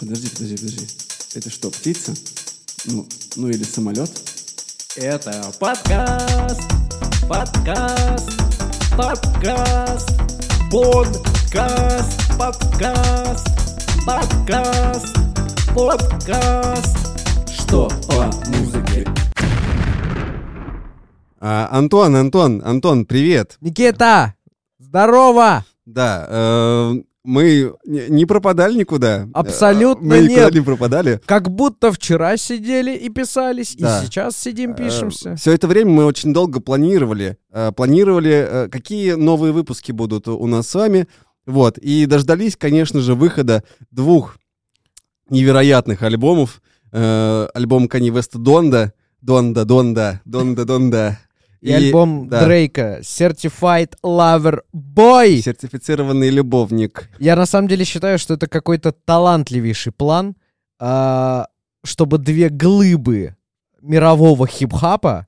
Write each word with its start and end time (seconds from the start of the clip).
Подожди, 0.00 0.30
подожди, 0.30 0.56
подожди. 0.56 0.86
Это 1.34 1.50
что, 1.50 1.70
птица? 1.70 2.14
Ну, 2.86 3.06
ну 3.36 3.48
или 3.50 3.62
самолет? 3.64 4.10
Это 4.96 5.52
подкаст, 5.60 6.62
подкаст, 7.28 8.30
подкаст, 8.96 10.08
подкаст, 11.12 12.32
подкаст, 12.38 13.44
подкаст, 14.06 15.16
подкаст. 15.74 16.96
Что 17.52 17.90
по 18.08 18.24
музыке? 18.48 19.06
А, 21.40 21.68
Антон, 21.72 22.16
Антон, 22.16 22.62
Антон, 22.64 23.04
привет. 23.04 23.58
Никита, 23.60 24.34
здорово! 24.78 25.66
Да, 25.84 26.26
э, 26.26 27.02
мы 27.24 27.72
не 27.84 28.24
пропадали 28.24 28.78
никуда. 28.78 29.28
Абсолютно 29.34 30.14
Э, 30.14 30.20
Мы 30.20 30.24
никуда 30.26 30.44
нет. 30.46 30.54
не 30.54 30.60
пропадали. 30.60 31.20
Как 31.26 31.50
будто 31.50 31.92
вчера 31.92 32.36
сидели 32.36 32.94
и 32.96 33.08
писались, 33.10 33.74
Да. 33.76 34.00
и 34.00 34.06
сейчас 34.06 34.36
сидим, 34.36 34.74
пишемся. 34.74 35.36
Все 35.36 35.52
это 35.52 35.66
время 35.68 35.90
мы 35.90 36.04
очень 36.06 36.32
долго 36.32 36.60
планировали. 36.60 37.36
э, 37.52 37.72
Планировали, 37.72 38.46
э, 38.48 38.68
какие 38.68 39.12
новые 39.12 39.52
выпуски 39.52 39.92
будут 39.92 40.28
у 40.28 40.46
нас 40.46 40.68
с 40.68 40.74
вами. 40.74 41.06
Вот. 41.46 41.78
И 41.78 42.06
дождались, 42.06 42.56
конечно 42.56 43.00
же, 43.00 43.14
выхода 43.14 43.64
двух 43.90 44.36
невероятных 45.28 46.02
альбомов. 46.02 46.60
Э, 46.92 47.48
Альбом 47.54 47.86
Кани 47.88 48.10
Веста 48.10 48.38
Донда. 48.38 48.92
Донда, 49.20 49.64
Донда, 49.64 50.20
Донда, 50.24 50.64
Донда. 50.64 51.18
И, 51.60 51.72
альбом 51.72 52.28
да, 52.28 52.44
Дрейка 52.44 53.00
Certified 53.02 53.92
Lover 54.02 54.60
Boy. 54.74 55.42
Сертифицированный 55.42 56.30
любовник. 56.30 57.10
Я 57.18 57.36
на 57.36 57.44
самом 57.46 57.68
деле 57.68 57.84
считаю, 57.84 58.18
что 58.18 58.34
это 58.34 58.46
какой-то 58.46 58.92
талантливейший 58.92 59.92
план, 59.92 60.36
а, 60.78 61.48
чтобы 61.84 62.16
две 62.18 62.48
глыбы 62.48 63.36
мирового 63.82 64.46
хип-хапа 64.46 65.26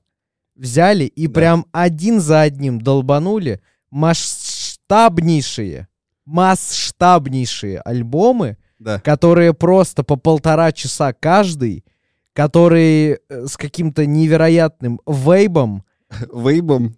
взяли 0.55 1.05
и 1.05 1.27
Да. 1.27 1.33
прям 1.33 1.65
один 1.71 2.19
за 2.19 2.41
одним 2.41 2.79
долбанули 2.81 3.61
масштабнейшие, 3.91 5.87
масштабнейшие 6.25 7.79
альбомы, 7.79 8.57
Да. 8.79 8.99
которые 8.99 9.53
просто 9.53 10.03
по 10.03 10.15
полтора 10.15 10.71
часа 10.71 11.13
каждый, 11.13 11.85
которые 12.33 13.19
э, 13.29 13.45
с 13.47 13.55
каким-то 13.57 14.05
невероятным 14.05 14.99
вейбом, 15.07 15.83
Вейбом. 16.33 16.95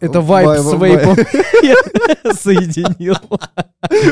это 0.00 0.20
вайп 0.20 0.60
с 0.60 0.72
вейпом 0.72 1.16
я 1.62 2.34
соединил. 2.34 3.16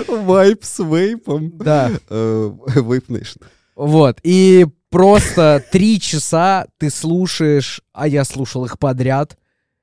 Вайп 0.08 0.64
с 0.64 0.78
вейпом. 0.82 1.56
Да. 1.58 1.90
Э, 2.08 2.50
Вейп 2.76 3.08
Nation. 3.10 3.42
Вот. 3.76 4.18
И 4.22 4.66
просто 4.90 5.64
три 5.70 6.00
часа 6.00 6.66
ты 6.78 6.90
слушаешь, 6.90 7.82
а 7.92 8.08
я 8.08 8.24
слушал 8.24 8.64
их 8.64 8.78
подряд. 8.78 9.38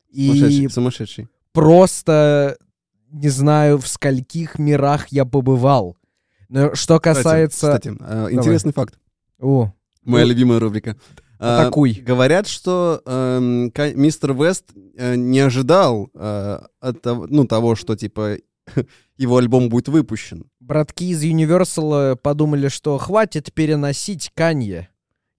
И 0.09 0.27
Сумасшедший. 0.27 0.69
Сумасшедший. 0.69 1.27
просто 1.51 2.57
не 3.11 3.29
знаю, 3.29 3.77
в 3.77 3.87
скольких 3.87 4.59
мирах 4.59 5.07
я 5.07 5.25
побывал. 5.25 5.97
Но 6.49 6.75
что 6.75 6.99
Кстати, 6.99 7.17
касается... 7.17 7.67
Кстати, 7.67 7.95
э, 7.99 8.27
интересный 8.31 8.73
факт. 8.73 8.95
О, 9.39 9.71
Моя 10.03 10.25
Ну, 10.25 10.31
любимая 10.31 10.59
рубрика. 10.59 10.95
А, 11.45 11.61
атакуй. 11.61 11.93
Говорят, 11.93 12.47
что 12.47 13.01
эм, 13.05 13.71
мистер 13.95 14.33
Вест 14.33 14.65
э, 14.97 15.15
не 15.15 15.39
ожидал 15.39 16.09
э, 16.13 16.59
от 16.79 17.05
ну, 17.05 17.45
того, 17.45 17.75
что 17.75 17.95
типа 17.95 18.37
его 19.17 19.37
альбом 19.37 19.69
будет 19.69 19.87
выпущен. 19.87 20.45
братки 20.59 21.09
из 21.11 21.23
Universal 21.23 22.13
э, 22.13 22.15
подумали, 22.15 22.67
что 22.67 22.97
хватит 22.97 23.53
переносить 23.53 24.31
Канье. 24.33 24.89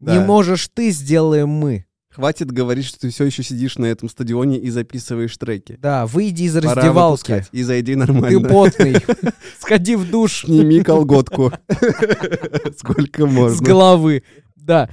Не 0.01 0.07
Да. 0.19 0.25
можешь 0.25 0.69
ты, 0.73 0.91
сделаем 0.91 1.49
мы. 1.49 1.87
Хватит 2.17 2.51
говорить, 2.51 2.87
что 2.87 2.99
ты 2.99 3.11
все 3.11 3.25
еще 3.25 3.43
сидишь 3.43 3.77
на 3.77 3.85
этом 3.85 4.09
стадионе 4.09 4.57
и 4.57 4.71
записываешь 4.71 5.37
треки. 5.37 5.77
Да, 5.79 6.07
выйди 6.07 6.45
из 6.45 6.55
Пора 6.55 6.75
раздевалки. 6.75 7.45
И 7.53 7.63
зайди 7.63 7.93
Ты 7.93 7.99
нормально. 7.99 8.49
потный. 8.49 8.97
Сходи 9.61 9.97
в 9.97 10.11
душ. 10.11 10.45
Сними 10.47 10.83
колготку. 10.83 11.53
Сколько 12.79 13.27
с 13.27 13.31
можно. 13.31 13.67
головы. 13.67 14.23
Да. 14.67 14.89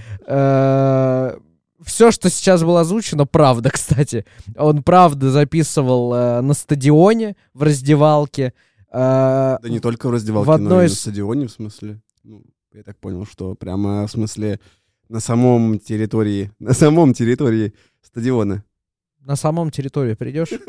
Все, 1.84 2.12
что 2.12 2.30
сейчас 2.30 2.64
было 2.64 2.82
озвучено, 2.82 3.26
правда, 3.26 3.70
кстати. 3.74 4.26
Он 4.56 4.84
правда 4.84 5.32
записывал 5.32 6.14
э, 6.14 6.42
на 6.42 6.54
стадионе, 6.54 7.36
в 7.54 7.64
раздевалке. 7.64 8.54
Э, 8.90 9.58
Да 9.62 9.70
не 9.70 9.80
только 9.80 10.08
в 10.08 10.12
раздевалке, 10.12 10.46
В 10.46 10.48
но 10.48 10.54
одной 10.54 10.86
и 10.86 10.90
на 10.90 10.96
стадионе, 10.96 11.48
в 11.48 11.52
смысле. 11.52 12.02
Ну, 12.24 12.44
я 12.74 12.84
так 12.84 12.98
понял, 13.00 13.26
что 13.26 13.56
прямо 13.56 14.08
в 14.08 14.12
смысле 14.12 14.60
на 15.10 15.20
самом 15.20 15.78
территории, 15.80 16.52
на 16.60 16.74
самом 16.74 17.14
территории 17.14 17.74
стадиона. 18.02 18.64
На 19.20 19.36
самом 19.36 19.70
территории 19.72 20.16
придешь? 20.16 20.50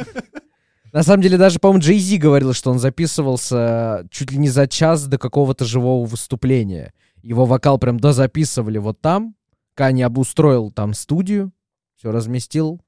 На 0.93 1.03
самом 1.03 1.23
деле, 1.23 1.37
даже, 1.37 1.59
по-моему, 1.59 1.83
Джей 1.83 1.99
Зи 1.99 2.19
говорил, 2.19 2.53
что 2.53 2.71
он 2.71 2.79
записывался 2.79 4.07
чуть 4.13 4.31
ли 4.31 4.39
не 4.39 4.49
за 4.49 4.69
час 4.69 5.09
до 5.09 5.19
какого-то 5.19 5.65
живого 5.65 6.07
выступления. 6.07 6.93
Его 7.25 7.47
вокал 7.47 7.79
прям 7.79 7.99
дозаписывали 7.99 8.77
вот 8.77 9.01
там. 9.01 9.35
Канье 9.75 10.03
обустроил 10.03 10.71
там 10.71 10.93
студию, 10.93 11.53
все 11.97 12.13
разместил. 12.13 12.83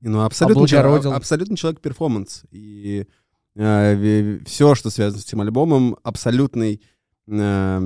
Ну, 0.00 0.22
абсолютно, 0.24 0.64
Облагородил. 0.64 1.12
абсолютно 1.12 1.56
человек 1.56 1.80
перформанс. 1.80 2.42
И 2.50 3.06
все, 3.54 4.74
что 4.74 4.90
связано 4.90 5.22
с 5.22 5.26
этим 5.26 5.40
альбомом, 5.40 5.96
абсолютный... 6.02 6.82
э, 7.28 7.80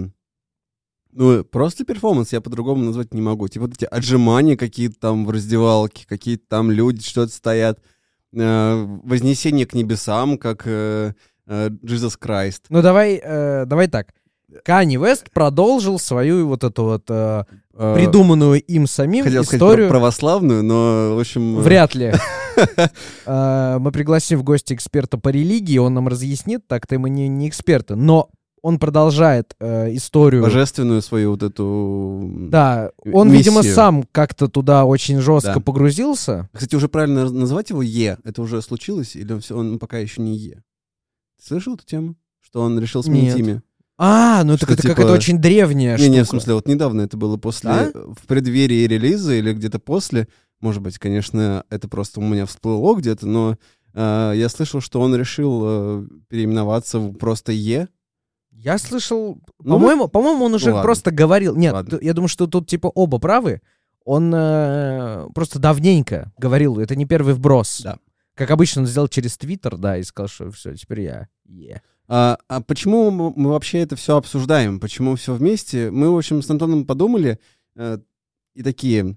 ну, 1.12 1.44
просто 1.44 1.84
перформанс, 1.84 2.32
я 2.32 2.40
по-другому 2.40 2.84
назвать 2.84 3.12
не 3.12 3.20
могу. 3.20 3.48
Типа 3.48 3.66
вот 3.66 3.74
эти 3.74 3.84
отжимания 3.84 4.56
какие-то 4.56 4.98
там 4.98 5.26
в 5.26 5.30
раздевалке, 5.30 6.06
какие-то 6.06 6.44
там 6.48 6.70
люди 6.70 7.02
что-то 7.02 7.32
стоят. 7.32 7.80
э, 8.34 8.98
вознесение 9.04 9.66
к 9.66 9.74
небесам, 9.74 10.38
как 10.38 10.62
э, 10.66 11.12
э, 11.46 11.68
Jesus 11.68 12.18
Christ. 12.18 12.62
Ну, 12.70 12.80
давай, 12.80 13.20
э, 13.22 13.66
давай 13.66 13.88
так. 13.88 14.14
Кани 14.64 14.96
Вест 14.96 15.30
продолжил 15.32 15.98
свою 15.98 16.46
вот 16.48 16.64
эту 16.64 16.84
вот 16.84 17.04
э, 17.08 17.44
Э, 17.74 17.94
придуманную 17.94 18.60
им 18.60 18.86
самим 18.86 19.24
Хотел 19.24 19.44
сказать 19.44 19.62
историю. 19.62 19.88
про- 19.88 19.94
православную, 19.98 20.62
но, 20.62 21.14
в 21.16 21.20
общем... 21.20 21.58
э, 21.58 21.62
Вряд 21.62 21.94
ли. 21.94 22.12
Э, 23.26 23.78
Мы 23.80 23.92
пригласим 23.92 24.38
в 24.38 24.42
гости 24.42 24.74
эксперта 24.74 25.16
по 25.18 25.30
религии, 25.30 25.78
он 25.78 25.94
нам 25.94 26.06
разъяснит, 26.08 26.66
так-то 26.66 26.98
мы 26.98 27.08
не, 27.10 27.28
не 27.28 27.48
эксперты, 27.48 27.94
но 27.94 28.28
он 28.60 28.78
продолжает 28.78 29.56
э, 29.58 29.94
историю. 29.96 30.42
Божественную 30.42 31.00
свою 31.02 31.30
вот 31.30 31.42
эту... 31.42 32.20
Да, 32.50 32.90
он, 33.12 33.30
видимо, 33.30 33.58
миссию. 33.60 33.74
сам 33.74 34.04
как-то 34.12 34.48
туда 34.48 34.84
очень 34.84 35.18
жестко 35.20 35.54
Да. 35.54 35.60
погрузился. 35.60 36.48
Кстати, 36.52 36.76
уже 36.76 36.88
правильно 36.88 37.28
называть 37.30 37.70
его 37.70 37.82
Е? 37.82 38.18
Это 38.22 38.40
уже 38.42 38.60
случилось? 38.62 39.16
Или 39.16 39.32
он, 39.32 39.40
он 39.50 39.78
пока 39.78 39.98
еще 39.98 40.22
не 40.22 40.36
Е? 40.36 40.62
Ты 41.40 41.46
слышал 41.48 41.74
эту 41.74 41.84
тему? 41.86 42.14
Что 42.40 42.60
он 42.60 42.78
решил 42.78 43.02
сменить 43.02 43.34
Нет. 43.34 43.38
имя? 43.38 43.62
А, 43.98 44.42
ну 44.44 44.56
Что, 44.56 44.66
это 44.66 44.76
типа- 44.82 44.88
какая-то 44.94 45.12
очень 45.12 45.38
древняя 45.38 45.96
Не, 45.98 46.08
не, 46.08 46.20
в 46.20 46.24
штука. 46.24 46.30
смысле, 46.30 46.54
вот 46.54 46.66
недавно 46.68 47.02
это 47.02 47.16
было 47.16 47.36
после, 47.36 47.70
Да? 47.70 47.90
в 47.94 48.26
преддверии 48.26 48.86
релиза 48.86 49.34
или 49.34 49.52
где-то 49.52 49.78
после. 49.78 50.28
Может 50.60 50.82
быть, 50.82 50.98
конечно, 50.98 51.64
это 51.70 51.88
просто 51.88 52.20
у 52.20 52.22
меня 52.22 52.46
всплыло 52.46 52.96
где-то, 52.96 53.26
но 53.26 53.56
э, 53.94 54.32
я 54.36 54.48
слышал, 54.48 54.80
что 54.80 55.00
он 55.00 55.14
решил 55.14 55.62
э, 55.64 56.06
переименоваться 56.28 56.98
в 56.98 57.14
просто 57.14 57.52
Е. 57.52 57.88
Я 58.50 58.78
слышал, 58.78 59.40
Ну, 59.62 59.74
по-моему, 59.74 60.08
по-моему, 60.08 60.44
он 60.44 60.54
уже 60.54 60.66
ладно. 60.70 60.82
просто 60.82 61.10
говорил. 61.10 61.56
Нет, 61.56 61.72
Ладно. 61.72 61.98
я 62.00 62.12
думаю, 62.14 62.28
что 62.28 62.46
тут 62.46 62.68
типа 62.68 62.86
оба 62.88 63.18
правы. 63.18 63.60
Он 64.04 64.32
э, 64.34 65.26
просто 65.34 65.58
давненько 65.58 66.32
говорил, 66.38 66.78
это 66.78 66.96
не 66.96 67.06
первый 67.06 67.34
вброс. 67.34 67.80
Да. 67.84 67.98
Как 68.34 68.50
обычно, 68.50 68.82
он 68.82 68.86
сделал 68.88 69.08
через 69.08 69.36
Твиттер, 69.36 69.76
да, 69.76 69.96
и 69.98 70.02
сказал, 70.02 70.28
что 70.28 70.50
все, 70.50 70.74
теперь 70.74 71.00
я. 71.02 71.28
е». 71.44 71.82
А, 72.14 72.36
а 72.46 72.60
почему 72.60 73.10
мы 73.10 73.48
вообще 73.52 73.78
это 73.78 73.96
все 73.96 74.18
обсуждаем? 74.18 74.80
Почему 74.80 75.16
все 75.16 75.32
вместе? 75.32 75.90
Мы, 75.90 76.10
в 76.10 76.18
общем, 76.18 76.42
с 76.42 76.50
Антоном 76.50 76.84
подумали 76.84 77.38
э, 77.74 78.00
и 78.54 78.62
такие. 78.62 79.16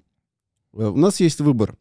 э, 0.71 0.85
у 0.85 0.95
нас 0.95 1.19
есть 1.19 1.41
выбор. 1.41 1.75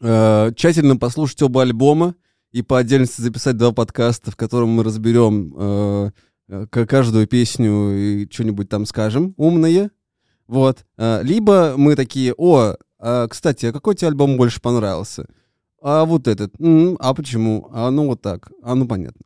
Э, 0.00 0.52
тщательно 0.54 0.96
послушать 0.98 1.42
оба 1.42 1.62
альбома 1.62 2.14
и 2.52 2.62
по 2.62 2.78
отдельности 2.78 3.22
записать 3.22 3.56
два 3.56 3.72
подкаста, 3.72 4.30
в 4.30 4.36
котором 4.36 4.68
мы 4.68 4.84
разберем 4.84 5.52
э, 5.58 6.10
э, 6.46 6.66
каждую 6.68 7.26
песню 7.26 7.90
и 7.96 8.28
что-нибудь 8.30 8.68
там 8.68 8.86
скажем 8.86 9.34
умное. 9.36 9.90
Вот. 10.46 10.86
Э, 10.96 11.24
либо 11.24 11.74
мы 11.76 11.96
такие, 11.96 12.34
о, 12.38 12.76
а, 13.00 13.26
кстати, 13.26 13.66
а 13.66 13.72
какой 13.72 13.96
тебе 13.96 14.10
альбом 14.10 14.36
больше 14.36 14.60
понравился? 14.60 15.26
А 15.82 16.04
вот 16.04 16.28
этот. 16.28 16.54
М, 16.60 16.96
а 17.00 17.14
почему? 17.14 17.68
А 17.72 17.90
ну 17.90 18.06
вот 18.06 18.22
так. 18.22 18.52
А 18.62 18.76
ну 18.76 18.86
понятно. 18.86 19.23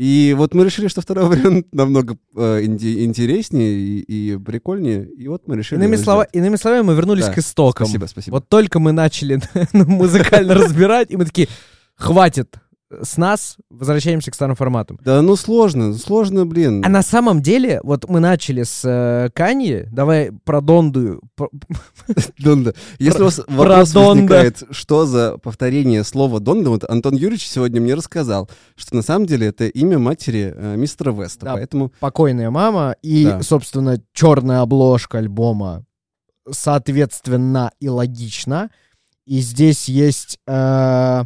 И 0.00 0.34
вот 0.34 0.54
мы 0.54 0.64
решили, 0.64 0.88
что 0.88 1.02
второй 1.02 1.26
вариант 1.26 1.66
намного 1.72 2.16
э, 2.34 2.64
интереснее 2.64 3.74
и, 3.76 4.00
и 4.00 4.38
прикольнее. 4.38 5.06
И 5.06 5.28
вот 5.28 5.46
мы 5.46 5.58
решили... 5.58 5.78
Иными, 5.78 5.96
слова, 5.96 6.22
иными 6.22 6.56
словами, 6.56 6.84
мы 6.84 6.94
вернулись 6.94 7.26
Да, 7.26 7.34
к 7.34 7.38
истокам. 7.38 7.86
Спасибо, 7.86 8.06
спасибо. 8.06 8.36
Вот 8.36 8.48
только 8.48 8.78
мы 8.78 8.92
начали 8.92 9.42
музыкально 9.74 10.54
разбирать, 10.54 11.10
и 11.10 11.18
мы 11.18 11.26
такие, 11.26 11.48
хватит, 11.96 12.56
с 12.90 13.16
нас 13.16 13.56
возвращаемся 13.70 14.30
к 14.30 14.34
старым 14.34 14.56
форматам. 14.56 14.98
Да 15.04 15.22
ну 15.22 15.36
сложно, 15.36 15.94
сложно, 15.94 16.44
блин. 16.44 16.82
А 16.84 16.88
на 16.88 17.02
самом 17.02 17.40
деле, 17.40 17.80
вот 17.82 18.08
мы 18.08 18.20
начали 18.20 18.64
с 18.64 18.82
э, 18.84 19.30
Канье, 19.32 19.88
давай 19.92 20.32
про 20.44 20.60
Донду. 20.60 21.20
Донда. 22.38 22.74
Если 22.98 23.20
у 23.20 23.26
вас 23.26 23.40
вопрос 23.46 23.94
возникает, 23.94 24.62
что 24.70 25.06
за 25.06 25.38
повторение 25.38 26.02
слова 26.04 26.40
Донда, 26.40 26.70
вот 26.70 26.84
Антон 26.88 27.14
Юрьевич 27.14 27.48
сегодня 27.48 27.80
мне 27.80 27.94
рассказал, 27.94 28.50
что 28.76 28.96
на 28.96 29.02
самом 29.02 29.26
деле 29.26 29.46
это 29.48 29.66
имя 29.66 29.98
матери 29.98 30.52
э, 30.54 30.76
мистера 30.76 31.12
Веста. 31.12 31.46
Поэтому 31.46 31.92
Покойная 32.00 32.50
мама 32.50 32.96
и, 33.02 33.30
собственно, 33.42 34.02
черная 34.12 34.62
обложка 34.62 35.18
альбома, 35.18 35.84
соответственно, 36.50 37.70
и 37.78 37.88
логично. 37.88 38.70
И 39.26 39.38
здесь 39.40 39.88
есть 39.88 40.38
э, 40.46 41.24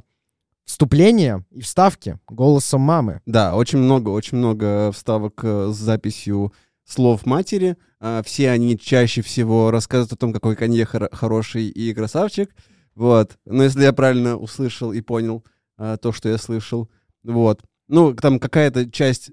вступление 0.65 1.45
и 1.51 1.61
вставки 1.61 2.19
голосом 2.29 2.81
мамы. 2.81 3.21
Да, 3.27 3.55
очень 3.55 3.79
много, 3.79 4.11
очень 4.11 4.39
много 4.39 4.91
вставок 4.93 5.41
э, 5.45 5.69
с 5.73 5.77
записью 5.77 6.53
слов 6.85 7.27
матери. 7.27 7.77
А, 8.01 8.23
Все 8.23 8.51
они 8.51 8.79
чаще 8.79 9.23
всего 9.23 9.71
рассказывают 9.71 10.13
о 10.13 10.17
том, 10.17 10.33
какой 10.33 10.57
Канье 10.57 10.85
хор- 10.85 11.09
хороший 11.13 11.69
и 11.69 11.95
красавчик. 11.95 12.55
Вот. 12.95 13.39
Но 13.45 13.63
если 13.65 13.83
я 13.83 13.93
правильно 13.93 14.37
услышал 14.37 14.93
и 14.93 15.01
понял 15.01 15.45
а, 15.77 15.97
то, 15.97 16.13
что 16.13 16.29
я 16.29 16.39
слышал. 16.39 16.91
Вот. 17.23 17.63
Ну, 17.89 18.15
там 18.15 18.39
какая-то 18.39 18.91
часть 18.91 19.31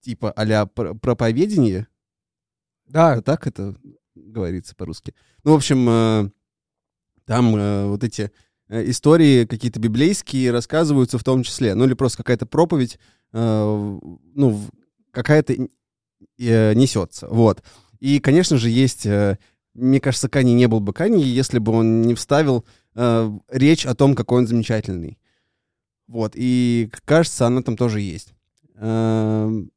типа 0.00 0.32
а-ля 0.32 0.66
пр- 0.66 0.94
проповедение. 0.94 1.86
Да, 2.86 3.20
Так 3.22 3.46
это 3.46 3.76
говорится 4.14 4.74
по-русски. 4.74 5.14
Ну, 5.44 5.52
в 5.52 5.56
общем, 5.56 5.88
э, 5.88 6.30
там 7.24 7.54
э, 7.56 7.86
вот 7.86 8.02
эти 8.04 8.32
истории 8.70 9.44
какие-то 9.44 9.80
библейские 9.80 10.52
рассказываются 10.52 11.18
в 11.18 11.24
том 11.24 11.42
числе. 11.42 11.74
Ну, 11.74 11.84
или 11.84 11.94
просто 11.94 12.18
какая-то 12.18 12.46
проповедь, 12.46 12.98
э, 13.32 13.98
ну, 14.34 14.60
какая-то 15.10 15.54
э, 16.38 16.74
несется. 16.74 17.28
Вот. 17.28 17.62
И, 17.98 18.20
конечно 18.20 18.56
же, 18.56 18.68
есть... 18.70 19.06
э, 19.06 19.38
мне 19.74 20.00
кажется, 20.00 20.28
Кани 20.28 20.52
не 20.54 20.66
был 20.66 20.80
бы 20.80 20.92
Кани, 20.92 21.22
если 21.22 21.58
бы 21.58 21.72
он 21.72 22.02
не 22.02 22.14
вставил 22.14 22.64
э, 22.94 23.30
речь 23.50 23.86
о 23.86 23.94
том, 23.94 24.14
какой 24.14 24.38
он 24.40 24.46
замечательный. 24.46 25.18
Вот. 26.08 26.32
И, 26.34 26.90
кажется, 27.04 27.46
она 27.46 27.62
там 27.62 27.76
тоже 27.76 28.00
есть. 28.00 28.34
Эм, 28.76 29.70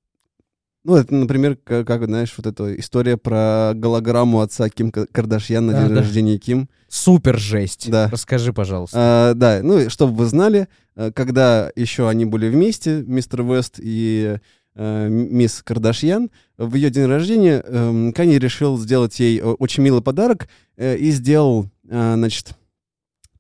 ну, 0.83 0.95
это, 0.95 1.13
например, 1.13 1.57
как, 1.63 1.85
как, 1.85 2.05
знаешь, 2.05 2.33
вот 2.37 2.47
эта 2.47 2.77
история 2.79 3.17
про 3.17 3.73
голограмму 3.75 4.41
отца 4.41 4.67
Ким 4.69 4.91
Ка- 4.91 5.05
Кардашьян 5.05 5.65
на 5.65 5.73
Да, 5.73 5.81
день 5.83 5.95
да. 5.95 6.01
рождения 6.01 6.37
Ким. 6.39 6.69
Супер 6.93 7.39
жесть. 7.39 7.89
Да. 7.89 8.07
Расскажи, 8.11 8.53
пожалуйста. 8.53 8.97
А, 8.99 9.33
да, 9.33 9.61
ну, 9.63 9.89
чтобы 9.89 10.13
вы 10.13 10.25
знали, 10.27 10.67
э, 10.95 11.11
когда 11.11 11.71
еще 11.75 12.07
они 12.07 12.25
были 12.25 12.47
вместе, 12.49 13.03
мистер 13.07 13.41
Вест 13.41 13.79
и 13.79 14.37
э, 14.75 15.07
мисс 15.09 15.63
Кардашьян, 15.63 16.29
в 16.57 16.75
ее 16.75 16.91
день 16.91 17.07
рождения 17.07 17.63
эм, 17.65 18.13
Канье 18.13 18.37
решил 18.37 18.77
сделать 18.77 19.19
ей 19.19 19.39
э, 19.39 19.43
очень 19.43 19.81
милый 19.81 20.03
подарок 20.03 20.47
э, 20.77 20.95
и 20.97 21.09
сделал, 21.09 21.65
э, 21.89 22.13
значит, 22.13 22.55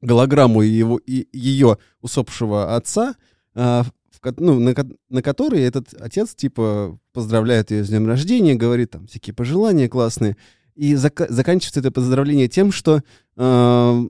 голограмму 0.01 0.61
его, 0.61 0.97
и, 0.97 1.27
ее 1.31 1.77
усопшего 2.01 2.75
отца, 2.75 3.15
э, 3.53 3.83
в 3.83 4.33
ну, 4.37 4.59
на, 4.59 4.73
на 5.09 5.21
которой 5.21 5.61
этот 5.61 5.93
отец, 5.99 6.33
типа, 6.33 6.97
поздравляет 7.11 7.69
ее 7.69 7.83
с 7.83 7.89
днем 7.89 8.07
рождения, 8.07 8.55
говорит 8.55 8.91
там 8.91 9.05
всякие 9.05 9.35
пожелания 9.35 9.87
классные. 9.87 10.37
И 10.75 10.93
зака- 10.93 11.31
заканчивается 11.31 11.79
это 11.79 11.91
поздравление 11.91 12.47
тем, 12.47 12.71
что 12.71 13.03
э, 13.37 14.03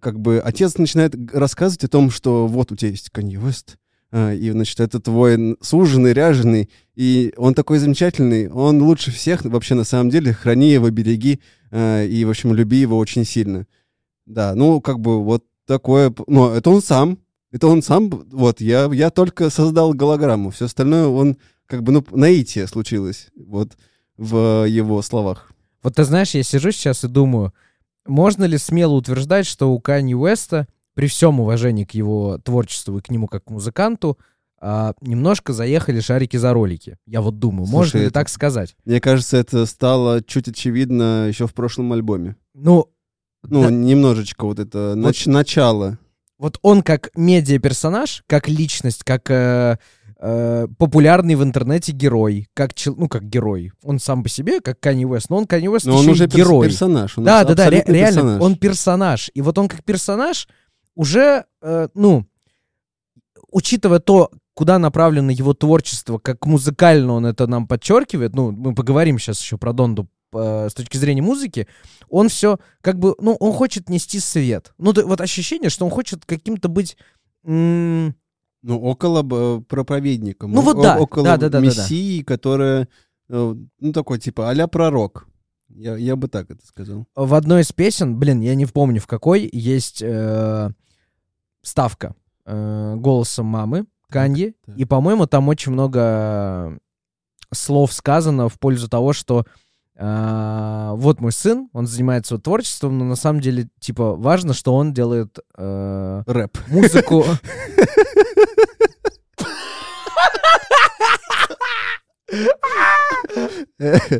как 0.00 0.20
бы 0.20 0.40
отец 0.40 0.76
начинает 0.76 1.14
рассказывать 1.32 1.84
о 1.84 1.88
том, 1.88 2.10
что 2.10 2.46
вот 2.46 2.72
у 2.72 2.76
тебя 2.76 2.90
есть 2.90 3.10
Канье 3.10 3.38
Уэст, 3.40 3.78
э, 4.10 4.36
и, 4.36 4.50
значит, 4.50 4.80
это 4.80 5.00
твой 5.00 5.56
суженый, 5.60 6.12
ряженый, 6.12 6.68
и 6.94 7.32
он 7.36 7.54
такой 7.54 7.78
замечательный, 7.78 8.48
он 8.48 8.82
лучше 8.82 9.12
всех 9.12 9.44
вообще 9.44 9.74
на 9.74 9.84
самом 9.84 10.10
деле, 10.10 10.32
храни 10.32 10.72
его, 10.72 10.90
береги, 10.90 11.40
э, 11.70 12.06
и, 12.06 12.24
в 12.24 12.30
общем, 12.30 12.52
люби 12.54 12.78
его 12.78 12.98
очень 12.98 13.24
сильно. 13.24 13.66
Да, 14.26 14.54
ну, 14.54 14.80
как 14.80 15.00
бы 15.00 15.22
вот 15.22 15.44
такое, 15.66 16.12
ну, 16.26 16.50
это 16.50 16.70
он 16.70 16.82
сам, 16.82 17.18
это 17.52 17.68
он 17.68 17.82
сам, 17.82 18.08
вот, 18.08 18.60
я, 18.60 18.90
я 18.92 19.10
только 19.10 19.48
создал 19.48 19.94
голограмму, 19.94 20.50
все 20.50 20.64
остальное 20.64 21.06
он, 21.06 21.36
как 21.66 21.82
бы, 21.82 21.92
ну, 21.92 22.04
наитие 22.10 22.66
случилось, 22.66 23.28
вот, 23.36 23.76
в 24.16 24.66
его 24.66 25.00
словах. 25.02 25.53
Вот 25.84 25.94
ты 25.94 26.04
знаешь, 26.04 26.30
я 26.34 26.42
сижу 26.42 26.72
сейчас 26.72 27.04
и 27.04 27.08
думаю, 27.08 27.52
можно 28.06 28.44
ли 28.44 28.58
смело 28.58 28.94
утверждать, 28.94 29.46
что 29.46 29.70
у 29.70 29.78
Канье 29.78 30.16
Уэста, 30.16 30.66
при 30.94 31.06
всем 31.08 31.40
уважении 31.40 31.84
к 31.84 31.92
его 31.92 32.38
творчеству 32.38 32.98
и 32.98 33.02
к 33.02 33.10
нему 33.10 33.26
как 33.28 33.44
к 33.44 33.50
музыканту, 33.50 34.18
а, 34.60 34.94
немножко 35.02 35.52
заехали 35.52 36.00
шарики 36.00 36.36
за 36.38 36.52
ролики. 36.54 36.96
Я 37.06 37.20
вот 37.20 37.38
думаю, 37.38 37.66
можно 37.68 37.90
Слушай, 37.90 38.00
ли 38.00 38.06
это- 38.06 38.14
так 38.14 38.28
сказать? 38.30 38.76
Мне 38.86 39.00
кажется, 39.00 39.36
это 39.36 39.66
стало 39.66 40.22
чуть 40.22 40.48
очевидно 40.48 41.26
еще 41.28 41.46
в 41.46 41.52
прошлом 41.54 41.92
альбоме. 41.92 42.36
Ну, 42.54 42.88
Ну, 43.46 43.64
Да. 43.64 43.70
немножечко 43.70 44.46
вот 44.46 44.58
это 44.58 44.94
нач- 44.96 45.28
начало. 45.30 45.98
вот 46.38 46.58
он 46.62 46.80
как 46.82 47.10
медиа-персонаж, 47.14 48.24
как 48.26 48.48
личность, 48.48 49.04
как 49.04 49.30
э, 49.30 49.76
э, 50.26 50.66
популярный 50.78 51.34
в 51.34 51.42
интернете 51.42 51.92
герой, 51.92 52.48
как, 52.54 52.72
чел- 52.72 52.96
ну, 52.96 53.08
как 53.08 53.24
герой. 53.28 53.72
Он 53.82 53.98
сам 53.98 54.22
по 54.22 54.28
себе, 54.30 54.60
как 54.60 54.80
Канье 54.80 55.06
Уэст, 55.06 55.28
но 55.28 55.36
он 55.36 55.46
Канье 55.46 55.68
Уэст 55.70 55.84
Но 55.86 55.96
он 55.98 56.08
уже 56.08 56.26
герой. 56.26 56.68
персонаж. 56.68 57.18
он 57.18 57.24
Да, 57.24 57.44
да, 57.44 57.54
да, 57.54 57.68
ре- 57.70 57.84
реально, 57.86 58.20
персонаж. 58.20 58.42
он 58.42 58.56
персонаж. 58.56 59.30
И 59.34 59.42
вот 59.42 59.58
он 59.58 59.68
как 59.68 59.84
персонаж 59.84 60.48
уже, 60.94 61.44
э, 61.60 61.88
ну, 61.94 62.26
учитывая 63.50 63.98
то, 64.00 64.30
куда 64.54 64.78
направлено 64.78 65.30
его 65.30 65.52
творчество, 65.52 66.18
как 66.18 66.46
музыкально 66.46 67.12
он 67.12 67.26
это 67.26 67.46
нам 67.46 67.66
подчеркивает, 67.66 68.34
ну, 68.34 68.50
мы 68.52 68.74
поговорим 68.74 69.18
сейчас 69.18 69.40
еще 69.40 69.58
про 69.58 69.72
Донду 69.72 70.08
э, 70.34 70.68
с 70.70 70.74
точки 70.74 70.96
зрения 70.96 71.22
музыки, 71.22 71.66
он 72.08 72.28
все 72.28 72.58
как 72.80 72.98
бы, 72.98 73.14
ну, 73.20 73.34
он 73.40 73.52
хочет 73.52 73.88
нести 73.88 74.20
свет. 74.20 74.72
Ну, 74.78 74.92
да, 74.92 75.04
вот 75.04 75.20
ощущение, 75.20 75.70
что 75.70 75.84
он 75.84 75.90
хочет 75.90 76.24
каким-то 76.24 76.68
быть... 76.68 76.96
м, 77.44 78.14
Ну, 78.66 78.80
около 78.80 79.20
б- 79.22 79.60
проповедника. 79.68 80.46
Ну 80.46 80.62
вот 80.62 80.80
да, 80.80 80.98
Около 80.98 81.24
да-да-да-да-да. 81.24 81.66
мессии, 81.66 82.22
которая, 82.22 82.88
э, 83.28 83.54
ну, 83.78 83.92
такой, 83.92 84.18
типа, 84.18 84.48
а-ля 84.48 84.66
пророк. 84.68 85.28
Я, 85.68 85.96
я 85.96 86.16
бы 86.16 86.28
так 86.28 86.50
это 86.50 86.64
сказал. 86.66 87.06
в 87.14 87.34
одной 87.34 87.60
из 87.60 87.72
песен, 87.72 88.16
блин, 88.18 88.40
я 88.40 88.54
не 88.54 88.64
помню 88.64 89.02
в 89.02 89.06
какой, 89.06 89.50
есть 89.52 90.00
э, 90.02 90.70
ставка 91.62 92.14
э, 92.46 92.94
голосом 92.96 93.44
мамы 93.46 93.84
Канье, 94.08 94.54
так. 94.64 94.78
и, 94.78 94.86
по-моему, 94.86 95.26
там 95.26 95.48
очень 95.48 95.72
много 95.72 96.78
слов 97.52 97.92
сказано 97.92 98.48
в 98.48 98.58
пользу 98.58 98.88
того, 98.88 99.12
что 99.12 99.44
э, 99.96 100.90
вот 100.94 101.20
мой 101.20 101.32
сын, 101.32 101.68
он 101.72 101.86
занимается 101.86 102.34
вот 102.34 102.44
творчеством, 102.44 102.98
но 102.98 103.04
на 103.04 103.16
самом 103.16 103.40
деле, 103.40 103.68
типа, 103.80 104.14
важно, 104.14 104.54
что 104.54 104.74
он 104.74 104.92
делает 104.92 105.38
э, 105.56 106.22
Рэп. 106.26 106.58
музыку... 106.68 107.24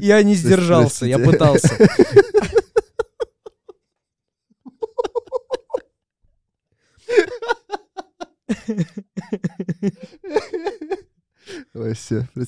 Я 0.00 0.22
не 0.22 0.34
сдержался, 0.34 1.06
я 1.06 1.18
пытался. 1.18 1.68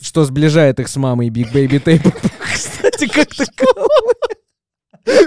Что 0.01 0.25
сближает 0.25 0.81
их 0.81 0.89
с 0.89 0.97
мамой 0.97 1.29
Big 1.29 1.53
Baby 1.53 1.83
Tape. 1.83 2.33
Кстати, 2.53 3.09
как 3.09 3.35
таковое. 3.35 3.89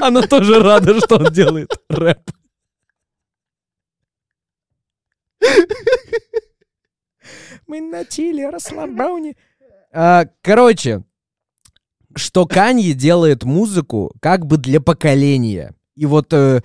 Она 0.01 0.21
тоже 0.23 0.61
рада, 0.61 0.99
что 0.99 1.17
он 1.17 1.31
делает 1.31 1.71
рэп. 1.89 2.31
Мы 7.67 7.81
на 7.81 8.03
чили, 8.05 8.43
расслабоне. 8.43 9.35
А, 9.93 10.25
Короче, 10.41 11.03
что 12.15 12.45
Канье 12.45 12.93
делает 12.93 13.43
музыку 13.43 14.13
как 14.21 14.45
бы 14.45 14.57
для 14.57 14.81
поколения. 14.81 15.75
И 15.95 16.05
вот 16.05 16.33
э, 16.33 16.61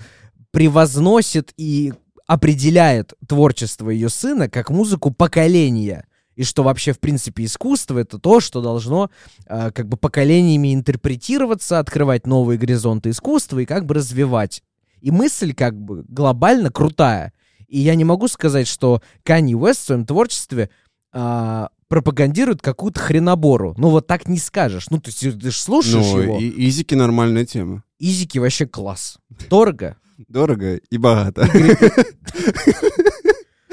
превозносит 0.50 1.52
и 1.56 1.92
определяет 2.26 3.12
творчество 3.28 3.90
ее 3.90 4.08
сына 4.08 4.48
как 4.48 4.70
музыку 4.70 5.10
поколения. 5.12 6.06
И 6.36 6.42
что 6.44 6.62
вообще, 6.62 6.92
в 6.92 6.98
принципе, 7.00 7.44
искусство— 7.44 7.98
это 8.00 8.18
то, 8.18 8.40
что 8.40 8.60
должно 8.60 9.10
э, 9.46 9.70
как 9.70 9.88
бы 9.88 9.96
поколениями 9.96 10.74
интерпретироваться, 10.74 11.78
открывать 11.78 12.26
новые 12.26 12.58
горизонты 12.58 13.10
искусства 13.10 13.60
и 13.60 13.66
как 13.66 13.86
бы 13.86 13.94
развивать. 13.94 14.62
И 15.00 15.10
мысль 15.10 15.54
как 15.54 15.78
бы 15.78 16.04
глобально 16.08 16.70
крутая. 16.70 17.32
И 17.68 17.78
я 17.80 17.94
не 17.94 18.04
могу 18.04 18.28
сказать, 18.28 18.66
что 18.66 19.02
Канье 19.22 19.56
Уэст 19.56 19.80
в 19.80 19.84
своем 19.84 20.06
творчестве 20.06 20.70
а, 21.12 21.68
пропагандирует 21.88 22.62
какую-то 22.62 23.00
хренобору. 23.00 23.74
Ну 23.78 23.90
вот 23.90 24.06
так 24.06 24.26
не 24.28 24.38
скажешь. 24.38 24.86
Ну, 24.90 24.98
то 25.00 25.10
есть 25.10 25.20
ты 25.20 25.50
же 25.50 25.56
слушаешь 25.58 26.04
Ну, 26.12 26.20
его. 26.20 26.38
и- 26.40 26.48
изики 26.68 26.94
нормальная 26.94 27.44
тема. 27.44 27.84
Изики 27.98 28.38
вообще 28.38 28.66
класс. 28.66 29.18
Дорого. 29.48 29.96
Дорого 30.28 30.76
и 30.76 30.96
богато. 30.98 31.48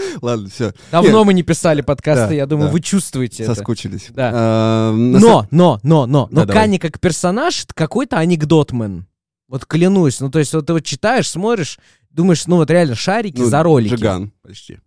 Ладно, 0.21 0.49
все. 0.49 0.73
Давно 0.91 1.23
мы 1.23 1.33
не 1.33 1.43
писали 1.43 1.81
подкасты, 1.81 2.29
Да, 2.29 2.33
я 2.33 2.45
думаю, 2.45 2.67
да. 2.67 2.73
вы 2.73 2.79
чувствуете 2.81 3.43
это. 3.43 3.55
Соскучились. 3.55 4.07
Да. 4.11 4.31
А, 4.33 4.91
Но, 4.93 5.47
но, 5.51 5.79
но, 5.83 6.05
но, 6.05 6.27
но 6.31 6.45
Да. 6.45 6.53
Кани 6.53 6.77
как 6.79 6.99
персонаж 6.99 7.65
какой-то 7.73 8.17
анекдотмен. 8.17 9.07
Вот 9.47 9.65
клянусь. 9.65 10.19
Ну, 10.19 10.29
то 10.29 10.39
есть, 10.39 10.53
вот 10.53 10.65
ты 10.67 10.73
вот 10.73 10.83
читаешь, 10.85 11.29
смотришь, 11.29 11.77
думаешь, 12.09 12.47
ну 12.47 12.55
вот 12.57 12.69
реально 12.71 12.95
шарики 12.95 13.39
Ну, 13.39 13.45
за 13.45 13.63
ролики. 13.63 13.95
Джиган. 13.95 14.31
Почти. 14.41 14.79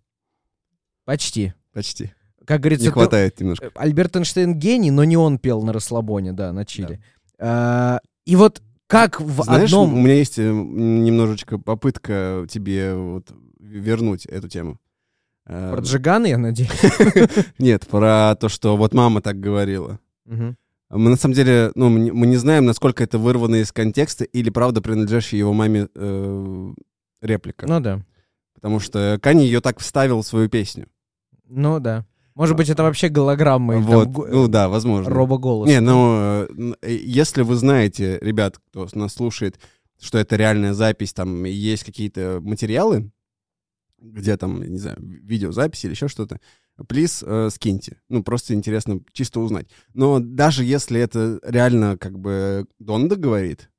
Почти. 1.05 1.53
Почти. 1.73 2.11
Как 2.45 2.61
говорится, 2.61 2.83
Не 2.85 2.89
ты- 2.89 2.93
хватает 2.93 3.39
немножко. 3.39 3.65
Э, 3.67 3.69
Альберт 3.75 4.15
Эйнштейн 4.15 4.55
гений, 4.55 4.91
но 4.91 5.03
не 5.03 5.17
он 5.17 5.39
пел 5.39 5.61
на 5.63 5.73
расслабоне, 5.73 6.31
да, 6.33 6.51
на 6.53 6.65
чили. 6.65 6.99
А, 7.39 7.99
и 8.25 8.35
вот 8.35 8.61
как 8.87 9.19
в 9.19 9.43
Знаешь, 9.43 9.69
одном... 9.71 9.93
у 9.93 9.97
меня 9.97 10.13
есть 10.15 10.37
э, 10.37 10.43
немножечко 10.51 11.57
попытка 11.57 12.45
тебе 12.49 12.93
вот 12.93 13.31
вернуть 13.59 14.25
эту 14.27 14.47
тему. 14.47 14.77
Э, 15.47 15.71
Про 15.73 15.81
Джигана, 15.81 16.25
я 16.27 16.37
надеюсь. 16.37 16.71
Нет, 17.59 17.85
про 17.87 18.35
то, 18.39 18.49
что 18.49 18.75
вот 18.77 18.93
мама 18.93 19.21
так 19.21 19.39
говорила. 19.39 19.99
Мы 20.25 21.09
на 21.09 21.17
самом 21.17 21.33
деле, 21.33 21.71
ну, 21.75 21.89
мы 21.89 22.27
не- 22.27 22.35
знаем, 22.37 22.65
насколько 22.65 23.03
это 23.03 23.17
вырвано 23.17 23.55
из 23.55 23.71
контекста 23.71 24.23
или 24.23 24.49
правда 24.51 24.81
принадлежащая 24.81 25.39
его 25.39 25.51
маме 25.51 25.87
э, 25.95 26.73
реплика. 27.21 27.67
Ну 27.67 27.79
да. 27.79 28.01
Потому 28.53 28.79
что 28.79 29.19
Кани 29.21 29.45
ее 29.45 29.61
так 29.61 29.79
вставил 29.79 30.21
в 30.21 30.27
свою 30.27 30.47
песню. 30.47 30.87
Ну 31.47 31.79
да. 31.79 32.05
Может 32.35 32.55
быть, 32.55 32.69
это 32.69 32.83
вообще 32.83 33.09
голограмма 33.09 33.73
там 33.75 33.83
вот, 33.83 34.07
го- 34.09 34.27
ну 34.27 34.47
да, 34.47 34.69
возможно. 34.69 35.11
робоголос. 35.13 35.67
Не, 35.67 35.79
ну, 35.79 36.45
э, 36.47 36.47
если 36.87 37.41
вы 37.41 37.55
знаете, 37.55 38.17
ребят, 38.21 38.59
кто 38.69 38.87
нас 38.93 39.13
слушает, 39.13 39.59
что 39.99 40.17
это 40.17 40.35
реальная 40.35 40.73
запись, 40.73 41.13
там 41.13 41.45
есть 41.45 41.83
какие-то 41.83 42.39
материалы, 42.41 43.09
где 44.11 44.37
там, 44.37 44.61
не 44.61 44.77
знаю, 44.77 44.97
видеозапись 44.99 45.83
или 45.85 45.91
еще 45.91 46.07
что-то, 46.07 46.39
плиз, 46.87 47.23
э, 47.25 47.49
скиньте. 47.51 47.97
Ну, 48.09 48.23
просто 48.23 48.53
интересно 48.53 48.99
чисто 49.13 49.39
узнать. 49.39 49.67
Но 49.93 50.19
даже 50.19 50.63
если 50.63 50.99
это 50.99 51.39
реально 51.43 51.97
как 51.97 52.19
бы 52.19 52.67
Донда 52.79 53.15
говорит, 53.15 53.69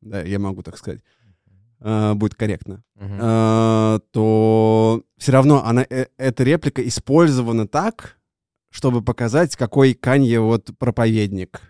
да, 0.00 0.22
я 0.22 0.38
могу 0.38 0.62
так 0.62 0.76
сказать, 0.78 1.00
э, 1.80 2.14
будет 2.14 2.34
корректно, 2.34 2.82
Мгм. 2.96 3.18
э, 3.20 4.00
то 4.12 5.02
все 5.16 5.32
равно 5.32 5.64
она, 5.64 5.86
э, 5.88 6.06
эта 6.18 6.44
реплика 6.44 6.86
использована 6.86 7.66
так, 7.66 8.18
чтобы 8.70 9.02
показать, 9.02 9.56
какой 9.56 9.94
Канье 9.94 10.40
вот 10.40 10.70
проповедник. 10.78 11.60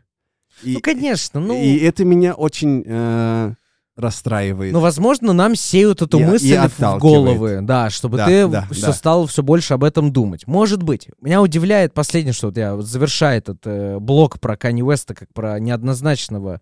И, 0.62 0.75
Ну, 0.75 0.81
конечно, 0.81 1.40
ну... 1.40 1.55
и 1.62 1.79
это 1.79 2.05
меня 2.05 2.35
очень 2.35 2.83
э, 2.87 3.55
расстраивает. 4.00 4.73
Ну, 4.73 4.80
возможно, 4.80 5.33
нам 5.33 5.54
сеют 5.54 6.02
эту 6.02 6.19
И- 6.19 6.23
и 6.23 6.25
мысль 6.25 6.57
в 6.57 6.64
отталкивает. 6.64 7.00
головы, 7.02 7.59
да, 7.62 7.90
чтобы 7.90 8.16
Да, 8.19 8.26
ты 8.26 8.49
да, 8.49 8.66
все 8.71 8.87
да. 8.87 8.92
стал 8.92 9.26
все 9.26 9.42
больше 9.42 9.75
об 9.75 9.85
этом 9.85 10.12
думать. 10.12 10.47
Может 10.47 10.83
быть. 10.83 11.09
Меня 11.21 11.42
удивляет 11.42 11.95
последнее, 11.95 12.33
что 12.33 12.49
вот 12.49 12.57
я 12.57 12.75
вот 12.75 12.87
завершаю 12.87 13.38
этот 13.38 13.59
э, 13.64 13.99
блок 13.99 14.40
про 14.40 14.57
Канни 14.57 14.83
Уэста 14.83 15.14
как 15.14 15.33
про 15.33 15.59
неоднозначного 15.61 16.61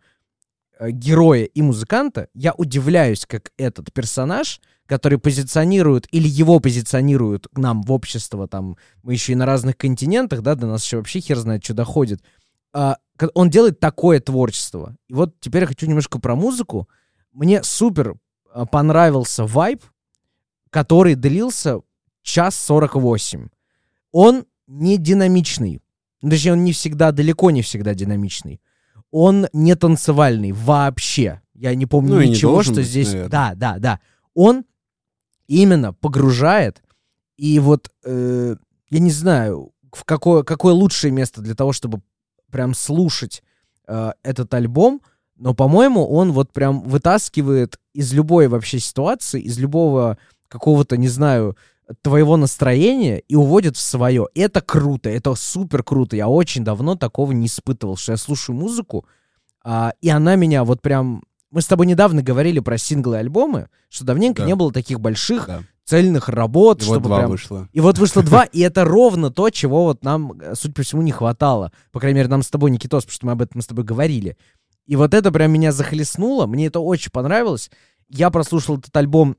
э, 0.78 0.90
героя 0.90 1.45
и 1.45 1.62
музыканта. 1.62 2.28
Я 2.35 2.52
удивляюсь, 2.54 3.25
как 3.26 3.52
этот 3.57 3.92
персонаж, 3.92 4.61
который 4.87 5.18
позиционирует, 5.18 6.07
или 6.12 6.26
его 6.28 6.61
позиционируют 6.61 7.47
к 7.52 7.59
нам 7.59 7.83
в 7.83 7.92
общество, 7.92 8.49
там, 8.49 8.76
мы 9.02 9.12
еще 9.12 9.33
и 9.33 9.37
на 9.37 9.45
разных 9.45 9.76
континентах, 9.76 10.40
да, 10.42 10.54
до 10.54 10.66
нас 10.66 10.83
еще 10.85 10.97
вообще 10.97 11.21
хер 11.21 11.37
знает, 11.37 11.62
что 11.62 11.75
доходит. 11.75 12.21
Ка- 12.73 12.97
он 13.35 13.50
делает 13.50 13.80
такое 13.80 14.21
творчество. 14.21 14.95
И 15.09 15.14
вот 15.14 15.35
теперь 15.40 15.62
я 15.62 15.66
хочу 15.66 15.87
немножко 15.87 16.18
про 16.21 16.37
музыку. 16.37 16.88
Мне 17.32 17.62
супер 17.62 18.16
а, 18.52 18.66
понравился 18.66 19.44
вайб, 19.44 19.82
который 20.70 21.14
длился 21.14 21.80
час 22.23 22.56
48. 22.56 23.49
Он 24.12 24.44
не 24.66 24.99
динамичный. 24.99 25.80
Ну, 26.23 26.30
Точнее, 26.30 26.52
он 26.52 26.64
не 26.64 26.73
всегда, 26.73 27.12
далеко 27.12 27.50
не 27.50 27.62
всегда 27.62 27.94
динамичный. 27.94 28.61
Он 29.11 29.47
не 29.52 29.75
танцевальный 29.75 30.52
вообще. 30.52 31.40
Я 31.54 31.75
не 31.75 31.87
помню 31.87 32.14
Ну 32.14 32.20
и 32.20 32.26
не 32.26 32.30
ничего, 32.32 32.52
должен 32.52 32.75
что 32.75 32.82
здесь... 32.82 33.08
наверное. 33.08 33.30
Да, 33.30 33.52
да, 33.54 33.78
да. 33.78 34.00
Он 34.35 34.64
именно 35.47 35.92
погружает. 35.92 36.82
И 37.37 37.58
вот, 37.58 37.90
э, 38.04 38.56
я 38.90 38.99
не 38.99 39.11
знаю, 39.11 39.73
в 39.92 40.04
какое, 40.04 40.42
какое 40.42 40.75
лучшее 40.75 41.11
место 41.11 41.40
для 41.40 41.54
того, 41.54 41.73
чтобы 41.73 42.02
прям 42.50 42.75
слушать 42.75 43.42
э, 43.87 44.12
этот 44.23 44.52
альбом, 44.54 45.00
но, 45.38 45.54
по-моему, 45.54 46.07
он 46.07 46.33
вот 46.33 46.52
прям 46.52 46.83
вытаскивает 46.83 47.78
из 47.95 48.12
любой 48.12 48.49
вообще 48.49 48.78
ситуации, 48.80 49.40
из 49.40 49.59
любого 49.59 50.18
какого-то, 50.49 50.97
не 50.97 51.09
знаю, 51.09 51.57
твоего 52.02 52.37
настроения 52.37 53.18
и 53.28 53.35
уводит 53.35 53.76
в 53.76 53.80
свое. 53.80 54.26
Это 54.35 54.61
круто, 54.61 55.09
это 55.09 55.35
супер 55.35 55.83
круто. 55.83 56.16
Я 56.16 56.28
очень 56.28 56.64
давно 56.64 56.97
такого 56.97 57.33
не 57.33 57.47
испытывал, 57.47 57.97
что 57.97 58.12
я 58.12 58.18
слушаю 58.18 58.57
музыку, 58.57 59.07
а, 59.64 59.92
и 60.00 60.09
она 60.09 60.37
меня 60.37 60.64
вот 60.64 60.83
прям... 60.83 61.23
Мы 61.50 61.62
с 61.62 61.66
тобой 61.66 61.87
недавно 61.87 62.23
говорили 62.23 62.61
про 62.61 62.76
синглы 62.76 63.16
и 63.16 63.21
альбомы, 63.21 63.68
что 63.88 64.04
давненько 64.04 64.42
Да. 64.42 64.47
не 64.49 64.54
было 64.54 64.71
таких 64.71 65.00
больших 65.00 65.47
Да. 65.47 65.62
цельных 65.87 66.28
работ, 66.28 66.83
И 66.83 66.85
вот 66.85 66.92
чтобы 66.97 67.07
два 67.09 67.18
прям... 67.21 67.30
вышло. 67.30 67.68
И 67.73 67.80
вот 67.80 67.97
вышло 67.97 68.23
два, 68.23 68.45
и 68.45 68.61
это 68.61 68.85
ровно 68.85 69.30
то, 69.30 69.49
чего 69.49 69.85
вот 69.85 70.04
нам, 70.04 70.33
э, 70.38 70.54
судя 70.54 70.75
по 70.75 70.83
всему, 70.83 71.00
не 71.00 71.11
хватало. 71.12 71.73
По 71.90 72.00
крайней 72.00 72.16
мере, 72.18 72.28
нам 72.28 72.42
с 72.42 72.50
тобой, 72.50 72.71
Никитос, 72.71 73.04
потому 73.04 73.14
что 73.14 73.26
мы 73.26 73.33
об 73.33 73.40
этом 73.40 73.62
с 73.62 73.66
тобой 73.66 73.85
говорили. 73.85 74.37
И 74.88 74.97
вот 74.97 75.12
это 75.12 75.30
прям 75.30 75.52
меня 75.52 75.71
захлестнуло, 75.71 76.47
мне 76.47 76.66
это 76.66 76.80
очень 76.80 77.12
понравилось. 77.12 77.71
Я 78.09 78.30
прослушал 78.30 78.78
этот 78.78 78.97
альбом 78.97 79.37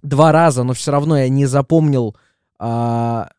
два 0.00 0.30
раза, 0.30 0.62
но 0.62 0.74
все 0.74 0.92
равно 0.92 1.18
я 1.18 1.28
не 1.28 1.44
запомнил, 1.46 2.16
а, 2.60 3.30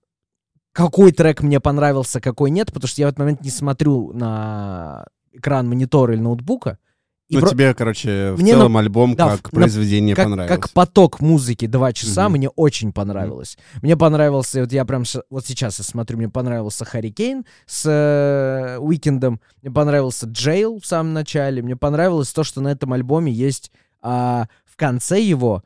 какой 0.74 1.14
трек 1.14 1.42
мне 1.42 1.62
понравился, 1.62 2.20
какой 2.20 2.52
нет, 2.52 2.74
потому 2.74 2.90
что 2.90 3.02
я 3.02 3.08
в 3.08 3.10
этот 3.10 3.20
момент 3.20 3.42
не 3.42 3.50
смотрю 3.50 4.12
на 4.12 5.08
экран 5.32 5.70
монитора 5.70 6.14
или 6.14 6.22
ноутбука. 6.22 6.80
И 7.30 7.36
Ну, 7.36 7.42
про- 7.42 7.50
тебе, 7.50 7.74
короче, 7.74 8.32
в 8.32 8.42
Мне 8.42 8.54
целом 8.54 8.78
альбом 8.78 9.14
да, 9.16 9.36
как 9.36 9.52
на- 9.52 9.60
произведение 9.60 10.16
как, 10.16 10.26
понравился. 10.26 10.56
как 10.56 10.70
поток 10.72 11.20
музыки 11.20 11.68
два 11.68 11.92
часа 11.92 12.30
Мгм. 12.30 12.38
мне 12.38 12.50
очень 12.50 12.94
понравилось. 12.94 13.58
Мне 13.82 13.98
понравился, 13.98 14.62
вот 14.62 14.72
я 14.72 14.86
прям 14.86 15.04
вот 15.30 15.46
сейчас 15.46 15.78
я 15.80 15.84
смотрю, 15.84 16.18
мне 16.18 16.30
понравился 16.30 16.86
Харрикейн 16.86 17.44
с 17.66 17.86
э, 17.86 18.78
Уикендом, 18.80 19.42
мне 19.62 19.72
понравился 19.74 20.26
Джейл 20.26 20.80
в 20.80 20.86
самом 20.86 21.12
начале, 21.14 21.62
мне 21.62 21.76
понравилось 21.76 22.32
то, 22.32 22.46
что 22.46 22.62
на 22.62 22.70
этом 22.70 22.94
альбоме 22.94 23.32
есть 23.32 23.72
а, 24.02 24.48
в 24.66 24.78
конце 24.78 25.20
его 25.20 25.64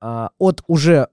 а, 0.00 0.30
от 0.38 0.62
уже 0.68 1.08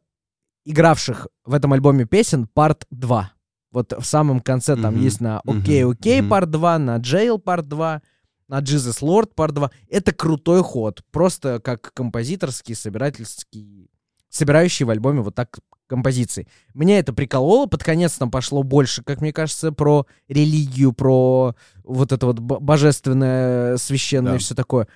игравших 0.65 1.27
в 1.45 1.53
этом 1.53 1.73
альбоме 1.73 2.05
песен 2.05 2.47
парт 2.53 2.85
2. 2.91 3.31
Вот 3.71 3.93
в 3.97 4.03
самом 4.05 4.39
конце 4.41 4.75
там 4.75 4.93
Мгм. 4.95 5.03
есть 5.03 5.21
на. 5.21 5.41
Окей, 5.45 5.85
Окей 5.85 6.21
парт 6.23 6.49
2, 6.51 6.77
на 6.77 6.97
Джейл 6.97 7.37
парт 7.39 7.67
2, 7.67 8.01
на 8.47 8.61
Jesus 8.61 9.01
Lord 9.01 9.31
парт 9.35 9.53
2. 9.53 9.71
Это 9.89 10.11
крутой 10.13 10.63
ход. 10.63 11.03
Просто 11.11 11.59
как 11.59 11.93
композиторский, 11.93 12.75
собирательский, 12.75 13.89
собирающий 14.29 14.85
в 14.85 14.89
альбоме 14.89 15.21
вот 15.21 15.35
так 15.35 15.59
композиции. 15.87 16.47
Меня 16.73 16.99
это 16.99 17.13
прикололо. 17.13 17.65
Под 17.65 17.83
конец 17.83 18.13
там 18.17 18.29
пошло 18.31 18.63
больше, 18.63 19.03
как 19.03 19.21
мне 19.21 19.31
кажется, 19.31 19.71
про 19.71 20.05
религию, 20.27 20.91
про 20.93 21.55
вот 21.83 22.11
это 22.11 22.25
вот 22.25 22.39
божественное, 22.39 23.77
священное 23.77 24.33
Да. 24.33 24.37
все 24.39 24.55
такое. 24.55 24.87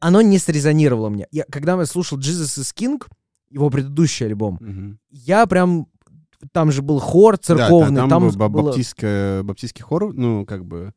Оно 0.00 0.20
не 0.22 0.38
срезонировало 0.38 1.08
мне. 1.08 1.26
Я, 1.30 1.44
когда 1.50 1.78
я 1.78 1.86
слушал 1.86 2.18
Jesus 2.18 2.60
is 2.60 2.74
King, 2.74 3.02
его 3.50 3.70
предыдущий 3.70 4.26
альбом, 4.26 4.58
Мгм. 4.60 4.98
я 5.10 5.46
прям... 5.46 5.86
Там 6.52 6.70
же 6.70 6.82
был 6.82 7.00
хор 7.00 7.36
Да, 7.36 7.42
церковный, 7.42 8.02
та- 8.02 8.08
там, 8.08 8.22
был 8.28 8.32
ба- 8.36 8.48
было- 8.48 8.70
баптистское- 8.72 9.42
баптистский 9.42 9.82
хор, 9.82 10.12
ну, 10.14 10.46
как 10.46 10.64
бы... 10.64 10.92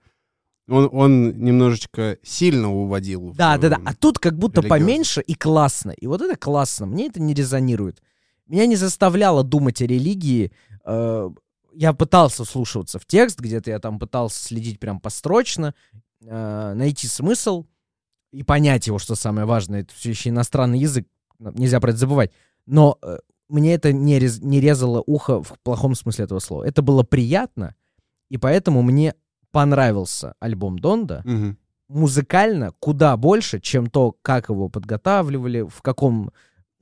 Он, 0.72 0.90
он 0.92 1.38
немножечко 1.44 2.18
сильно 2.24 2.72
уводил. 2.74 3.30
в, 3.32 3.36
Да, 3.36 3.58
да, 3.58 3.70
да. 3.70 3.75
эм, 3.78 3.88
А 3.88 3.94
тут 3.94 4.20
как 4.20 4.38
будто 4.38 4.62
религиозно. 4.62 4.86
поменьше 4.86 5.22
и 5.22 5.34
классно. 5.36 5.92
И 5.92 6.08
вот 6.08 6.22
это 6.22 6.36
классно. 6.38 6.86
Мне 6.86 7.08
это 7.08 7.22
не 7.22 7.34
резонирует. 7.34 8.01
Меня 8.48 8.66
не 8.66 8.75
заставляло 8.75 9.44
думать 9.44 9.82
о 9.82 9.86
религии. 9.86 10.51
Э, 10.86 11.30
Я 11.74 11.94
пытался 11.94 12.44
вслушиваться 12.44 13.00
в 13.00 13.06
текст, 13.06 13.40
где-то 13.40 13.70
я 13.70 13.80
там 13.80 13.98
пытался 14.00 14.44
следить 14.44 14.80
прям 14.80 15.00
построчно, 15.00 15.74
э, 16.25 16.74
найти 16.75 17.08
смысл 17.08 17.66
и 18.34 18.44
понять 18.44 18.88
его, 18.88 19.00
что 19.00 19.16
самое 19.16 19.46
важное. 19.46 19.82
Это 19.82 19.94
все 19.96 20.10
еще 20.10 20.30
иностранный 20.30 20.80
язык, 20.80 21.08
нельзя 21.40 21.80
про 21.80 21.92
это 21.92 22.00
забывать. 22.00 22.32
Но 22.66 22.98
э, 23.01 23.18
мне 23.48 23.74
это 23.74 23.94
не, 23.94 24.20
рез- 24.20 24.42
не 24.42 24.60
резало 24.60 25.01
ухо 25.06 25.42
в 25.42 25.54
плохом 25.63 25.96
смысле 25.96 26.25
этого 26.25 26.40
слова. 26.40 26.63
Это 26.66 26.82
было 26.82 27.04
приятно, 27.04 27.75
и 28.30 28.38
поэтому 28.38 28.82
мне 28.82 29.16
понравился 29.51 30.34
альбом 30.39 30.79
Донда 30.79 31.22
Мгм. 31.25 31.58
музыкально 31.89 32.72
куда 32.79 33.15
больше, 33.17 33.60
чем 33.60 33.88
то, 33.88 34.15
как 34.22 34.50
его 34.50 34.70
подготавливали, 34.70 35.62
в 35.62 35.81
каком, 35.81 36.31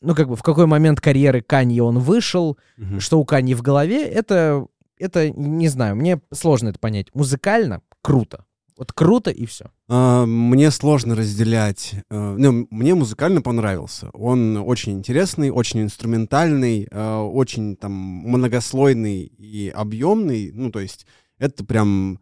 ну, 0.02 0.16
как 0.16 0.28
бы, 0.30 0.36
в 0.36 0.44
какой 0.44 0.66
момент 0.68 1.02
карьеры 1.02 1.42
Канье 1.42 1.84
он 1.84 2.00
вышел, 2.00 2.58
Мгм. 2.78 3.00
что 3.00 3.20
у 3.20 3.26
Канье 3.26 3.56
в 3.56 3.62
голове, 3.62 4.06
это, 4.08 4.66
это, 4.98 5.30
не 5.30 5.68
знаю, 5.68 5.96
мне 5.96 6.20
сложно 6.34 6.70
это 6.70 6.80
понять. 6.80 7.08
Музыкально 7.14 7.82
круто. 8.02 8.46
Вот 8.78 8.94
круто 8.94 9.30
и 9.30 9.46
все. 9.46 9.66
А, 9.90 10.26
Мне 10.26 10.72
сложно 10.72 11.14
разделять. 11.14 11.96
э, 12.10 12.36
Ну, 12.38 12.66
мне 12.72 12.96
музыкально 12.96 13.42
понравился. 13.42 14.10
Он 14.14 14.56
очень 14.56 14.94
интересный, 14.94 15.50
очень 15.50 15.82
инструментальный, 15.82 16.88
э, 16.90 17.16
очень 17.18 17.76
там 17.76 17.92
многослойный 17.92 19.24
и 19.24 19.68
объемный. 19.70 20.52
Ну, 20.54 20.72
то 20.72 20.80
есть 20.80 21.06
это 21.40 21.66
прям 21.66 22.20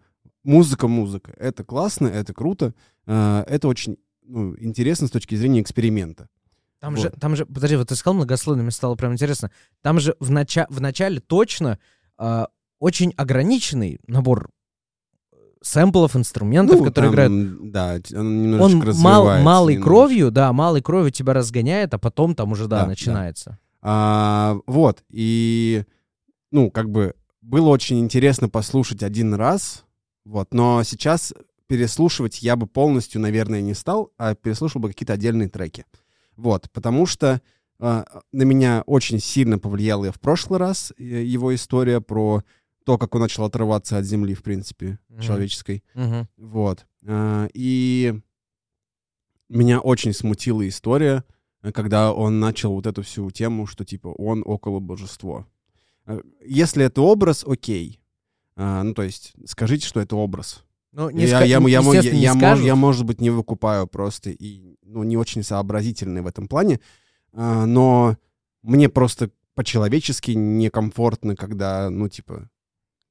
музыка-музыка. 0.48 1.34
Это 1.38 1.64
классно, 1.64 2.08
это 2.08 2.34
круто. 2.34 2.74
э, 3.06 3.44
Это 3.48 3.68
очень 3.68 3.98
ну, 4.26 4.56
интересно 4.60 5.08
с 5.08 5.12
точки 5.12 5.36
зрения 5.36 5.62
эксперимента. 5.62 6.28
Там 6.80 6.94
Вот. 6.96 7.02
же, 7.02 7.10
там 7.12 7.36
же, 7.36 7.46
подожди, 7.46 7.76
вот 7.76 7.90
ты 7.90 7.96
сказал 7.96 8.16
многослойно, 8.16 8.62
мне 8.64 8.72
стало 8.72 8.96
прям 8.96 9.14
интересно. 9.14 9.52
Там 9.82 10.00
же 10.00 10.16
в, 10.20 10.30
нача- 10.32 10.68
в 10.70 10.80
начале 10.82 11.20
точно 11.20 11.80
а, 12.18 12.48
очень 12.80 13.14
ограниченный 13.18 14.00
набор 14.08 14.50
э, 15.32 15.36
сэмплов, 15.62 16.16
инструментов, 16.16 16.78
Ну, 16.80 16.86
которые 16.86 17.12
там, 17.12 17.14
играют. 17.16 17.72
Да, 17.72 18.00
он 18.20 18.62
Он 18.62 18.78
мал- 19.02 19.26
малой 19.42 19.74
немножечко. 19.76 19.84
кровью, 19.84 20.32
да, 20.32 20.54
малой 20.54 20.82
кровью 20.82 21.12
тебя 21.12 21.34
разгоняет, 21.34 21.94
а 21.94 21.98
потом 21.98 22.36
там 22.36 22.52
уже, 22.52 22.68
да, 22.68 22.78
Да, 22.78 22.82
да. 22.84 22.90
начинается. 22.90 23.58
А, 23.82 24.58
вот, 24.68 25.04
и, 25.10 25.84
ну, 26.52 26.70
как 26.70 26.90
бы, 26.92 27.16
было 27.42 27.70
очень 27.70 28.00
интересно 28.00 28.50
послушать 28.50 29.02
один 29.04 29.34
раз, 29.34 29.86
вот, 30.28 30.54
но 30.54 30.84
сейчас 30.84 31.34
переслушивать 31.68 32.42
я 32.42 32.56
бы 32.56 32.68
полностью, 32.68 33.22
наверное, 33.22 33.62
не 33.62 33.74
стал, 33.74 34.12
а 34.18 34.36
переслушал 34.36 34.82
бы 34.82 34.90
какие-то 34.90 35.14
отдельные 35.14 35.50
треки. 35.50 35.86
Вот, 36.36 36.70
потому 36.72 37.06
что 37.06 37.42
а, 37.80 38.06
на 38.32 38.44
меня 38.44 38.84
очень 38.86 39.20
сильно 39.20 39.58
повлияла 39.60 40.12
в 40.12 40.20
прошлый 40.20 40.60
раз 40.60 40.94
э, 40.98 41.04
его 41.04 41.54
история 41.56 42.02
про 42.02 42.44
то, 42.86 42.98
как 42.98 43.16
он 43.16 43.22
начал 43.22 43.44
отрываться 43.46 43.98
от 43.98 44.06
земли, 44.06 44.34
в 44.34 44.44
принципе, 44.44 45.00
Мгм. 45.10 45.22
человеческой. 45.22 45.84
Мгм. 45.94 46.28
Вот. 46.38 46.86
А, 47.06 47.48
И 47.54 48.14
меня 49.50 49.80
очень 49.80 50.14
смутила 50.14 50.68
история, 50.68 51.24
э, 51.62 51.72
когда 51.72 52.14
он 52.14 52.40
начал 52.40 52.74
вот 52.74 52.86
эту 52.86 53.02
всю 53.02 53.30
тему, 53.32 53.66
что 53.66 53.86
типа 53.86 54.08
он 54.10 54.44
около 54.46 54.80
божество. 54.80 55.46
Э, 56.06 56.22
Если 56.46 56.84
это 56.86 57.02
образ, 57.02 57.44
окей. 57.48 58.00
А, 58.60 58.84
Ну, 58.84 58.94
то 58.94 59.04
есть, 59.04 59.34
скажите, 59.46 59.86
что 59.88 60.00
это 60.00 60.16
образ. 60.16 60.64
Ну, 60.92 61.10
не 61.12 61.26
я, 61.26 61.42
ска- 61.42 61.46
я, 61.46 61.60
я, 61.60 61.60
я, 61.60 62.02
я, 62.02 62.34
мож- 62.34 62.64
я, 62.64 62.76
может 62.76 63.06
быть, 63.06 63.22
не 63.22 63.30
выкупаю 63.30 63.86
просто 63.88 64.32
и 64.32 64.76
ну, 64.84 65.04
не 65.04 65.16
очень 65.16 65.44
сообразительный 65.44 66.22
в 66.22 66.28
этом 66.28 66.48
плане, 66.48 66.80
а, 67.34 67.66
но 67.66 68.18
мне 68.64 68.90
просто 68.90 69.30
по-человечески 69.54 70.32
некомфортно, 70.32 71.36
когда, 71.36 71.90
ну, 71.92 72.10
типа, 72.10 72.50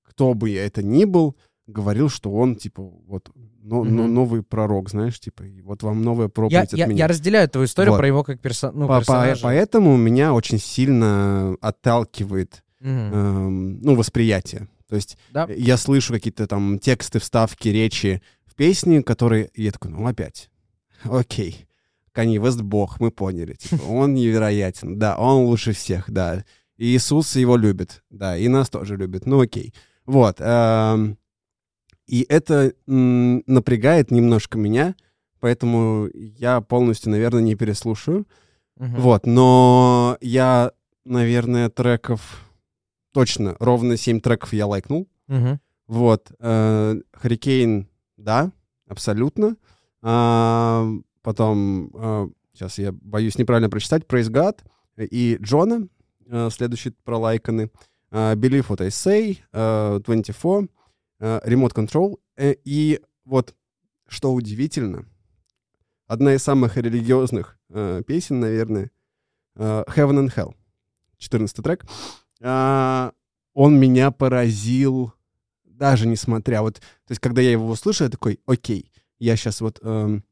кто 0.02 0.34
бы 0.34 0.52
это 0.52 0.82
ни 0.82 1.04
был, 1.04 1.36
говорил, 1.68 2.08
что 2.08 2.32
он, 2.32 2.56
типа, 2.56 2.82
вот, 2.82 3.30
но, 3.62 3.84
но- 3.84 4.04
Мгм. 4.04 4.14
новый 4.14 4.42
пророк, 4.42 4.88
знаешь, 4.90 5.20
типа, 5.20 5.42
и 5.44 5.60
вот 5.60 5.82
вам 5.82 6.02
новая 6.02 6.26
Я, 6.26 6.30
проповедь 6.30 6.72
от 6.72 6.78
я, 6.78 6.86
меня. 6.86 6.98
я 7.04 7.06
разделяю 7.08 7.48
твою 7.48 7.66
историю 7.66 7.92
Вот. 7.92 7.98
про 7.98 8.06
его 8.06 8.24
как 8.24 8.40
перса- 8.40 8.72
ну, 8.72 8.86
По- 8.88 8.94
по- 8.94 8.98
персонажа. 9.00 9.42
поэтому 9.42 9.96
меня 9.96 10.32
очень 10.34 10.58
сильно 10.58 11.56
отталкивает, 11.60 12.64
Мгм. 12.80 12.90
эм, 12.90 13.80
ну, 13.82 13.94
восприятие. 13.96 14.68
То 14.88 14.96
есть 14.96 15.18
Да. 15.30 15.46
я 15.50 15.76
слышу 15.76 16.12
какие-то 16.12 16.46
там 16.46 16.78
тексты, 16.78 17.18
вставки, 17.18 17.68
речи 17.68 18.22
в 18.44 18.54
песне, 18.54 19.02
которые... 19.02 19.50
И 19.54 19.64
я 19.64 19.72
такой, 19.72 19.90
ну, 19.90 20.06
опять. 20.06 20.50
Окей. 21.04 21.66
Канье 22.12 22.40
Вест 22.40 22.60
бог, 22.62 23.00
мы 23.00 23.10
поняли. 23.10 23.54
Типа, 23.54 23.82
он 23.88 24.14
невероятен. 24.14 24.98
Да, 24.98 25.16
он 25.18 25.44
лучше 25.46 25.72
всех, 25.72 26.10
да. 26.10 26.44
И 26.76 26.86
Иисус 26.94 27.36
его 27.36 27.56
любит. 27.56 28.02
Да, 28.10 28.36
и 28.36 28.48
нас 28.48 28.68
тоже 28.70 28.96
любит. 28.96 29.26
Ну, 29.26 29.40
окей. 29.40 29.74
Вот. 30.04 30.36
эм, 30.40 31.18
И 32.06 32.24
это 32.28 32.72
напрягает 32.86 34.10
немножко 34.10 34.58
меня, 34.58 34.94
поэтому 35.40 36.08
я 36.14 36.60
полностью, 36.60 37.10
наверное, 37.10 37.42
не 37.42 37.54
переслушаю. 37.54 38.26
Мгм. 38.76 39.00
Вот, 39.00 39.26
но 39.26 40.16
я, 40.20 40.70
наверное, 41.04 41.68
треков... 41.70 42.45
Точно, 43.16 43.56
ровно 43.60 43.96
7 43.96 44.20
треков 44.20 44.52
я 44.52 44.66
лайкнул. 44.66 45.08
Мгм. 45.26 45.58
Вот. 45.86 46.30
э, 46.38 46.96
Hurricane, 47.22 47.86
да, 48.18 48.52
абсолютно. 48.86 49.56
А, 50.02 50.86
потом, 51.22 52.34
сейчас 52.52 52.78
я 52.78 52.92
боюсь 52.92 53.38
неправильно 53.38 53.70
прочитать, 53.70 54.02
Praise 54.04 54.28
God 54.30 54.58
и 54.98 55.38
Джона, 55.40 55.88
э, 56.26 56.50
следующий 56.50 56.90
пролайканы. 57.04 57.70
А, 58.10 58.34
Believe 58.34 58.66
What 58.68 58.82
I 58.82 58.88
Say, 58.88 59.38
э, 59.50 60.00
24, 60.04 60.68
э, 61.18 61.40
Remote 61.46 61.72
Control. 61.74 62.18
э, 62.36 62.54
И 62.64 63.00
вот, 63.24 63.54
что 64.08 64.34
удивительно, 64.34 65.06
одна 66.06 66.34
из 66.34 66.42
самых 66.42 66.76
религиозных 66.76 67.58
э, 67.70 68.02
песен, 68.06 68.40
наверное, 68.40 68.90
э, 69.54 69.84
Heaven 69.88 70.26
and 70.26 70.34
Hell, 70.36 70.54
14 71.16 71.62
трек. 71.62 71.86
А, 72.42 73.12
Он 73.54 73.78
меня 73.78 74.10
поразил 74.10 75.12
даже 75.64 76.06
несмотря 76.06 76.62
вот, 76.62 76.76
то 76.76 77.10
есть, 77.10 77.20
когда 77.20 77.42
я 77.42 77.50
его 77.50 77.68
услышал, 77.68 78.04
я 78.06 78.10
такой, 78.10 78.40
окей, 78.46 78.90
я 79.18 79.36
сейчас 79.36 79.60
вот 79.60 79.78
эм, 79.82 80.24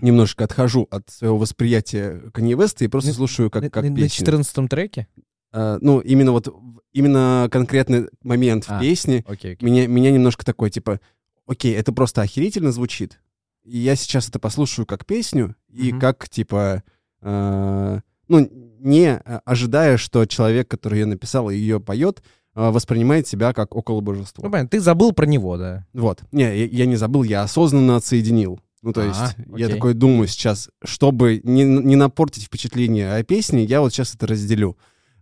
немножко 0.00 0.44
отхожу 0.44 0.86
от 0.90 1.08
своего 1.08 1.38
восприятия 1.38 2.20
Kanye 2.34 2.52
West 2.52 2.84
и 2.84 2.88
просто 2.88 3.08
На- 3.10 3.14
слушаю 3.14 3.50
как, 3.50 3.62
на, 3.62 3.70
как 3.70 3.84
на- 3.84 3.90
на 3.90 3.96
песню. 3.96 4.10
14 4.26 4.68
треке? 4.68 5.08
А, 5.52 5.78
ну, 5.80 6.00
именно 6.00 6.32
вот, 6.32 6.48
в- 6.48 6.80
именно 6.92 7.48
конкретный 7.50 8.08
момент 8.22 8.64
в 8.64 8.70
А. 8.70 8.78
песне 8.80 9.24
Окей, 9.26 9.54
окей. 9.54 9.66
меня, 9.66 9.86
меня 9.86 10.10
немножко 10.10 10.44
такой, 10.44 10.70
типа, 10.70 11.00
окей, 11.46 11.74
это 11.74 11.92
просто 11.94 12.20
охерительно 12.20 12.70
звучит, 12.70 13.20
и 13.64 13.78
я 13.78 13.96
сейчас 13.96 14.28
это 14.28 14.38
послушаю 14.38 14.84
как 14.84 15.06
песню, 15.06 15.56
и 15.70 15.92
Мгм. 15.92 16.00
как, 16.00 16.28
типа, 16.28 16.82
э, 17.22 18.00
ну, 18.28 18.67
не 18.78 19.20
э, 19.24 19.40
ожидая, 19.44 19.96
что 19.96 20.24
человек, 20.26 20.68
который 20.68 21.00
ее 21.00 21.06
написал 21.06 21.50
и 21.50 21.56
ее 21.56 21.80
поет, 21.80 22.22
э, 22.54 22.70
воспринимает 22.70 23.26
себя 23.26 23.52
как 23.52 23.74
около 23.74 24.00
божества. 24.00 24.44
Ну, 24.44 24.50
понятно, 24.50 24.68
ты 24.70 24.80
забыл 24.80 25.12
про 25.12 25.26
него, 25.26 25.56
да. 25.56 25.86
Вот. 25.92 26.22
Не, 26.32 26.42
я, 26.56 26.66
я 26.66 26.86
не 26.86 26.96
забыл, 26.96 27.22
я 27.22 27.42
осознанно 27.42 27.96
отсоединил. 27.96 28.60
Ну, 28.82 28.92
то 28.92 29.02
А, 29.02 29.04
есть, 29.06 29.36
я 29.56 29.66
окей. 29.66 29.74
такой 29.76 29.94
думаю 29.94 30.28
сейчас, 30.28 30.70
чтобы 30.84 31.40
не, 31.42 31.64
не 31.64 31.96
напортить 31.96 32.44
впечатление 32.44 33.12
о 33.12 33.22
песне, 33.24 33.64
я 33.64 33.80
вот 33.80 33.92
сейчас 33.92 34.14
это 34.14 34.26
разделю. 34.26 34.76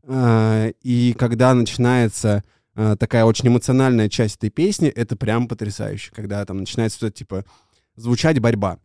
А, 0.06 0.68
И 0.82 1.14
когда 1.18 1.54
начинается 1.54 2.44
такая 2.98 3.24
очень 3.24 3.48
эмоциональная 3.48 4.10
часть 4.10 4.36
этой 4.36 4.50
песни, 4.50 4.88
это 4.88 5.16
прям 5.16 5.48
потрясающе. 5.48 6.12
Когда 6.14 6.44
там 6.44 6.58
начинается 6.58 6.98
что-то 6.98 7.16
типа 7.16 7.44
звучать 7.96 8.38
борьба. 8.38 8.78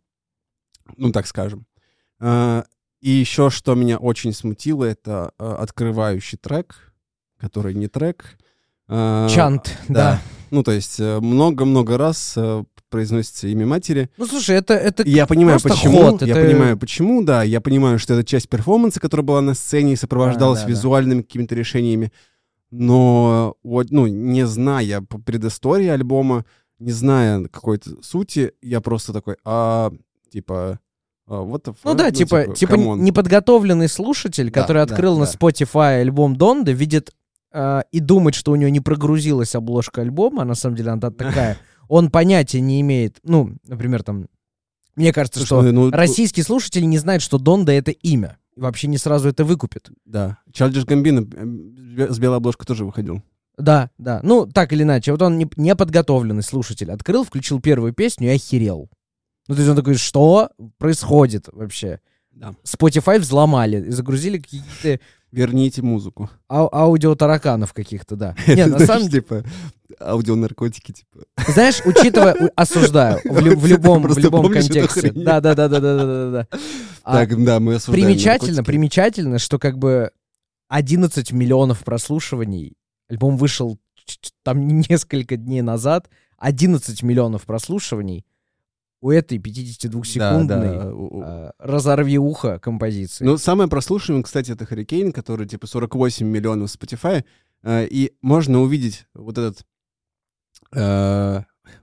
Ну, 0.96 1.12
так 1.12 1.26
скажем. 1.26 1.66
А, 3.02 3.06
И 3.06 3.10
еще, 3.10 3.50
что 3.50 3.74
меня 3.74 3.98
очень 3.98 4.32
смутило, 4.32 4.84
это 4.84 5.32
а, 5.38 5.56
открывающий 5.56 6.38
трек, 6.38 6.92
который 7.38 7.74
не 7.74 7.88
трек. 7.88 8.38
А, 8.88 9.28
Чант, 9.28 9.76
да. 9.88 10.20
ну, 10.50 10.62
то 10.62 10.72
есть 10.72 11.00
э, 11.00 11.20
много-много 11.20 11.96
раз 11.96 12.34
э, 12.36 12.64
произносится 12.90 13.48
имя 13.48 13.66
матери. 13.66 14.10
Ну, 14.18 14.26
слушай, 14.26 14.54
это... 14.56 14.74
это 14.74 15.02
я 15.06 15.26
понимаю, 15.26 15.58
почему. 15.62 16.02
ход, 16.10 16.22
Я 16.22 16.36
это- 16.36 16.46
понимаю, 16.46 16.78
почему, 16.78 17.24
да. 17.24 17.42
Я 17.42 17.60
понимаю, 17.60 17.98
что 17.98 18.14
это 18.14 18.24
часть 18.24 18.48
перформанса, 18.48 19.00
которая 19.00 19.24
была 19.24 19.40
на 19.40 19.54
сцене 19.54 19.94
и 19.94 19.96
сопровождалась 19.96 20.60
Да, 20.60 20.64
да, 20.66 20.68
да. 20.68 20.72
визуальными 20.72 21.22
какими-то 21.22 21.54
решениями. 21.54 22.12
Но, 22.70 23.56
вот, 23.62 23.90
ну, 23.90 24.06
не 24.06 24.46
зная 24.46 25.00
по 25.02 25.18
предыстории 25.18 25.88
альбома, 25.88 26.44
не 26.78 26.90
зная 26.90 27.44
какой-то 27.44 28.02
сути, 28.02 28.52
я 28.62 28.80
просто 28.80 29.12
такой, 29.12 29.36
а, 29.44 29.90
типа, 30.30 30.80
а, 31.26 31.42
the 31.42 31.74
Ну 31.84 31.90
fuck? 31.92 31.96
да, 31.96 32.10
типа, 32.10 32.54
типа 32.54 32.74
come 32.74 32.86
on. 32.94 32.98
неподготовленный 33.00 33.88
слушатель, 33.88 34.50
Да, 34.50 34.60
который 34.60 34.78
да, 34.78 34.92
открыл 34.92 35.18
на 35.18 35.26
да. 35.26 35.32
Spotify 35.32 36.00
альбом 36.00 36.36
Донда, 36.36 36.72
видит 36.72 37.12
а, 37.52 37.84
и 37.92 38.00
думает, 38.00 38.34
что 38.34 38.52
у 38.52 38.56
него 38.56 38.70
не 38.70 38.80
прогрузилась 38.80 39.54
обложка 39.54 40.00
альбома, 40.00 40.42
а 40.42 40.44
на 40.44 40.54
самом 40.54 40.76
деле 40.76 40.90
она 40.90 41.10
такая. 41.10 41.58
Он 41.88 42.10
понятия 42.10 42.60
не 42.60 42.80
имеет, 42.80 43.18
ну, 43.22 43.54
например, 43.66 44.02
там, 44.02 44.26
мне 44.96 45.12
кажется, 45.12 45.40
Слушай, 45.40 45.46
что 45.46 45.72
ну, 45.72 45.84
ну, 45.86 45.90
российский 45.90 46.42
слушатель 46.42 46.88
не 46.88 46.98
знает, 46.98 47.20
что 47.22 47.38
Донда— 47.38 47.72
это 47.72 47.90
имя. 47.90 48.38
И 48.56 48.60
вообще 48.60 48.86
не 48.86 48.98
сразу 48.98 49.28
это 49.28 49.44
выкупит. 49.44 49.90
Да. 50.04 50.38
Чарльдж 50.52 50.84
Гамбино 50.84 51.26
э, 51.34 52.12
с 52.12 52.18
белой 52.18 52.36
обложкой 52.38 52.66
тоже 52.66 52.84
выходил. 52.84 53.22
Да, 53.58 53.90
да. 53.98 54.20
Ну, 54.22 54.46
так 54.46 54.72
или 54.72 54.82
иначе, 54.82 55.12
вот 55.12 55.20
он 55.22 55.36
не- 55.38 55.50
неподготовленный 55.56 56.42
слушатель 56.42 56.90
открыл, 56.90 57.24
включил 57.24 57.60
первую 57.60 57.92
песню 57.92 58.28
и 58.32 58.36
охерел. 58.36 58.88
Ну, 59.52 59.56
то 59.56 59.60
есть 59.60 59.70
он 59.70 59.76
такой, 59.76 59.94
что 59.96 60.48
происходит 60.78 61.46
вообще? 61.52 62.00
Да. 62.30 62.54
Spotify 62.64 63.18
взломали 63.18 63.88
и 63.88 63.90
загрузили 63.90 64.38
какие-то 64.38 64.98
Верните 65.30 65.82
музыку. 65.82 66.30
ау- 66.48 66.70
аудиотараканов 66.74 67.74
каких-то, 67.74 68.16
да. 68.16 68.34
Не, 68.46 68.64
на 68.64 68.78
самом 68.78 69.08
деле, 69.08 69.20
типа, 69.22 69.44
аудионаркотики, 70.00 70.92
типа. 70.92 71.26
знаешь, 71.48 71.82
учитывая, 71.84 72.50
осуждаю, 72.56 73.20
в, 73.24 73.38
лю- 73.40 73.58
в 73.58 73.66
любом, 73.66 74.02
в 74.06 74.16
любом 74.16 74.50
контексте. 74.50 75.12
Да, 75.12 75.42
да, 75.42 75.54
да, 75.54 75.68
да, 75.68 75.80
да, 75.80 75.96
да, 75.96 76.30
да. 76.30 76.46
А 77.02 77.12
Так, 77.18 77.44
да, 77.44 77.60
мы 77.60 77.74
осуждаем 77.74 78.06
примечательно, 78.06 78.48
наркотики. 78.52 78.66
примечательно, 78.66 79.38
что 79.38 79.58
как 79.58 79.76
бы 79.76 80.10
11 80.68 81.32
миллионов 81.32 81.84
прослушиваний. 81.84 82.72
Альбом 83.10 83.36
вышел 83.36 83.78
там 84.42 84.66
несколько 84.66 85.36
дней 85.36 85.60
назад, 85.60 86.08
11 86.38 87.02
миллионов 87.02 87.42
прослушиваний 87.42 88.24
у 89.02 89.10
этой 89.10 89.36
52-секундной 89.38 90.46
Да, 90.78 90.84
да, 90.84 90.90
э, 90.90 91.50
разорви 91.58 92.18
ухо 92.18 92.58
композиции. 92.58 93.24
Ну, 93.24 93.36
самое 93.36 93.68
прослушиваемое, 93.68 94.22
кстати, 94.24 94.52
это 94.52 94.64
Hurricane, 94.64 95.12
который 95.12 95.46
типа 95.46 95.66
48 95.66 96.26
миллионов 96.26 96.70
в 96.70 96.74
Spotify. 96.80 97.24
э, 97.64 97.86
и 97.90 98.12
можно 98.22 98.60
увидеть 98.62 99.06
вот 99.14 99.36
этот 99.38 99.66
э, 100.74 101.42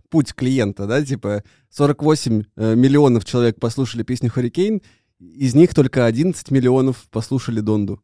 путь 0.09 0.33
клиента, 0.33 0.87
да, 0.87 1.03
типа 1.05 1.43
48 1.69 2.43
э, 2.55 2.75
миллионов 2.75 3.25
человек 3.25 3.59
послушали 3.59 4.03
песню 4.03 4.31
Hurricane, 4.35 4.81
из 5.19 5.53
них 5.55 5.73
только 5.73 6.05
11 6.05 6.49
миллионов 6.51 7.07
послушали 7.11 7.59
Донду. 7.59 8.01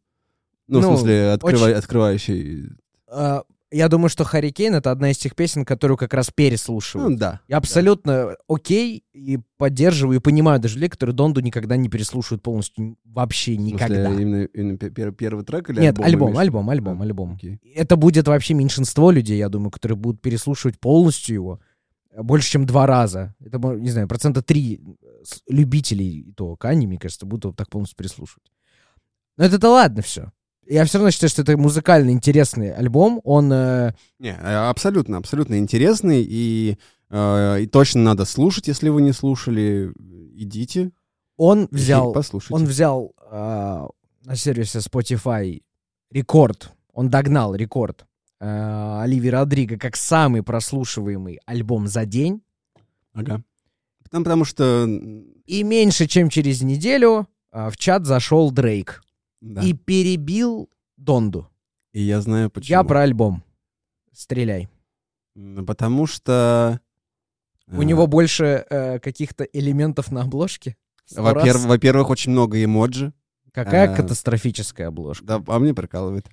Ну, 0.68 0.82
Ну, 0.82 0.92
в 0.94 0.98
смысле, 0.98 1.34
открыва- 1.34 1.66
очень- 1.68 1.74
открывающий. 1.78 2.70
Э, 3.08 3.42
я 3.72 3.88
думаю, 3.90 4.10
что 4.10 4.24
Харикейн 4.24 4.76
это 4.76 4.92
одна 4.92 5.12
из 5.12 5.18
тех 5.18 5.36
песен, 5.36 5.66
которую 5.66 5.98
как 5.98 6.14
раз 6.14 6.30
переслушивают. 6.34 7.10
Ну, 7.12 7.18
да. 7.18 7.42
Я 7.48 7.58
абсолютно 7.58 8.36
окей 8.48 9.04
и 9.14 9.40
поддерживаю 9.58 10.18
и 10.18 10.22
понимаю 10.22 10.60
даже 10.60 10.76
людей, 10.76 10.90
которые 10.90 11.16
Донду 11.16 11.42
никогда 11.42 11.76
не 11.76 11.90
переслушают 11.90 12.42
полностью 12.44 12.98
вообще 13.04 13.54
В 13.54 13.56
смысле, 13.56 13.74
никогда. 13.74 14.14
именно, 14.14 14.44
именно 14.46 14.78
пе- 14.78 14.90
пер- 14.90 15.12
первый 15.14 15.44
трек 15.44 15.70
или 15.70 15.80
Нет, 15.80 16.00
альбом, 16.00 16.30
имеешь? 16.30 16.40
альбом, 16.42 16.70
альбом, 16.70 17.02
А, 17.02 17.04
альбом. 17.06 17.34
окей. 17.36 17.60
Это 17.76 17.96
будет 17.96 18.28
вообще 18.28 18.54
меньшинство 18.54 19.12
людей, 19.12 19.38
я 19.38 19.50
думаю, 19.50 19.72
которые 19.72 19.98
будут 19.98 20.22
переслушивать 20.22 20.80
полностью 20.80 21.34
его 21.36 21.60
э, 22.12 22.22
больше, 22.22 22.52
чем 22.52 22.66
два 22.66 22.86
раза. 22.86 23.34
Это, 23.44 23.58
не 23.58 23.90
знаю, 23.90 24.08
процента 24.08 24.42
три 24.42 24.80
э, 25.02 25.24
любителей 25.50 26.20
и 26.22 26.32
то 26.34 26.56
Кани, 26.56 26.88
мне 26.88 26.98
кажется, 27.00 27.26
будут 27.26 27.56
так 27.56 27.70
полностью 27.70 27.98
переслушивать. 27.98 28.52
Но 29.38 29.44
это-то 29.44 29.70
ладно 29.70 30.02
все. 30.02 30.32
Я 30.68 30.86
все 30.86 30.98
равно 30.98 31.12
считаю, 31.12 31.30
что 31.30 31.42
это 31.42 31.58
музыкально 31.58 32.10
интересный 32.10 32.74
альбом. 32.74 33.22
Он 33.24 33.52
э, 33.52 33.94
Не, 34.20 34.30
э, 34.30 34.70
абсолютно, 34.70 35.18
абсолютно 35.18 35.60
интересный, 35.60 36.26
и, 36.28 36.78
э, 37.10 37.62
и 37.62 37.68
точно 37.68 38.02
надо 38.02 38.26
слушать, 38.26 38.68
если 38.68 38.90
вы 38.90 39.02
не 39.02 39.14
слушали, 39.14 39.94
идите 40.36 40.92
он 41.38 41.68
взял 41.72 42.14
послушайте. 42.14 42.54
Он 42.54 42.66
взял 42.66 43.14
а, 43.30 43.88
на 44.24 44.36
сервисе 44.36 44.80
Spotify 44.80 45.62
рекорд, 46.12 46.72
он 46.94 47.10
догнал 47.10 47.56
рекорд 47.56 48.06
а, 48.40 49.04
Оливии 49.04 49.30
Родриго 49.30 49.78
как 49.78 49.96
самый 49.96 50.44
прослушиваемый 50.44 51.40
альбом 51.46 51.88
за 51.88 52.06
день. 52.06 52.42
Ага. 53.14 53.44
Потому, 54.04 54.24
потому 54.24 54.46
что... 54.46 54.88
И 55.46 55.64
меньше 55.64 56.08
чем 56.08 56.30
через 56.30 56.62
неделю 56.62 57.28
а, 57.52 57.70
в 57.70 57.78
чат 57.78 58.06
зашел 58.06 58.52
Дрейк 58.52 59.02
Да. 59.46 59.62
и 59.62 59.70
И... 59.70 59.74
перебил 59.74 60.70
Донду. 60.98 61.48
я 61.94 62.20
знаю 62.22 62.50
почему. 62.50 62.78
Я 62.78 62.84
про 62.84 63.02
альбом. 63.02 63.44
Стреляй. 64.12 64.68
Потому 65.68 66.08
что... 66.08 66.80
У 67.68 67.82
э, 67.82 67.86
него 67.86 68.08
больше 68.08 68.66
э, 68.70 69.00
каких-то 69.00 69.44
элементов 69.44 70.12
на 70.12 70.22
обложке. 70.22 70.76
Сто 71.06 71.22
Во-пер- 71.22 71.54
раз. 71.54 71.66
Во-первых, 71.66 72.10
очень 72.10 72.32
много 72.32 72.64
эмоджи. 72.64 73.14
Какая 73.52 73.92
э, 73.92 73.96
катастрофическая 73.96 74.88
обложка. 74.88 75.26
Да, 75.26 75.44
а 75.48 75.60
мне 75.60 75.74
прикалывает. 75.74 76.28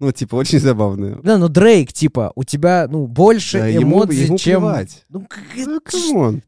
Ну, 0.00 0.10
типа, 0.12 0.36
очень 0.36 0.58
забавно. 0.58 1.20
Да, 1.22 1.38
ну 1.38 1.48
Дрейк, 1.48 1.92
типа, 1.92 2.32
у 2.34 2.44
тебя, 2.44 2.86
ну, 2.88 3.06
больше 3.06 3.58
Да, 3.58 3.66
ему, 3.66 3.98
эмоций, 3.98 4.24
ему 4.24 4.38
чем... 4.38 4.62
плевать. 4.62 5.04
Ну, 5.08 5.26
как 5.28 5.42
Ну, 5.54 5.80
come 5.80 6.15
on. 6.15 6.42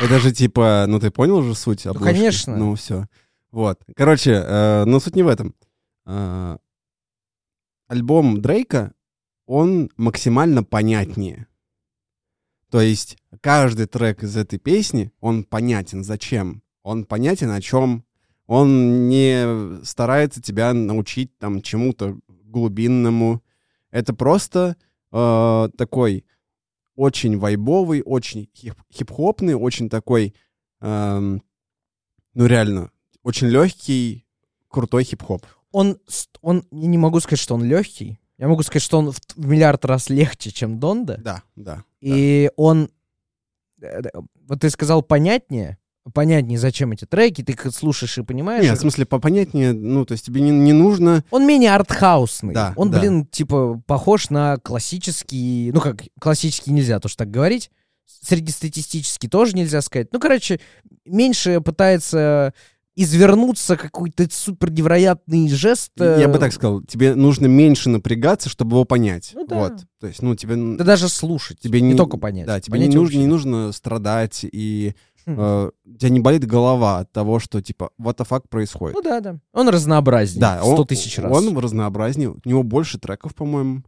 Это 0.00 0.18
же 0.20 0.32
типа, 0.32 0.84
ну 0.88 1.00
ты 1.00 1.10
понял 1.10 1.42
же 1.42 1.54
суть 1.54 1.86
обложки? 1.86 2.12
конечно. 2.14 2.56
Ну 2.56 2.74
все. 2.76 3.06
Вот. 3.50 3.80
Короче, 3.96 4.32
э, 4.32 4.84
но 4.84 5.00
суть 5.00 5.16
не 5.16 5.22
в 5.22 5.28
этом. 5.28 5.54
Э, 6.06 6.58
альбом 7.86 8.40
Дрейка, 8.40 8.92
он 9.46 9.90
максимально 9.96 10.62
понятнее. 10.62 11.46
То 12.70 12.80
есть 12.80 13.16
каждый 13.40 13.86
трек 13.86 14.22
из 14.22 14.36
этой 14.36 14.58
песни, 14.58 15.10
он 15.20 15.44
понятен. 15.44 16.04
Зачем? 16.04 16.62
Он 16.82 17.04
понятен 17.04 17.50
о 17.50 17.60
чем. 17.60 18.04
Он 18.46 19.08
не 19.08 19.82
старается 19.84 20.42
тебя 20.42 20.72
научить 20.74 21.36
там 21.38 21.62
чему-то 21.62 22.18
глубинному. 22.28 23.42
Это 23.90 24.14
просто 24.14 24.76
э, 25.12 25.68
такой 25.76 26.24
очень 26.98 27.38
вайбовый, 27.38 28.02
очень 28.04 28.50
хип- 28.54 28.82
хип-хопный, 28.92 29.54
очень 29.54 29.88
такой, 29.88 30.34
эм, 30.80 31.42
ну 32.34 32.46
реально, 32.46 32.90
очень 33.22 33.48
легкий, 33.48 34.26
крутой 34.68 35.04
хип-хоп. 35.04 35.44
Он, 35.72 35.98
он, 36.40 36.64
я 36.70 36.86
не 36.86 36.98
могу 36.98 37.20
сказать, 37.20 37.40
что 37.40 37.54
он 37.54 37.64
легкий. 37.64 38.18
Я 38.38 38.48
могу 38.48 38.62
сказать, 38.62 38.82
что 38.82 38.98
он 38.98 39.10
в, 39.10 39.18
в 39.36 39.46
миллиард 39.46 39.84
раз 39.84 40.08
легче, 40.08 40.50
чем 40.50 40.78
Донда. 40.78 41.18
Да, 41.18 41.42
да. 41.56 41.84
И 42.00 42.50
он, 42.56 42.90
э, 43.82 44.00
э, 44.02 44.10
вот 44.46 44.60
ты 44.60 44.70
сказал 44.70 45.02
понятнее, 45.02 45.78
понятнее, 46.14 46.58
зачем 46.58 46.92
эти 46.92 47.04
треки, 47.04 47.42
ты 47.42 47.52
их 47.52 47.66
слушаешь 47.74 48.16
и 48.18 48.22
понимаешь. 48.22 48.62
Нет, 48.62 48.74
их. 48.74 48.78
в 48.78 48.82
смысле, 48.82 49.06
попонятнее, 49.06 49.72
ну, 49.72 50.04
то 50.04 50.12
есть 50.12 50.26
тебе 50.26 50.40
не, 50.40 50.50
не 50.50 50.72
нужно... 50.72 51.24
Он 51.30 51.46
менее 51.46 51.74
артхаусный. 51.74 52.54
Да, 52.54 52.72
он, 52.76 52.90
да. 52.90 53.00
блин, 53.00 53.26
типа, 53.26 53.82
похож 53.86 54.30
на 54.30 54.56
классический, 54.58 55.70
ну 55.72 55.80
как, 55.80 56.02
классический 56.20 56.70
нельзя 56.70 57.00
тоже 57.00 57.16
так 57.16 57.30
говорить. 57.30 57.70
Среднестатистический 58.06 59.28
тоже 59.28 59.54
нельзя 59.54 59.80
сказать. 59.82 60.12
Ну, 60.12 60.20
короче, 60.20 60.60
меньше 61.04 61.60
пытается 61.60 62.54
извернуться 63.02 63.76
какой-то 63.76 64.26
супер 64.30 64.70
невероятный 64.70 65.48
жест. 65.48 65.92
э, 66.00 66.18
Я 66.20 66.28
бы 66.28 66.38
так 66.38 66.52
сказал, 66.52 66.82
тебе 66.82 67.14
нужно 67.14 67.46
меньше 67.46 67.88
напрягаться, 67.90 68.48
чтобы 68.48 68.76
его 68.76 68.84
понять. 68.84 69.30
Ну 69.34 69.46
да. 69.46 69.56
Вот. 69.56 69.72
То 70.00 70.06
есть, 70.08 70.20
ну, 70.22 70.34
тебе... 70.34 70.56
Да 70.76 70.84
даже 70.84 71.08
слушать, 71.08 71.60
тебе 71.60 71.80
не, 71.80 71.94
только 71.94 72.16
понять. 72.16 72.46
Да, 72.46 72.60
тебе 72.60 72.72
Понять 72.72 72.88
не 72.90 72.96
нужно, 72.96 73.18
не 73.18 73.26
нужно 73.26 73.72
страдать, 73.72 74.40
и 74.42 74.94
Хм. 75.26 75.34
э, 75.40 75.70
у 75.86 75.94
тебя 75.96 76.08
не 76.10 76.20
болит 76.20 76.44
голова 76.46 76.98
от 76.98 77.12
того, 77.12 77.38
что, 77.38 77.62
типа, 77.62 77.90
what 78.00 78.16
the 78.16 78.26
fuck 78.28 78.48
происходит. 78.48 78.96
Ну 78.96 79.02
да, 79.02 79.20
да. 79.20 79.38
Он 79.52 79.68
разнообразнее. 79.68 80.40
Да, 80.40 80.58
в 80.60 80.64
100 80.64 80.74
он, 80.76 80.86
тысяч 80.86 81.18
раз. 81.18 81.32
он 81.32 81.56
разнообразнее. 81.56 82.30
У 82.30 82.40
него 82.44 82.62
больше 82.62 82.98
треков, 82.98 83.34
по-моему, 83.34 83.82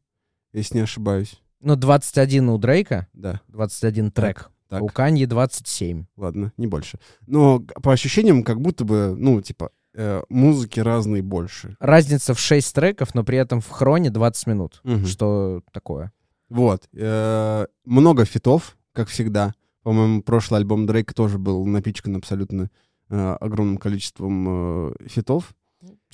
если 0.52 0.76
не 0.76 0.82
ошибаюсь. 0.82 1.40
Ну, 1.60 1.76
21 1.76 2.48
у 2.48 2.58
Дрейка, 2.58 3.06
Да, 3.12 3.40
21 3.48 4.10
трек. 4.12 4.50
Так. 4.70 4.82
У 4.82 4.86
Канье 4.86 5.26
27. 5.26 6.04
ладно, 6.16 6.52
не 6.56 6.66
больше. 6.66 6.98
Но 7.26 7.60
по 7.82 7.92
ощущениям, 7.92 8.44
как 8.44 8.60
будто 8.60 8.84
бы, 8.84 9.14
ну, 9.18 9.42
типа, 9.42 9.70
э, 9.94 10.22
музыки 10.28 10.78
разные 10.78 11.22
больше. 11.22 11.76
Разница 11.80 12.34
в 12.34 12.38
6 12.38 12.74
треков, 12.74 13.14
но 13.14 13.24
при 13.24 13.36
этом 13.36 13.60
в 13.60 13.68
хроне 13.68 14.10
20 14.10 14.46
минут. 14.46 14.80
Мгм. 14.84 15.06
Что 15.06 15.62
такое? 15.72 16.12
Вот. 16.48 16.88
э, 16.92 17.66
много 17.84 18.24
фитов, 18.24 18.78
как 18.92 19.08
всегда. 19.08 19.54
По-моему, 19.82 20.22
прошлый 20.22 20.60
альбом 20.60 20.86
Дрейка 20.86 21.14
тоже 21.14 21.38
был 21.38 21.66
напичкан 21.66 22.16
абсолютно 22.16 22.70
э, 23.08 23.36
огромным 23.40 23.76
количеством 23.76 24.92
э, 24.92 24.92
фитов. 25.08 25.52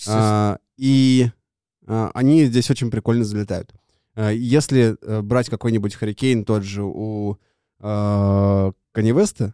А, 0.09 0.59
и 0.77 1.31
а, 1.87 2.11
они 2.15 2.45
здесь 2.45 2.71
очень 2.71 2.91
прикольно 2.91 3.25
залетают. 3.25 3.75
А, 4.15 4.31
если 4.31 4.97
э, 5.01 5.23
брать 5.23 5.51
какой-нибудь 5.51 5.95
Hurricane, 5.95 6.45
тот 6.45 6.63
же 6.63 6.83
у 6.85 7.37
Kanye 7.81 8.73
West, 8.95 9.53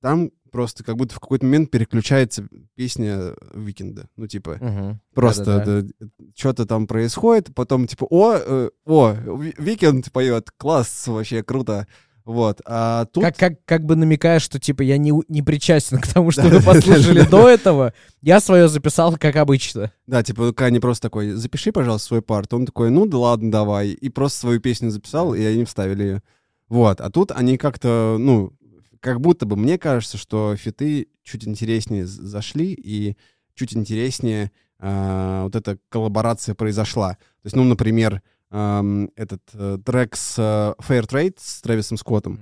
там 0.00 0.30
просто 0.50 0.82
как 0.84 0.96
будто 0.96 1.14
в 1.14 1.20
какой-то 1.20 1.44
момент 1.44 1.70
переключается 1.70 2.46
песня 2.74 3.34
Викенда. 3.52 4.08
Ну, 4.16 4.26
типа, 4.26 4.56
Мгм. 4.60 5.00
просто 5.14 5.44
Да-да-да. 5.44 5.88
что-то 6.34 6.64
там 6.66 6.86
происходит, 6.86 7.54
потом 7.54 7.86
типа, 7.86 8.06
о, 8.08 8.34
э, 8.36 8.70
о, 8.86 9.12
Ви- 9.12 9.54
Викенд 9.58 10.10
поет, 10.12 10.50
класс, 10.56 11.06
вообще 11.06 11.42
круто. 11.42 11.86
Вот, 12.24 12.60
а 12.66 13.06
тут... 13.06 13.24
Как, 13.24 13.36
как, 13.38 13.64
как 13.64 13.84
бы 13.86 13.96
намекая, 13.96 14.38
что 14.38 14.58
типа 14.58 14.82
я 14.82 14.98
не, 14.98 15.12
не 15.28 15.40
причастен 15.42 15.98
к 15.98 16.06
тому, 16.06 16.30
что 16.30 16.42
Да, 16.42 16.48
вы 16.48 16.58
да, 16.58 16.62
послушали 16.74 17.20
да, 17.20 17.24
да. 17.24 17.30
до 17.30 17.48
этого. 17.48 17.94
Я 18.20 18.40
свое 18.40 18.68
записал, 18.68 19.16
как 19.16 19.36
обычно. 19.36 19.92
Да, 20.06 20.22
типа, 20.22 20.52
Кани 20.52 20.78
просто 20.78 21.08
такой, 21.08 21.30
запиши, 21.32 21.72
пожалуйста, 21.72 22.08
свой 22.08 22.22
парт. 22.22 22.52
Он 22.52 22.66
такой, 22.66 22.90
ну 22.90 23.06
да 23.06 23.16
ладно, 23.18 23.50
давай. 23.50 23.88
И 23.90 24.08
просто 24.10 24.40
свою 24.40 24.60
песню 24.60 24.90
записал, 24.90 25.34
и 25.34 25.42
они 25.42 25.64
вставили 25.64 26.02
ее. 26.02 26.22
Вот, 26.68 27.00
а 27.00 27.10
тут 27.10 27.32
они 27.32 27.56
как-то, 27.56 28.16
ну, 28.18 28.52
как 29.00 29.20
будто 29.20 29.46
бы, 29.46 29.56
мне 29.56 29.78
кажется, 29.78 30.18
что 30.18 30.54
фиты 30.56 31.08
чуть 31.22 31.46
интереснее 31.46 32.06
зашли, 32.06 32.72
и 32.72 33.16
чуть 33.54 33.74
интереснее 33.74 34.50
а, 34.78 35.44
вот 35.44 35.56
эта 35.56 35.78
коллаборация 35.88 36.54
произошла. 36.54 37.14
То 37.14 37.46
есть, 37.46 37.56
ну, 37.56 37.64
например, 37.64 38.22
ам, 38.50 39.10
этот 39.16 39.42
э, 39.52 39.78
трек 39.84 40.16
с 40.16 40.38
э, 40.38 40.82
Fair 40.82 41.06
Trade 41.06 41.34
с 41.38 41.60
Трэвисом 41.60 41.98
Скоттом, 41.98 42.38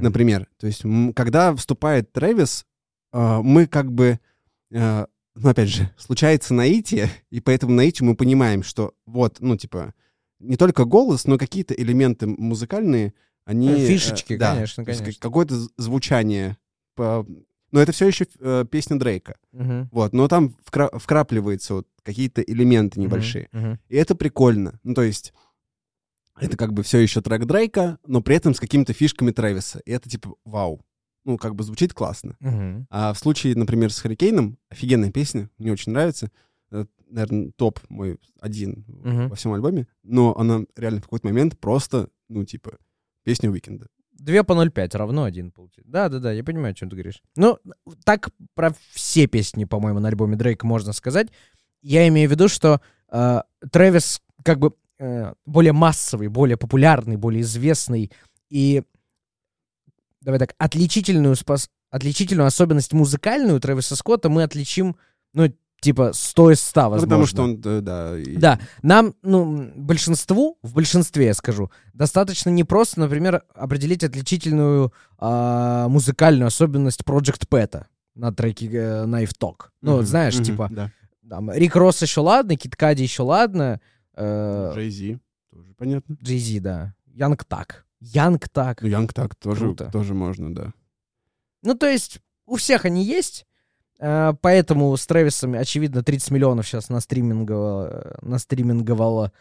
например. 0.00 0.48
То 0.58 0.66
есть, 0.66 0.82
когда 1.16 1.54
вступает 1.54 2.12
Трэвис, 2.12 2.64
э, 3.12 3.40
мы 3.42 3.66
как 3.66 3.90
бы, 3.90 4.20
э, 4.70 5.06
ну, 5.34 5.48
опять 5.48 5.68
же, 5.68 5.90
случается 5.96 6.52
наитие, 6.54 7.10
и 7.30 7.40
поэтому 7.40 7.72
наитию 7.72 8.08
мы 8.08 8.16
понимаем, 8.16 8.62
что 8.62 8.92
вот, 9.06 9.38
ну, 9.40 9.56
типа, 9.56 9.94
не 10.38 10.56
только 10.56 10.84
голос, 10.84 11.26
но 11.26 11.38
какие-то 11.38 11.74
элементы 11.74 12.26
музыкальные, 12.26 13.14
они... 13.48 13.68
Э, 13.70 13.76
э, 13.76 13.86
фишечки, 13.86 14.36
да, 14.36 14.54
конечно, 14.54 14.84
конечно. 14.84 15.06
как- 15.06 15.18
Какое-то 15.18 15.54
звучание. 15.76 16.56
по- 16.94 17.26
Но 17.72 17.80
это 17.80 17.92
все 17.92 18.06
еще 18.06 18.26
э, 18.40 18.64
песня 18.70 18.98
Дрейка. 18.98 19.36
Мгм. 19.52 19.88
Вот, 19.92 20.12
но 20.12 20.28
там 20.28 20.54
вкра- 20.64 20.96
вкрапливаются 20.98 21.74
вот 21.74 21.86
какие-то 22.02 22.40
элементы 22.42 23.00
небольшие. 23.00 23.48
Мгм. 23.52 23.66
Мгм. 23.68 23.80
И 23.88 23.96
это 23.96 24.14
прикольно. 24.14 24.80
Ну, 24.84 24.94
то 24.94 25.02
есть 25.02 25.32
это 26.40 26.56
как 26.56 26.72
бы 26.72 26.82
все 26.82 26.98
еще 26.98 27.20
трек 27.20 27.44
Дрейка, 27.46 27.98
но 28.06 28.20
при 28.22 28.36
этом 28.36 28.54
с 28.54 28.60
какими-то 28.60 28.92
фишками 28.92 29.30
Трэвиса. 29.32 29.80
И 29.80 29.90
это 29.90 30.08
типа 30.08 30.34
вау. 30.44 30.84
Ну, 31.24 31.36
как 31.36 31.54
бы 31.54 31.64
звучит 31.64 31.92
классно. 31.92 32.36
Мгм. 32.40 32.86
А 32.90 33.12
в 33.12 33.18
случае, 33.18 33.54
например, 33.56 33.92
с 33.92 33.98
Харикейном, 34.00 34.56
офигенная 34.70 35.10
песня, 35.10 35.50
мне 35.58 35.72
очень 35.72 35.92
нравится. 35.92 36.30
Наверное, 37.10 37.50
топ 37.56 37.80
мой 37.88 38.18
один 38.40 38.84
Мгм. 38.86 39.28
во 39.30 39.34
всем 39.36 39.52
альбоме. 39.54 39.86
Но 40.02 40.36
она 40.38 40.64
реально 40.76 41.00
в 41.00 41.04
какой-то 41.04 41.26
момент 41.26 41.58
просто, 41.58 42.08
ну, 42.28 42.44
типа, 42.44 42.78
песня 43.28 43.50
Уикенда. 43.50 43.88
2 44.12 44.42
по 44.42 44.52
0,5 44.52 44.96
равно 44.96 45.24
1 45.24 45.50
получится. 45.50 45.82
Да-да-да, 45.84 46.32
я 46.32 46.42
понимаю, 46.42 46.72
о 46.72 46.74
чем 46.74 46.88
ты 46.88 46.96
говоришь. 46.96 47.22
Ну, 47.36 47.58
так 48.04 48.30
про 48.54 48.74
все 48.92 49.26
песни, 49.26 49.66
по-моему, 49.66 50.00
на 50.00 50.08
альбоме 50.08 50.34
Дрейка 50.34 50.66
можно 50.66 50.94
сказать. 50.94 51.28
Я 51.82 52.08
имею 52.08 52.26
в 52.30 52.32
виду, 52.32 52.48
что 52.48 52.80
э, 53.12 53.42
Трэвис 53.70 54.22
как 54.42 54.60
бы 54.60 54.72
э, 54.98 55.34
более 55.44 55.74
массовый, 55.74 56.28
более 56.28 56.56
популярный, 56.56 57.16
более 57.16 57.42
известный. 57.42 58.10
И, 58.48 58.82
давай 60.22 60.38
так, 60.38 60.54
отличительную, 60.56 61.34
спос- 61.34 61.68
отличительную 61.90 62.46
особенность 62.46 62.94
музыкальную 62.94 63.60
Трэвиса 63.60 63.94
Скотта 63.94 64.30
мы 64.30 64.42
отличим, 64.42 64.96
ну, 65.34 65.52
типа, 65.80 66.12
100 66.12 66.50
из 66.52 66.60
100, 66.60 66.82
Ну, 66.82 66.88
возможно. 66.90 67.06
потому 67.08 67.26
что 67.26 67.42
он, 67.42 67.60
да, 67.60 67.80
да. 67.80 68.18
и- 68.18 68.36
Да, 68.36 68.58
нам, 68.82 69.14
ну, 69.22 69.70
большинству, 69.76 70.58
в 70.62 70.74
большинстве, 70.74 71.26
я 71.26 71.34
скажу, 71.34 71.70
достаточно 71.94 72.50
не 72.50 72.64
просто, 72.64 73.00
например, 73.00 73.42
определить 73.54 74.02
отличительную 74.04 74.92
а, 75.18 75.88
музыкальную 75.88 76.46
особенность 76.48 77.02
Project 77.02 77.48
Pet 77.48 77.84
на 78.14 78.32
треке 78.32 78.66
э, 78.66 79.04
Knife 79.06 79.32
Talk. 79.40 79.66
Ну, 79.80 79.92
вот 79.92 79.98
Мгм, 80.02 80.06
знаешь, 80.06 80.34
мгм, 80.34 80.44
типа, 80.44 80.68
Да. 80.72 80.90
там, 81.28 81.50
Рик 81.52 81.74
Росс 81.76 82.02
еще 82.02 82.20
ладно, 82.20 82.56
Кит 82.56 82.74
Кади 82.76 83.02
еще 83.02 83.22
ладно, 83.22 83.80
э, 84.14 84.72
Джей 84.74 84.90
Зи, 84.90 85.18
тоже 85.52 85.74
понятно. 85.74 86.16
Z, 86.20 86.60
да, 86.60 86.94
Янг 87.06 87.44
Так. 87.44 87.84
Янг 88.00 88.48
Так. 88.48 88.82
Ну, 88.82 88.88
Янг 88.88 89.12
так 89.12 89.34
тоже, 89.36 89.60
Круто. 89.60 89.90
тоже 89.92 90.14
можно, 90.14 90.54
да. 90.54 90.72
Ну, 91.62 91.74
то 91.74 91.86
есть, 91.86 92.20
у 92.46 92.54
всех 92.56 92.84
они 92.84 93.04
есть, 93.04 93.42
э, 93.42 93.47
поэтому 93.98 94.96
с 94.96 95.06
Трэвисом, 95.06 95.54
очевидно, 95.54 96.02
30 96.02 96.30
миллионов 96.30 96.66
сейчас 96.66 96.88
на 96.88 97.00
стриминговало, 97.00 98.16
на 98.22 98.38
стриминговало 98.38 99.32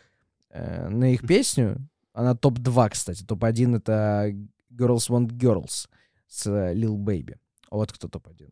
э, 0.49 0.89
на 0.89 1.13
их 1.13 1.25
песню. 1.27 1.77
Она 2.13 2.35
топ-2, 2.35 2.89
кстати. 2.89 3.23
Топ-1— 3.23 3.77
это 3.77 4.33
Girls 4.71 5.09
Want 5.09 5.27
Girls 5.29 5.87
с 6.27 6.47
э, 6.47 6.73
Lil 6.73 6.95
Baby. 6.97 7.35
Вот 7.69 7.91
кто 7.91 8.07
топ-1. 8.07 8.49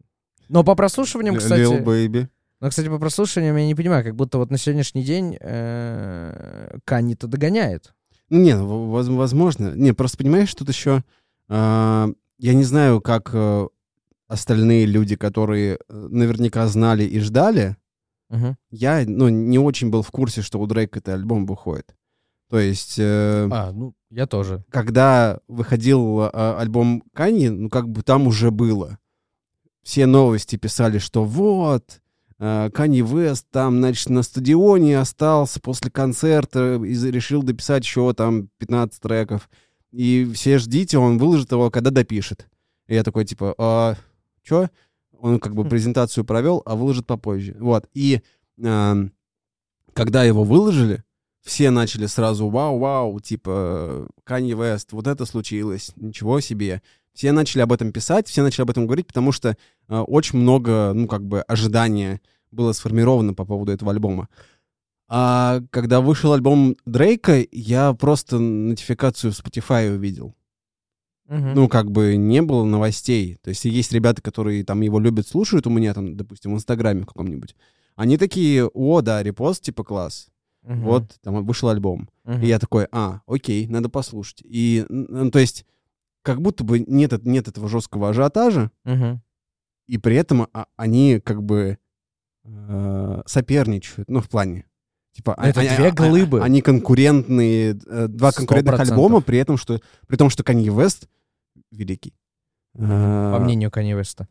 Но 0.50 0.64
по 0.64 0.76
прослушиваниям, 0.76 1.38
кстати... 1.38 1.62
Lil 1.62 1.84
Baby. 1.84 2.28
Но, 2.62 2.70
кстати, 2.70 2.88
по 2.88 3.00
прослушиваниям 3.00 3.58
я 3.58 3.66
не 3.66 3.76
понимаю, 3.76 4.04
как 4.04 4.16
будто 4.16 4.38
вот 4.38 4.50
на 4.50 4.58
сегодняшний 4.58 5.04
день 5.04 5.38
э, 5.40 6.78
Канни-то 6.86 7.28
догоняет. 7.28 7.94
Ну, 8.30 8.40
Не, 8.40 8.56
ну, 8.56 8.86
воз- 8.88 9.08
возможно. 9.08 9.74
Не, 9.76 9.94
просто 9.94 10.18
понимаешь, 10.18 10.54
тут 10.54 10.70
еще... 10.70 11.04
а, 11.48 12.10
я 12.38 12.54
не 12.54 12.64
знаю, 12.64 13.02
как 13.02 13.30
э, 13.34 13.68
остальные 14.28 14.86
люди, 14.86 15.16
которые 15.16 15.76
э, 15.76 15.78
наверняка 15.90 16.68
знали 16.68 17.04
и 17.04 17.20
ждали, 17.20 17.78
Мгм. 18.30 18.58
я, 18.72 19.04
ну, 19.06 19.30
не 19.30 19.60
очень 19.60 19.90
был 19.90 20.02
в 20.02 20.12
курсе, 20.12 20.42
что 20.42 20.60
у 20.60 20.66
Дрейка 20.68 21.00
это 21.00 21.14
альбом 21.14 21.46
выходит. 21.46 21.96
То 22.50 22.60
есть, 22.60 22.96
э, 22.98 23.48
А, 23.52 23.72
ну, 23.72 23.94
я 24.10 24.26
тоже. 24.28 24.64
когда 24.70 25.40
выходил 25.48 26.22
э, 26.22 26.30
альбом 26.58 27.04
Канье, 27.14 27.52
ну, 27.52 27.70
как 27.70 27.88
бы 27.90 28.02
там 28.02 28.28
уже 28.28 28.52
было. 28.52 28.98
Все 29.84 30.06
новости 30.08 30.56
писали, 30.56 30.98
что 30.98 31.24
вот, 31.24 32.02
Канье 32.38 33.06
Вест 33.06 33.48
там, 33.50 33.78
значит, 33.78 34.10
на 34.10 34.22
стадионе 34.22 35.00
остался 35.00 35.62
после 35.62 35.90
концерта 35.90 36.76
и 36.84 36.94
решил 37.12 37.44
дописать 37.44 37.84
еще 37.84 38.12
там 38.14 38.50
15 38.58 39.00
треков. 39.02 39.50
И 39.92 40.30
все 40.34 40.58
ждите, 40.58 40.98
он 40.98 41.18
выложит 41.18 41.52
его, 41.54 41.70
когда 41.72 41.92
допишет. 41.92 42.48
И 42.88 42.96
я 42.96 43.04
такой, 43.04 43.24
типа, 43.24 43.56
а, 43.58 43.96
чё? 44.46 44.70
Он 45.20 45.40
как 45.40 45.56
бы 45.56 45.64
Хм. 45.64 45.70
презентацию 45.70 46.24
провел, 46.24 46.62
а 46.66 46.76
выложит 46.76 47.06
попозже. 47.08 47.56
Вот. 47.60 47.88
И 47.94 48.22
эм, 48.62 49.12
когда 49.94 50.24
его 50.24 50.44
выложили, 50.44 51.04
все 51.42 51.70
начали 51.72 52.06
сразу 52.06 52.50
вау-вау, 52.50 53.20
типа 53.20 54.08
Канье 54.24 54.56
Вест, 54.56 54.92
вот 54.92 55.08
это 55.08 55.26
случилось, 55.26 55.92
ничего 55.96 56.40
себе. 56.40 56.82
Все 57.14 57.32
начали 57.32 57.62
об 57.62 57.72
этом 57.72 57.92
писать, 57.92 58.28
все 58.28 58.44
начали 58.44 58.64
об 58.64 58.72
этом 58.72 58.88
говорить, 58.88 59.08
потому 59.08 59.32
что 59.32 59.50
э, 59.88 59.98
очень 60.00 60.40
много, 60.40 60.92
ну, 60.94 61.08
как 61.08 61.24
бы, 61.24 61.42
ожидания 61.42 62.20
было 62.52 62.74
сформировано 62.74 63.34
по 63.34 63.46
поводу 63.46 63.72
этого 63.72 63.92
альбома. 63.92 64.28
А 65.08 65.62
когда 65.70 66.02
вышел 66.02 66.34
альбом 66.34 66.76
Дрейка, 66.86 67.46
я 67.52 67.94
просто 67.94 68.40
нотификацию 68.40 69.32
в 69.32 69.40
Spotify 69.40 69.94
увидел. 69.96 70.36
Ну, 71.28 71.68
как 71.68 71.92
бы 71.92 72.16
не 72.18 72.42
было 72.42 72.64
новостей. 72.64 73.38
То 73.42 73.50
есть 73.50 73.66
есть 73.66 73.92
ребята, 73.92 74.22
которые 74.22 74.64
там 74.64 74.82
его 74.82 75.00
любят, 75.00 75.28
слушают 75.28 75.66
у 75.68 75.70
меня 75.72 75.94
там, 75.94 76.16
допустим, 76.16 76.52
в 76.54 76.56
Инстаграме 76.56 77.02
в 77.02 77.08
каком-нибудь. 77.08 77.56
Они 77.96 78.18
такие, 78.18 78.68
о, 78.68 79.02
да, 79.02 79.24
репост, 79.24 79.64
типа, 79.64 79.84
класс. 79.84 80.28
Мгм. 80.64 80.82
Вот, 80.82 81.18
там 81.22 81.46
вышел 81.46 81.70
альбом. 81.70 82.10
Мгм. 82.26 82.42
И 82.42 82.48
я 82.48 82.60
такой, 82.60 82.88
а, 82.92 83.22
окей, 83.28 83.68
надо 83.68 83.90
послушать. 83.90 84.42
И, 84.44 84.86
ну, 84.90 85.32
то 85.32 85.40
есть, 85.40 85.66
как 86.24 86.42
будто 86.42 86.64
бы 86.64 86.80
нет, 86.80 87.24
нет 87.26 87.48
этого 87.48 87.70
жесткого 87.70 88.10
ажиотажа, 88.10 88.72
Мгм. 88.84 89.22
и 89.88 89.98
при 90.00 90.16
этом 90.16 90.48
а- 90.54 90.66
они 90.76 91.20
как 91.24 91.44
бы 91.44 91.78
э, 92.48 93.22
соперничают, 93.26 94.08
ну, 94.10 94.22
в 94.22 94.30
плане. 94.30 94.66
Типа, 95.16 95.34
а- 95.36 95.48
Это 95.48 95.62
они- 95.62 95.70
две 95.70 95.88
а- 95.88 95.92
а- 95.92 95.94
глыбы. 95.94 96.42
Они 96.42 96.62
конкурентные, 96.62 97.80
э, 97.88 98.08
два 98.10 98.32
Сто 98.32 98.40
конкурентных 98.42 98.76
процентов. 98.76 98.98
альбома, 98.98 99.22
при 99.22 99.38
этом, 99.38 99.56
что, 99.58 99.80
при 100.08 100.18
том, 100.18 100.30
что 100.30 100.44
Канье 100.44 100.74
Вест 100.78 101.08
великий. 101.72 102.14
По 102.74 102.82
Э, 102.82 103.40
мнению 103.40 103.72
Канье 103.72 103.96
Веста. 103.96 104.28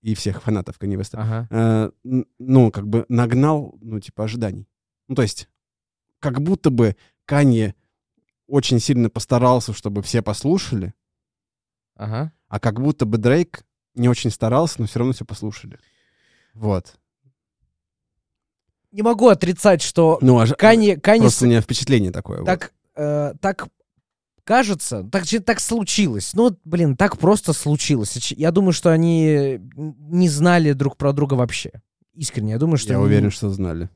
И 0.00 0.14
всех 0.14 0.42
фанатов 0.42 0.78
Канье 0.78 0.96
Веста. 0.96 1.18
Ага. 1.20 1.48
э, 1.50 1.90
ну, 2.38 2.70
как 2.70 2.86
бы 2.86 3.04
нагнал, 3.08 3.76
ну, 3.80 3.98
типа, 3.98 4.22
ожиданий. 4.24 4.68
Ну, 5.08 5.16
то 5.16 5.22
есть, 5.22 5.48
как 6.20 6.40
будто 6.40 6.70
бы 6.70 6.94
Канье 7.24 7.74
очень 8.46 8.78
сильно 8.78 9.10
постарался, 9.10 9.72
чтобы 9.72 10.02
все 10.02 10.22
послушали, 10.22 10.94
Ага. 11.96 12.32
а 12.46 12.60
как 12.60 12.80
будто 12.80 13.06
бы 13.06 13.18
Дрейк 13.18 13.64
не 13.96 14.08
очень 14.08 14.30
старался, 14.30 14.76
но 14.80 14.86
все 14.86 15.00
равно 15.00 15.12
все 15.14 15.24
послушали. 15.24 15.80
Вот. 16.54 16.94
Не 18.98 19.02
могу 19.02 19.28
отрицать, 19.28 19.80
что 19.80 20.18
Ну, 20.22 20.40
аж... 20.40 20.54
Канье, 20.58 20.96
Канье 20.96 21.22
Просто 21.22 21.44
у 21.44 21.48
меня 21.48 21.60
впечатление 21.60 22.10
такое. 22.10 22.38
вот. 22.38 22.46
так, 22.46 22.72
э, 22.96 23.32
так 23.40 23.68
кажется, 24.42 25.04
так, 25.04 25.22
так 25.46 25.60
случилось. 25.60 26.32
Ну, 26.34 26.42
вот, 26.42 26.58
блин, 26.64 26.96
так 26.96 27.16
просто 27.16 27.52
случилось. 27.52 28.32
Я 28.32 28.50
думаю, 28.50 28.72
что 28.72 28.90
они 28.90 29.60
не 29.76 30.28
знали 30.28 30.72
друг 30.72 30.96
про 30.96 31.12
друга 31.12 31.34
вообще. 31.34 31.70
Искренне, 32.12 32.54
я 32.54 32.58
думаю, 32.58 32.76
что... 32.76 32.92
Я 32.92 32.96
они- 32.96 33.06
уверен, 33.06 33.30
что 33.30 33.50
знали. 33.50 33.88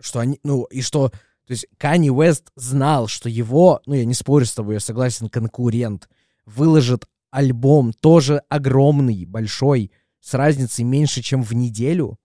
что 0.00 0.20
они, 0.20 0.38
ну, 0.44 0.62
и 0.66 0.82
что, 0.82 1.08
то 1.08 1.16
есть 1.48 1.66
Канни 1.76 2.10
Уэст 2.10 2.52
знал, 2.54 3.08
что 3.08 3.28
его, 3.28 3.82
ну, 3.86 3.94
я 3.94 4.04
не 4.04 4.14
спорю 4.14 4.46
с 4.46 4.54
тобой, 4.54 4.74
я 4.74 4.80
согласен, 4.80 5.28
конкурент 5.30 6.08
выложит 6.46 7.06
альбом 7.32 7.92
тоже 7.92 8.42
огромный, 8.48 9.24
большой, 9.24 9.90
с 10.20 10.32
разницей 10.32 10.84
меньше, 10.84 11.22
чем 11.22 11.42
в 11.42 11.54
неделю. 11.54 12.20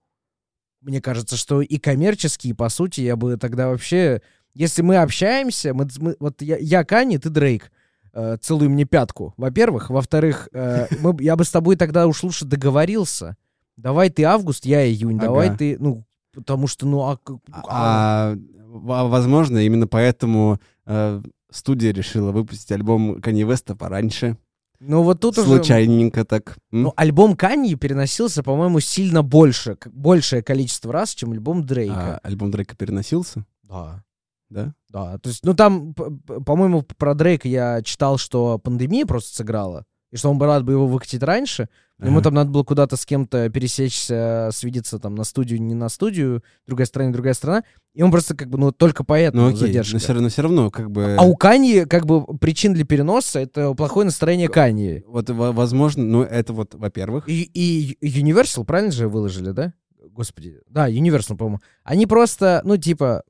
Мне 0.80 1.00
кажется, 1.00 1.36
что 1.36 1.60
и 1.60 1.76
коммерчески, 1.78 2.48
и 2.48 2.52
по 2.52 2.68
сути, 2.68 3.00
я 3.02 3.16
бы 3.16 3.36
тогда 3.36 3.68
вообще... 3.68 4.22
Если 4.54 4.82
мы 4.82 4.96
общаемся, 4.96 5.72
мы, 5.74 5.86
мы- 5.98 6.16
вот 6.18 6.42
я, 6.42 6.56
я 6.56 6.82
Канни, 6.84 7.18
ты 7.18 7.28
Дрейк, 7.30 7.70
э, 8.12 8.36
целуй 8.40 8.68
мне 8.68 8.84
пятку, 8.84 9.32
во-первых. 9.36 9.90
Во-вторых, 9.90 10.48
э, 10.52 10.86
мы 11.00 11.16
я 11.22 11.36
бы 11.36 11.44
с 11.44 11.50
тобой 11.50 11.76
тогда 11.76 12.06
уж 12.08 12.22
лучше 12.24 12.44
договорился. 12.46 13.36
Давай 13.76 14.10
ты 14.10 14.24
август, 14.24 14.64
я 14.66 14.84
июнь, 14.86 15.18
давай 15.18 15.48
Ага. 15.48 15.56
ты, 15.58 15.76
ну, 15.78 16.04
потому 16.34 16.66
что, 16.66 16.86
ну, 16.86 17.00
а... 17.02 17.16
как- 17.16 17.38
А, 17.68 18.34
в- 18.66 19.08
возможно, 19.08 19.58
именно 19.58 19.86
поэтому 19.86 20.58
э, 20.86 21.22
студия 21.50 21.92
решила 21.92 22.32
выпустить 22.32 22.72
альбом 22.72 23.20
Канье 23.20 23.46
Веста 23.46 23.76
пораньше. 23.76 24.36
Ну 24.80 25.02
вот 25.02 25.20
тут 25.20 25.36
уже... 25.36 25.46
Случайненько 25.46 26.24
так. 26.24 26.56
М? 26.72 26.82
Ну, 26.82 26.92
альбом 26.96 27.36
Каньи 27.36 27.74
переносился, 27.74 28.42
по-моему, 28.42 28.80
сильно 28.80 29.22
больше, 29.22 29.76
большее 29.86 30.42
количество 30.42 30.92
раз, 30.92 31.14
чем 31.14 31.32
альбом 31.32 31.60
А 31.60 31.62
Дрейка. 31.62 32.18
альбом 32.22 32.50
Дрейка 32.50 32.74
переносился? 32.76 33.44
Да. 33.62 34.02
Да? 34.48 34.74
Да, 34.88 35.18
то 35.18 35.28
есть, 35.28 35.44
ну 35.44 35.54
там, 35.54 35.94
по-моему, 35.94 36.82
про 36.82 37.14
Дрейка 37.14 37.46
я 37.46 37.82
читал, 37.82 38.18
что 38.18 38.58
пандемия 38.58 39.06
просто 39.06 39.36
сыграла, 39.36 39.84
и 40.10 40.16
что 40.16 40.30
он 40.30 40.38
бы 40.38 40.46
рад 40.46 40.64
бы 40.64 40.72
его 40.72 40.86
выкатить 40.86 41.22
раньше. 41.22 41.68
Ему 42.02 42.16
Ага. 42.18 42.24
там 42.24 42.34
надо 42.34 42.50
было 42.50 42.62
куда-то 42.62 42.96
с 42.96 43.04
кем-то 43.06 43.48
пересечься, 43.50 44.50
свидеться 44.52 44.98
там 44.98 45.14
на 45.14 45.24
студию, 45.24 45.60
не 45.60 45.74
на 45.74 45.88
студию, 45.88 46.42
другая 46.66 46.86
страна, 46.86 47.12
другая 47.12 47.34
страна. 47.34 47.62
И 47.94 48.02
он 48.02 48.10
просто 48.10 48.34
как 48.36 48.48
бы, 48.48 48.56
ну, 48.58 48.72
только 48.72 49.04
поэтому 49.04 49.42
Ну 49.44 49.48
окей, 49.48 49.60
задержка. 49.60 49.94
но 49.94 49.98
все 49.98 50.12
равно, 50.12 50.28
все 50.28 50.42
равно, 50.42 50.70
как 50.70 50.90
бы... 50.90 51.16
А 51.18 51.22
у 51.24 51.34
Каньи, 51.36 51.84
как 51.84 52.06
бы, 52.06 52.24
причин 52.38 52.72
для 52.72 52.84
переноса— 52.84 53.38
это 53.40 53.74
плохое 53.74 54.04
настроение 54.04 54.48
Каньи. 54.48 55.02
Вот, 55.06 55.28
во- 55.30 55.52
возможно, 55.52 56.04
ну, 56.04 56.22
это 56.22 56.52
вот, 56.52 56.74
во-первых. 56.74 57.28
И, 57.28 57.42
и 57.42 57.96
Universal, 58.06 58.64
правильно 58.64 58.92
же 58.92 59.08
выложили, 59.08 59.50
да? 59.50 59.72
Господи. 60.12 60.60
Да, 60.68 60.88
Universal, 60.88 61.36
по-моему. 61.36 61.60
Они 61.84 62.06
просто, 62.06 62.60
ну, 62.64 62.76
типа, 62.76 63.22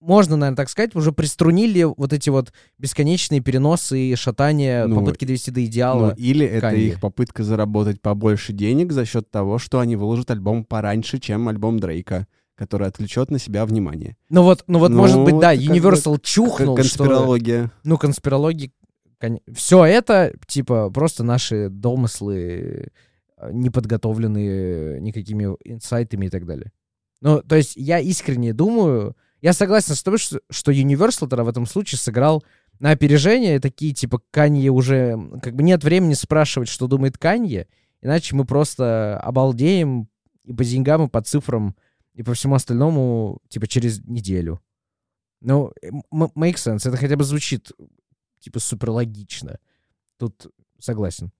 можно, 0.00 0.36
наверное, 0.36 0.56
так 0.56 0.68
сказать, 0.68 0.94
уже 0.94 1.12
приструнили 1.12 1.82
вот 1.84 2.12
эти 2.12 2.28
вот 2.28 2.52
бесконечные 2.78 3.40
переносы 3.40 3.98
и 3.98 4.14
шатания, 4.16 4.86
Ну, 4.86 4.96
попытки 5.00 5.24
довести 5.24 5.50
до 5.50 5.60
Ну, 5.60 5.66
идеала. 5.66 6.14
или 6.18 6.46
это 6.46 6.68
Канье. 6.68 6.86
их 6.88 7.00
попытка 7.00 7.42
заработать 7.42 8.00
побольше 8.00 8.52
денег 8.52 8.92
за 8.92 9.04
счет 9.06 9.30
того, 9.30 9.58
что 9.58 9.80
они 9.80 9.96
выложат 9.96 10.30
альбом 10.30 10.64
пораньше, 10.64 11.18
чем 11.18 11.48
альбом 11.48 11.80
Дрейка, 11.80 12.26
который 12.54 12.86
отвлечет 12.86 13.30
на 13.30 13.38
себя 13.38 13.64
внимание. 13.64 14.16
Ну 14.28 14.42
вот, 14.42 14.64
ну 14.66 14.78
вот, 14.78 14.90
Ну, 14.90 14.98
может 14.98 15.24
быть, 15.24 15.38
да, 15.38 15.54
это 15.54 15.62
Universal 15.62 16.20
чухнул, 16.22 16.76
Как 16.76 16.84
что... 16.84 17.04
конспирология. 17.04 17.70
Ну, 17.82 17.96
конспирологии... 17.98 18.72
Все 19.54 19.84
это, 19.86 20.34
типа, 20.46 20.90
просто 20.90 21.24
наши 21.24 21.70
домыслы, 21.70 22.90
э, 23.38 23.50
не 23.52 23.70
подготовленные 23.70 25.00
никакими 25.00 25.56
инсайтами 25.64 26.26
и 26.26 26.28
так 26.28 26.44
далее. 26.44 26.72
Ну, 27.22 27.40
то 27.40 27.56
есть 27.56 27.74
я 27.76 28.00
искренне 28.00 28.52
думаю... 28.52 29.16
Я 29.44 29.52
согласен 29.52 29.94
с 29.94 30.02
тобой, 30.02 30.16
что, 30.16 30.40
что 30.48 30.72
Universal 30.72 31.28
тогда 31.28 31.44
в 31.44 31.48
этом 31.48 31.66
случае 31.66 31.98
сыграл 31.98 32.42
на 32.78 32.92
опережение. 32.92 33.60
Такие, 33.60 33.92
типа, 33.92 34.22
Канье 34.30 34.70
уже... 34.70 35.18
Как 35.42 35.54
бы 35.54 35.62
нет 35.62 35.84
времени 35.84 36.14
спрашивать, 36.14 36.70
что 36.70 36.86
думает 36.86 37.18
Канье, 37.18 37.68
иначе 38.00 38.34
мы 38.34 38.46
просто 38.46 39.20
обалдеем 39.20 40.08
и 40.44 40.54
по 40.54 40.64
деньгам, 40.64 41.04
и 41.04 41.10
по 41.10 41.20
цифрам, 41.20 41.76
и 42.14 42.22
по 42.22 42.32
всему 42.32 42.54
остальному, 42.54 43.42
типа, 43.50 43.66
через 43.66 44.02
неделю. 44.06 44.62
Ну, 45.42 45.72
э, 45.82 45.90
make 45.90 46.54
sense. 46.54 46.88
Это 46.88 46.96
хотя 46.96 47.14
бы 47.16 47.24
звучит, 47.24 47.70
типа, 48.40 48.60
супер 48.60 48.92
логично. 48.92 49.58
Тут 50.16 50.46
согласен. 50.78 51.32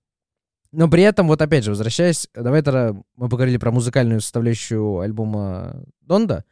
Но 0.72 0.90
при 0.90 1.04
этом, 1.04 1.26
вот 1.26 1.40
опять 1.40 1.64
же, 1.64 1.70
возвращаясь, 1.70 2.28
давай 2.34 2.60
тогда 2.60 2.94
мы 3.16 3.30
поговорили 3.30 3.56
про 3.56 3.72
музыкальную 3.72 4.20
составляющую 4.20 4.98
альбома 4.98 5.82
Донда, 6.02 6.44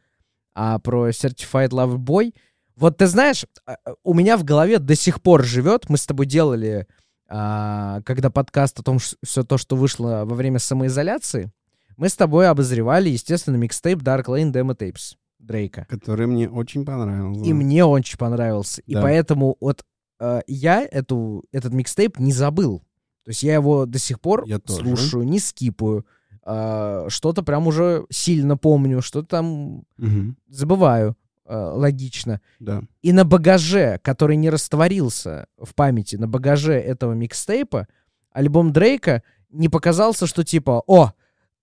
а 0.54 0.78
про 0.78 1.10
Certified 1.10 1.70
Lover 1.70 1.96
Boy. 1.98 2.34
Вот 2.76 2.98
ты 2.98 3.06
знаешь, 3.06 3.44
а, 3.66 3.76
а, 3.84 3.94
у 4.02 4.14
меня 4.14 4.36
в 4.36 4.44
голове 4.44 4.78
до 4.78 4.94
сих 4.94 5.20
пор 5.22 5.44
живет, 5.44 5.88
мы 5.88 5.96
с 5.98 6.06
тобой 6.06 6.26
делали, 6.26 6.86
а, 7.28 8.00
когда 8.02 8.30
подкаст 8.30 8.78
о 8.80 8.82
том, 8.82 8.98
все 8.98 9.42
то, 9.42 9.58
что 9.58 9.76
вышло 9.76 10.22
во 10.24 10.34
время 10.34 10.58
самоизоляции, 10.58 11.52
мы 11.96 12.08
с 12.08 12.16
тобой 12.16 12.48
обозревали, 12.48 13.10
естественно, 13.10 13.56
микстейп 13.56 14.00
Dark 14.02 14.24
Lane 14.24 14.52
Demo 14.52 14.76
Tapes 14.76 15.14
Дрейка. 15.38 15.86
Который 15.88 16.26
мне 16.26 16.48
очень 16.48 16.84
понравился. 16.84 17.44
И 17.44 17.52
мне 17.52 17.84
очень 17.84 18.18
понравился. 18.18 18.82
И 18.82 18.94
Да. 18.94 19.02
поэтому 19.02 19.56
вот 19.60 19.84
э, 20.20 20.40
я 20.46 20.82
эту, 20.82 21.44
этот 21.52 21.72
микстейп 21.74 22.18
не 22.18 22.32
забыл. 22.32 22.80
То 23.24 23.30
есть 23.30 23.42
я 23.42 23.54
его 23.54 23.86
до 23.86 23.98
сих 23.98 24.20
пор 24.20 24.44
Я 24.46 24.58
тоже. 24.58 24.80
слушаю, 24.80 25.24
не 25.24 25.38
скипаю. 25.38 26.04
А, 26.44 27.06
что-то 27.08 27.42
прям 27.42 27.66
уже 27.66 28.04
сильно 28.10 28.56
помню, 28.56 29.00
что-то 29.02 29.28
там 29.28 29.84
Мгм. 29.96 30.36
забываю. 30.48 31.16
а, 31.44 31.74
логично. 31.74 32.40
Да. 32.60 32.82
И 33.02 33.12
на 33.12 33.24
багаже, 33.24 33.98
который 34.02 34.36
не 34.36 34.48
растворился 34.48 35.46
в 35.58 35.74
памяти, 35.74 36.14
на 36.16 36.28
багаже 36.28 36.74
этого 36.74 37.12
микстейпа, 37.14 37.88
альбом 38.30 38.72
Дрейка 38.72 39.22
не 39.50 39.68
показался, 39.68 40.26
что 40.28 40.44
типа, 40.44 40.82
о, 40.86 41.12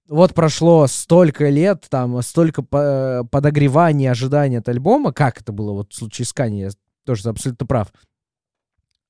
вот 0.08 0.34
прошло 0.34 0.86
столько 0.88 1.50
лет, 1.50 1.88
там, 1.90 2.22
столько 2.22 2.62
по- 2.62 3.26
подогревания, 3.32 4.12
ожидания 4.12 4.60
от 4.60 4.68
альбома, 4.70 5.14
как 5.14 5.40
это 5.42 5.54
было 5.54 5.72
вот 5.72 5.94
в 5.94 5.96
случае 5.96 6.26
с 6.26 6.34
Канье, 6.34 6.66
я 6.66 6.70
тоже 7.06 7.28
абсолютно 7.30 7.66
прав. 7.66 7.92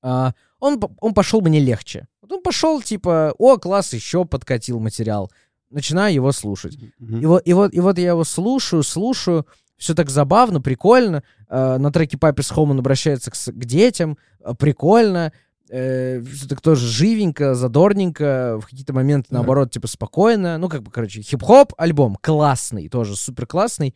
А, 0.02 0.34
он, 0.60 0.80
п- 0.80 0.88
он 1.00 1.14
пошел 1.14 1.40
мне 1.40 1.58
легче. 1.58 2.06
Вот 2.22 2.32
он 2.32 2.42
пошел, 2.42 2.80
типа, 2.80 3.34
о, 3.38 3.58
класс, 3.58 3.92
еще 3.92 4.24
подкатил 4.24 4.78
материал. 4.80 5.30
Начинаю 5.70 6.12
его 6.12 6.32
слушать. 6.32 6.78
Мгм. 6.98 7.20
И 7.20 7.26
вот, 7.26 7.42
и 7.44 7.52
вот, 7.52 7.72
и 7.74 7.80
вот 7.80 7.98
я 7.98 8.08
его 8.08 8.24
слушаю, 8.24 8.82
слушаю, 8.82 9.46
все 9.76 9.94
так 9.94 10.10
забавно, 10.10 10.60
прикольно. 10.60 11.22
Э, 11.48 11.78
на 11.78 11.92
треке 11.92 12.18
Папис 12.18 12.50
Home 12.52 12.70
он 12.72 12.80
обращается 12.80 13.30
к, 13.30 13.34
к 13.34 13.64
детям, 13.64 14.18
э, 14.40 14.54
прикольно. 14.54 15.32
все 15.68 16.48
так 16.48 16.60
тоже 16.60 16.88
живенько, 16.88 17.54
задорненько, 17.54 18.58
в 18.60 18.66
какие-то 18.66 18.92
моменты, 18.92 19.28
Так. 19.28 19.34
наоборот, 19.38 19.70
типа 19.70 19.86
спокойно. 19.86 20.58
Ну, 20.58 20.68
как 20.68 20.82
бы, 20.82 20.90
короче, 20.90 21.22
хип-хоп 21.22 21.72
альбом 21.78 22.16
классный, 22.20 22.88
тоже 22.88 23.14
супер 23.14 23.46
классный. 23.46 23.94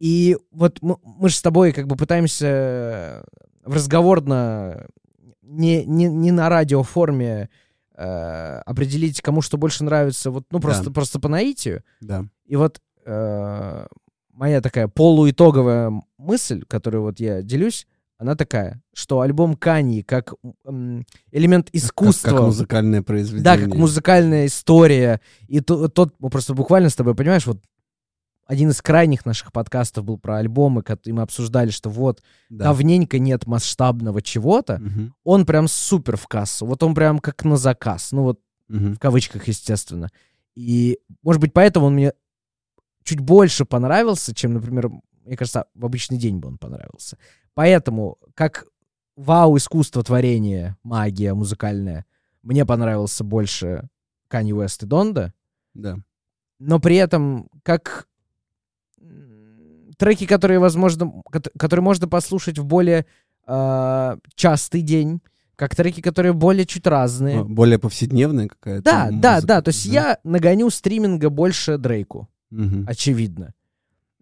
И 0.00 0.36
вот 0.50 0.78
мы, 0.80 0.96
мы 1.04 1.28
же 1.28 1.36
с 1.36 1.42
тобой 1.42 1.72
как 1.72 1.86
бы 1.86 1.96
пытаемся 1.96 3.24
в 3.64 3.74
разговорно, 3.74 4.86
не, 5.42 5.84
не, 5.84 6.06
не 6.06 6.30
на 6.30 6.48
радиоформе 6.48 7.48
э, 7.96 8.58
определить, 8.66 9.20
кому 9.22 9.40
что 9.42 9.56
больше 9.58 9.84
нравится, 9.84 10.30
вот, 10.30 10.44
ну, 10.50 10.60
просто, 10.60 10.84
Да. 10.86 10.90
просто 10.92 11.20
по 11.20 11.28
наитию. 11.28 11.82
Да. 12.00 12.24
И 12.46 12.56
вот 12.56 12.80
э, 13.06 13.86
моя 14.32 14.60
такая 14.60 14.88
полуитоговая 14.88 15.92
мысль, 16.18 16.64
которую 16.66 17.02
вот 17.02 17.20
я 17.20 17.42
делюсь, 17.42 17.86
она 18.18 18.36
такая, 18.36 18.80
что 18.94 19.20
альбом 19.20 19.54
Каньи 19.56 20.02
как 20.02 20.34
элемент 21.32 21.68
искусства, 21.72 22.28
Как, 22.28 22.36
как 22.38 22.46
музыкальное 22.46 23.02
произведение. 23.02 23.44
да, 23.44 23.58
как 23.58 23.74
музыкальная 23.74 24.46
история, 24.46 25.20
и 25.48 25.60
то- 25.60 25.88
тот, 25.88 26.14
просто 26.30 26.54
буквально 26.54 26.90
с 26.90 26.94
тобой, 26.96 27.14
понимаешь, 27.14 27.46
вот 27.46 27.58
один 28.46 28.70
из 28.70 28.82
крайних 28.82 29.24
наших 29.24 29.52
подкастов 29.52 30.04
был 30.04 30.18
про 30.18 30.36
альбомы, 30.38 30.82
и 31.04 31.12
мы 31.12 31.22
обсуждали, 31.22 31.70
что 31.70 31.88
вот 31.90 32.22
Да. 32.50 32.66
давненько 32.66 33.18
нет 33.18 33.46
масштабного 33.46 34.20
чего-то, 34.22 34.78
Мгм. 34.78 35.14
он 35.24 35.46
прям 35.46 35.68
супер 35.68 36.16
в 36.16 36.26
кассу, 36.28 36.66
вот 36.66 36.82
он 36.82 36.94
прям 36.94 37.18
как 37.20 37.44
на 37.44 37.56
заказ, 37.56 38.12
ну 38.12 38.22
вот 38.22 38.40
Мгм. 38.68 38.94
в 38.94 38.98
кавычках, 38.98 39.48
естественно. 39.48 40.10
И, 40.54 40.98
может 41.22 41.40
быть, 41.40 41.52
поэтому 41.52 41.86
он 41.86 41.94
мне 41.94 42.12
чуть 43.02 43.20
больше 43.20 43.64
понравился, 43.64 44.34
чем, 44.34 44.54
например, 44.54 44.90
мне 45.24 45.36
кажется, 45.36 45.66
в 45.74 45.84
обычный 45.84 46.18
день 46.18 46.38
бы 46.38 46.48
он 46.48 46.58
понравился. 46.58 47.16
Поэтому, 47.54 48.18
как 48.34 48.66
вау, 49.16 49.56
искусство 49.56 50.02
творения, 50.02 50.76
магия 50.82 51.34
музыкальная, 51.34 52.04
мне 52.42 52.66
понравился 52.66 53.24
больше 53.24 53.88
Kanye 54.30 54.50
West 54.50 54.84
и 54.84 54.86
Донда, 54.86 55.32
Да. 55.74 55.98
но 56.58 56.78
при 56.78 56.96
этом, 56.96 57.48
как 57.62 58.06
треки, 60.04 60.26
которые, 60.26 60.58
возможно, 60.58 61.10
кот- 61.24 61.50
которые 61.58 61.82
можно 61.82 62.06
послушать 62.08 62.58
в 62.58 62.64
более 62.64 63.06
а, 63.46 64.18
частый 64.34 64.82
день, 64.82 65.20
как 65.56 65.74
треки, 65.74 66.00
которые 66.00 66.32
более 66.32 66.66
чуть 66.66 66.86
разные. 66.86 67.36
Ну, 67.38 67.44
Более 67.44 67.78
повседневная 67.78 68.48
какая-то 68.48 68.82
Да, 68.84 69.08
да, 69.10 69.32
музыка, 69.36 69.46
да. 69.46 69.62
То 69.62 69.68
есть 69.70 69.86
я 69.86 70.18
нагоню 70.24 70.68
стриминга 70.70 71.30
больше 71.30 71.78
Дрейку, 71.78 72.28
Мгм. 72.50 72.86
очевидно. 72.88 73.54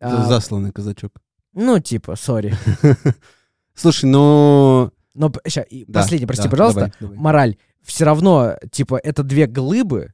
А, 0.01 0.25
Засланный 0.27 0.73
казачок. 0.73 1.13
ну, 1.55 1.79
типа, 1.81 2.17
сори. 2.17 2.55
Слушай, 3.75 4.07
ну... 4.11 4.91
Но 5.15 5.31
и 5.69 5.85
да, 5.87 6.01
последний, 6.01 6.27
прости, 6.27 6.45
да, 6.45 6.51
пожалуйста. 6.51 6.81
давай, 6.81 6.93
давай. 7.01 7.19
Мораль. 7.19 7.57
Все 7.83 8.05
равно, 8.05 8.57
типа, 8.71 8.99
это 9.03 9.23
две 9.23 9.47
глыбы, 9.47 10.13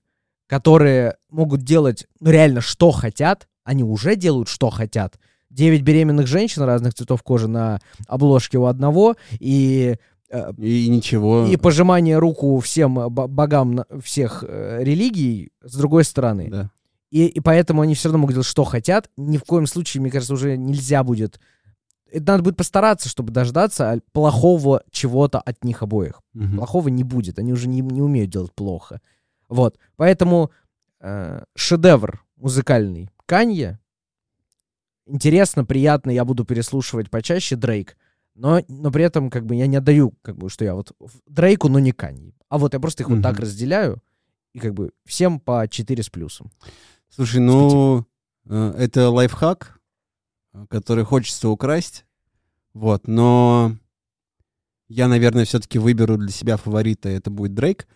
которые 0.49 1.17
могут 1.31 1.63
делать, 1.63 2.07
ну, 2.21 2.31
реально, 2.31 2.61
что 2.61 2.91
хотят. 2.91 3.49
Они 3.65 3.85
уже 3.85 4.17
делают, 4.17 4.49
что 4.49 4.71
хотят. 4.71 5.19
Девять 5.51 5.83
беременных 5.83 6.27
женщин 6.27 6.63
разных 6.63 6.95
цветов 6.95 7.23
кожи 7.23 7.49
на 7.49 7.81
обложке 8.07 8.59
у 8.59 8.67
одного, 8.67 9.17
и 9.39 9.97
э, 10.31 10.53
И 10.59 10.89
ничего. 10.89 11.47
и 11.47 11.57
пожимание 11.57 12.19
руку 12.19 12.59
всем 12.61 12.99
э, 12.99 13.09
бо- 13.09 13.27
богам 13.29 13.85
всех 14.03 14.45
э, 14.47 14.81
религий 14.83 15.51
с 15.63 15.75
другой 15.77 16.05
стороны. 16.05 16.49
Да. 16.51 16.71
И, 17.11 17.27
и 17.27 17.41
поэтому 17.41 17.81
они 17.81 17.95
все 17.95 18.09
равно 18.09 18.19
могут 18.19 18.35
делать, 18.35 18.47
что 18.47 18.65
хотят. 18.65 19.09
Ни 19.17 19.39
в 19.39 19.45
коем 19.45 19.67
случае, 19.67 20.03
мне 20.03 20.11
кажется, 20.11 20.35
уже 20.35 20.59
нельзя 20.59 21.03
будет. 21.03 21.41
Это 22.13 22.33
надо 22.33 22.43
будет 22.43 22.57
постараться, 22.57 23.09
чтобы 23.09 23.33
дождаться 23.33 24.01
плохого 24.13 24.83
чего-то 24.91 25.41
от 25.41 25.65
них 25.65 25.83
обоих. 25.83 26.21
Мгм. 26.35 26.57
Плохого 26.59 26.89
не 26.89 27.05
будет. 27.05 27.39
Они 27.39 27.53
уже 27.55 27.67
не, 27.69 27.81
не 27.81 28.03
умеют 28.03 28.31
делать 28.31 28.53
плохо. 28.55 29.01
Вот. 29.49 29.79
Поэтому 29.97 30.51
э, 31.01 31.43
шедевр 31.57 32.23
музыкальный 32.37 33.09
Канье. 33.25 33.79
Интересно, 35.09 35.65
приятно, 35.65 36.11
я 36.11 36.25
буду 36.25 36.45
переслушивать 36.45 37.11
почаще 37.11 37.57
Дрейк. 37.57 37.97
Но, 38.35 38.61
но 38.69 38.93
при 38.93 39.05
этом, 39.05 39.31
как 39.31 39.47
бы, 39.47 39.57
я 39.57 39.67
не 39.67 39.77
отдаю, 39.77 40.15
как 40.23 40.37
бы, 40.37 40.49
что 40.49 40.65
я 40.65 40.75
вот 40.75 40.93
Дрейку, 41.27 41.69
но 41.69 41.79
не 41.79 41.93
Канье. 41.93 42.35
А 42.49 42.59
вот 42.59 42.75
я 42.75 42.81
просто 42.81 43.03
их 43.03 43.09
вот 43.09 43.23
так 43.23 43.39
разделяю. 43.41 44.03
И 44.53 44.61
как 44.61 44.75
бы 44.75 44.93
всем 45.05 45.41
по 45.41 45.67
4 45.69 46.03
с 46.03 46.09
плюсом. 46.09 46.51
Слушай, 47.09 47.41
ну, 47.41 48.07
э, 48.47 48.75
это 48.79 49.11
лайфхак, 49.11 49.81
который 50.69 51.05
хочется 51.05 51.49
украсть. 51.49 52.05
Вот, 52.75 53.09
но 53.09 53.77
я, 54.89 55.09
наверное, 55.09 55.45
все-таки 55.45 55.79
выберу 55.79 56.17
для 56.17 56.31
себя 56.31 56.57
фаворита, 56.57 57.09
это 57.09 57.31
будет 57.31 57.55
Дрейк. 57.55 57.89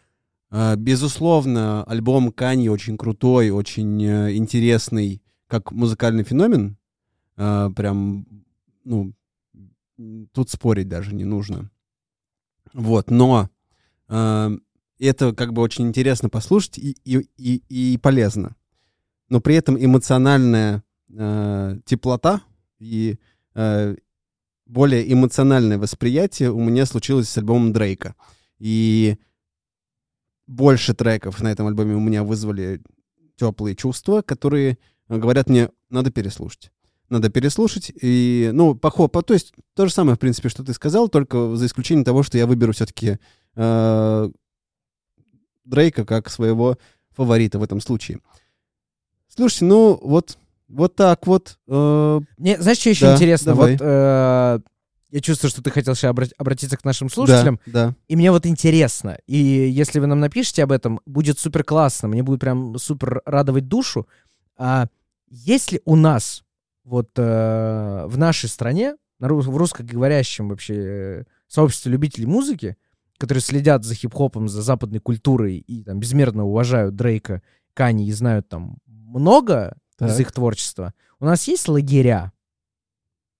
Э, 0.51 0.77
Безусловно, 0.77 1.85
альбом 1.85 2.33
Канье 2.33 2.71
очень 2.71 2.97
крутой, 2.97 3.51
очень 3.51 4.03
э, 4.03 4.35
интересный, 4.35 5.23
как 5.47 5.73
музыкальный 5.73 6.25
феномен. 6.25 6.77
Э, 7.37 7.71
Прям, 7.75 8.27
ну, 8.85 9.13
тут 10.33 10.51
спорить 10.51 10.89
даже 10.89 11.15
не 11.15 11.25
нужно. 11.25 11.71
Вот, 12.73 13.11
но 13.11 13.51
э, 14.09 14.51
это 14.99 15.35
как 15.35 15.53
бы 15.53 15.63
очень 15.63 15.89
интересно 15.89 16.29
послушать 16.29 16.79
и, 16.79 16.97
и, 17.05 17.29
и, 17.37 17.63
и 17.69 17.99
полезно. 17.99 18.57
Но 19.29 19.41
при 19.41 19.55
этом 19.55 19.83
эмоциональная 19.83 20.83
э, 21.11 21.79
теплота 21.85 22.43
и 22.79 23.19
э, 23.55 23.97
более 24.67 25.13
эмоциональное 25.13 25.79
восприятие 25.79 26.51
у 26.51 26.61
меня 26.61 26.87
случилось 26.87 27.29
с 27.29 27.39
альбомом 27.39 27.73
Дрейка. 27.73 28.15
И 28.59 29.19
больше 30.47 30.95
треков 30.95 31.43
на 31.43 31.49
этом 31.49 31.67
альбоме 31.67 31.95
у 31.95 32.01
меня 32.01 32.25
вызвали 32.25 32.81
теплые 33.37 33.77
чувства, 33.77 34.23
которые 34.23 34.79
говорят 35.09 35.49
мне, 35.49 35.71
надо 35.91 36.11
переслушать. 36.11 36.71
Надо 37.13 37.29
переслушать. 37.29 37.93
И, 38.01 38.49
ну, 38.55 38.75
по, 38.75 38.91
то 38.91 39.35
есть 39.35 39.53
то 39.75 39.87
же 39.87 39.93
самое, 39.93 40.17
в 40.17 40.19
принципе, 40.19 40.49
что 40.49 40.65
ты 40.65 40.73
сказал, 40.73 41.11
только 41.11 41.57
за 41.57 41.67
исключением 41.67 42.07
того, 42.07 42.23
что 42.23 42.39
я 42.39 42.47
выберу 42.47 42.73
все-таки 42.73 43.19
э, 43.55 44.31
Дрейка 45.67 46.07
как 46.07 46.31
своего 46.31 46.79
фаворита 47.11 47.59
в 47.59 47.63
этом 47.63 47.83
случае. 47.83 48.21
Слушайте, 49.29 49.67
ну, 49.67 50.01
вот, 50.03 50.39
вот 50.69 50.95
так 50.97 51.27
вот. 51.27 51.59
Э, 51.69 52.21
Мне, 52.39 52.59
знаешь, 52.59 52.79
что 52.79 52.89
еще 52.89 53.05
Да, 53.05 53.15
интересно? 53.17 53.53
давай. 53.53 53.73
Вот 53.73 53.81
э, 53.83 54.61
я 55.11 55.21
чувствую, 55.21 55.51
что 55.51 55.63
ты 55.63 55.71
хотел 55.71 55.95
сейчас 55.95 56.15
обра- 56.15 56.33
обратиться 56.39 56.79
к 56.79 56.85
нашим 56.87 57.11
слушателям. 57.11 57.61
да, 57.67 57.89
да. 57.89 57.95
И 58.09 58.17
мне 58.17 58.31
вот 58.31 58.47
интересно, 58.47 59.19
и 59.27 59.37
если 59.37 60.01
вы 60.01 60.07
нам 60.07 60.19
напишите 60.21 60.63
об 60.63 60.73
этом, 60.73 60.99
будет 61.05 61.39
супер 61.39 61.63
классно, 61.63 62.09
мне 62.09 62.23
будет 62.23 62.41
прям 62.41 62.79
супер 62.79 63.21
радовать 63.27 63.69
душу. 63.69 64.09
А 64.57 64.87
есть 65.29 65.73
ли 65.73 65.83
у 65.85 65.95
нас 65.95 66.43
вот 66.85 67.11
э, 67.17 68.05
в 68.07 68.19
нашей 68.19 68.49
стране, 68.49 68.97
на 69.19 69.29
в 69.29 69.57
русскоговорящем 69.57 70.49
вообще 70.49 70.75
э, 70.75 71.25
сообществе 71.49 71.93
любителей 71.93 72.27
музыки, 72.27 72.77
которые 73.19 73.43
следят 73.43 73.85
за 73.85 73.95
хип-хопом, 73.95 74.49
за 74.49 74.63
западной 74.63 74.99
культурой 74.99 75.59
и 75.59 75.85
там 75.85 76.01
безмерно 76.01 76.45
уважают 76.45 76.97
Дрейка, 76.97 77.43
Кани 77.75 78.07
и 78.07 78.13
знают 78.13 78.49
там 78.49 78.79
много 78.87 79.77
из 80.01 80.17
Так. 80.17 80.21
их 80.21 80.33
творчества, 80.33 80.93
у 81.21 81.25
нас 81.25 81.47
есть 81.47 81.69
лагеря? 81.69 82.33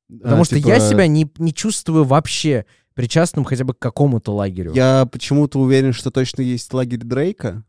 Потому 0.09 0.43
А, 0.43 0.45
что 0.45 0.57
типа, 0.57 0.69
я 0.69 0.81
себя 0.81 1.07
не, 1.07 1.31
не 1.39 1.53
чувствую 1.53 2.05
вообще 2.05 2.67
причастным 2.95 3.45
хотя 3.45 3.65
бы 3.65 3.75
к 3.75 3.79
какому-то 3.79 4.35
лагерю. 4.35 4.73
Я 4.75 5.07
почему-то 5.11 5.59
уверен, 5.59 5.93
что 5.93 6.11
точно 6.11 6.43
есть 6.43 6.73
лагерь 6.73 7.03
Дрейка. 7.03 7.65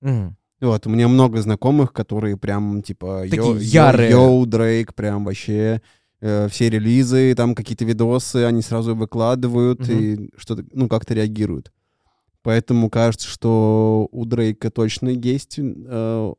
Мгм. 0.00 0.35
Вот, 0.60 0.86
у 0.86 0.90
меня 0.90 1.06
много 1.08 1.40
знакомых, 1.42 1.92
которые 1.92 2.36
прям, 2.36 2.82
типа, 2.82 3.22
Такие 3.24 3.38
йо- 3.38 3.56
йо- 3.58 3.60
ярые. 3.60 4.10
йоу, 4.10 4.46
Дрейк, 4.46 4.94
прям 4.94 5.24
вообще 5.24 5.82
э, 6.22 6.48
все 6.48 6.70
релизы, 6.70 7.34
там 7.34 7.54
какие-то 7.54 7.84
видосы, 7.84 8.44
они 8.46 8.62
сразу 8.62 8.94
выкладывают 8.96 9.80
Мгм. 9.80 9.98
и 9.98 10.30
что-то, 10.38 10.64
ну, 10.72 10.88
как-то 10.88 11.12
реагируют. 11.12 11.70
Поэтому 12.42 12.88
кажется, 12.88 13.28
что 13.28 14.08
у 14.12 14.24
Дрейка 14.24 14.70
точно 14.70 15.08
есть 15.10 15.58
э, 15.58 16.32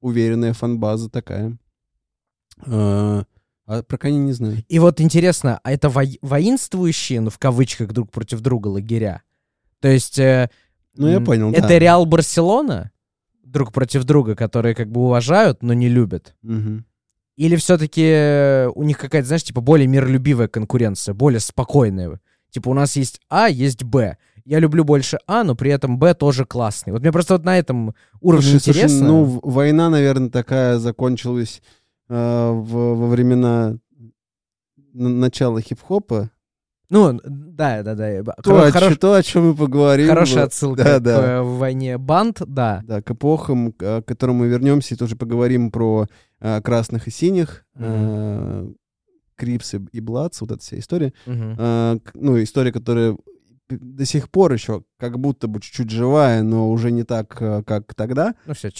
уверенная 0.00 0.52
фанбаза 0.52 1.08
такая. 1.08 1.56
Э, 2.66 3.22
а 3.66 3.82
про 3.82 3.96
Кани 3.98 4.18
не 4.18 4.32
знаю. 4.32 4.62
И 4.68 4.78
вот 4.78 5.00
интересно, 5.00 5.58
а 5.62 5.72
это 5.72 5.88
во- 5.88 6.02
воинствующие, 6.22 7.20
ну, 7.20 7.30
в 7.30 7.38
кавычках, 7.38 7.92
друг 7.92 8.10
против 8.10 8.40
друга 8.40 8.68
лагеря? 8.68 9.22
То 9.80 9.88
есть... 9.88 10.18
э, 10.18 10.50
Ну, 10.96 11.08
я 11.08 11.20
понял, 11.20 11.50
Это 11.50 11.62
да. 11.68 11.78
Реал 11.78 12.04
Барселона, 12.04 12.90
друг 13.54 13.72
против 13.72 14.04
друга, 14.04 14.34
которые 14.36 14.74
как 14.74 14.90
бы 14.90 15.00
уважают, 15.00 15.62
но 15.62 15.72
не 15.72 15.88
любят? 15.88 16.34
Мгм. 16.42 16.84
Или 17.36 17.56
все-таки 17.56 18.66
у 18.74 18.82
них 18.82 18.98
какая-то, 18.98 19.26
знаешь, 19.26 19.44
типа 19.44 19.60
более 19.62 19.86
миролюбивая 19.86 20.48
конкуренция, 20.48 21.14
более 21.14 21.40
спокойная? 21.40 22.20
Типа 22.50 22.68
у 22.68 22.74
нас 22.74 22.94
есть 22.96 23.20
А, 23.30 23.48
есть 23.48 23.82
Б. 23.82 24.16
Я 24.44 24.58
люблю 24.60 24.84
больше 24.84 25.18
А, 25.26 25.42
но 25.42 25.54
при 25.56 25.70
этом 25.72 25.98
Б 25.98 26.14
тоже 26.14 26.44
классный. 26.44 26.92
Вот 26.92 27.00
мне 27.02 27.10
просто 27.10 27.32
вот 27.34 27.44
на 27.44 27.58
этом 27.58 27.94
уровне 28.20 28.42
Слушай, 28.50 28.60
слушай, 28.62 28.78
интересно. 28.82 29.08
ну, 29.08 29.24
в- 29.24 29.40
война, 29.42 29.88
наверное, 29.88 30.28
такая 30.28 30.78
закончилась 30.78 31.62
э, 32.08 32.14
в- 32.50 32.94
во 32.96 33.08
времена 33.08 33.78
начала 34.92 35.60
хип-хопа. 35.60 36.30
Ну, 36.94 37.20
да, 37.24 37.82
да, 37.82 37.94
да. 37.96 38.22
То, 38.42 38.50
Хоро- 38.52 38.68
о, 38.68 38.70
хорош- 38.70 38.98
то, 38.98 39.14
о 39.14 39.22
чем 39.22 39.48
мы 39.48 39.54
поговорим. 39.56 40.08
Хорошая 40.08 40.44
отсылка 40.44 40.84
Да, 40.84 40.98
к 41.00 41.02
да. 41.02 41.26
э, 41.38 41.42
войне 41.42 41.98
банд, 41.98 42.40
да. 42.46 42.82
Да, 42.84 43.02
к 43.02 43.10
эпохам, 43.10 43.72
к 43.72 44.02
которым 44.02 44.36
мы 44.36 44.46
вернемся, 44.46 44.94
и 44.94 44.98
тоже 44.98 45.16
поговорим 45.16 45.70
про 45.72 46.06
э, 46.40 46.60
красных 46.62 47.08
и 47.08 47.10
синих, 47.10 47.64
Мгм. 47.74 47.86
э, 47.88 48.68
Crips 49.36 49.74
и, 49.74 49.80
и 49.92 50.00
Bloods, 50.00 50.40
вот 50.40 50.52
эта 50.52 50.60
вся 50.60 50.78
история. 50.78 51.12
Э, 51.26 51.98
к- 52.04 52.12
ну, 52.14 52.40
история, 52.42 52.70
которая 52.70 53.16
до 53.68 54.04
сих 54.04 54.30
пор 54.30 54.52
еще 54.52 54.84
как 54.98 55.18
будто 55.18 55.48
бы 55.48 55.60
чуть-чуть 55.60 55.90
живая, 55.90 56.42
но 56.42 56.70
уже 56.70 56.92
не 56.92 57.02
так, 57.02 57.28
как 57.28 57.94
тогда. 57.94 58.34
Ну 58.46 58.54
все, 58.54 58.70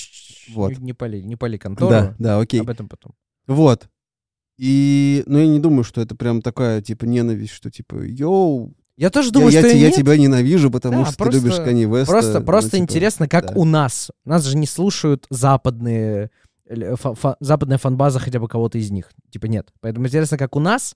Вот. 0.55 0.71
не, 0.79 0.85
не 0.85 0.93
пали, 0.93 1.21
не 1.23 1.37
пали 1.37 1.57
контору. 1.57 1.91
Да, 1.91 2.15
да, 2.19 2.39
окей. 2.39 2.61
Об 2.61 2.71
этом 2.71 2.89
потом. 2.89 3.13
Вот. 3.47 3.89
И, 4.57 5.23
ну, 5.27 5.39
я 5.39 5.47
не 5.47 5.59
думаю, 5.59 5.85
что 5.85 6.01
это 6.01 6.15
прям 6.15 6.41
такая, 6.43 6.81
типа, 6.81 7.05
ненависть, 7.05 7.53
что, 7.53 7.71
типа, 7.71 7.97
йоу, 8.05 8.73
Я 8.97 9.11
тоже 9.11 9.29
я, 9.29 9.33
думаю, 9.33 9.51
я 9.53 9.61
что 9.61 9.69
и 9.69 9.77
я 9.79 9.87
нет. 9.89 9.97
тебя 9.97 10.17
ненавижу, 10.17 10.71
потому 10.71 10.99
Да, 11.05 11.07
что 11.07 11.17
просто- 11.19 11.41
ты 11.41 11.45
любишь 11.45 11.57
Кани 11.65 11.85
Веста. 11.87 12.13
Просто, 12.13 12.39
ну, 12.41 12.47
просто 12.47 12.71
типа, 12.73 12.83
интересно, 12.83 13.29
как 13.29 13.47
да. 13.49 13.53
у 13.57 13.65
нас. 13.65 14.11
Нас 14.25 14.45
же 14.45 14.57
не 14.57 14.67
слушают 14.67 15.27
западные, 15.31 16.31
э, 16.69 16.95
фа- 16.97 17.15
фа- 17.15 17.37
западная 17.41 17.79
фанбаза 17.79 18.21
хотя 18.21 18.39
бы 18.39 18.47
кого-то 18.47 18.79
из 18.79 18.91
них. 18.93 19.11
Типа 19.31 19.47
нет. 19.47 19.73
Поэтому 19.81 20.07
интересно, 20.07 20.39
как 20.39 20.55
у 20.55 20.61
нас. 20.61 20.95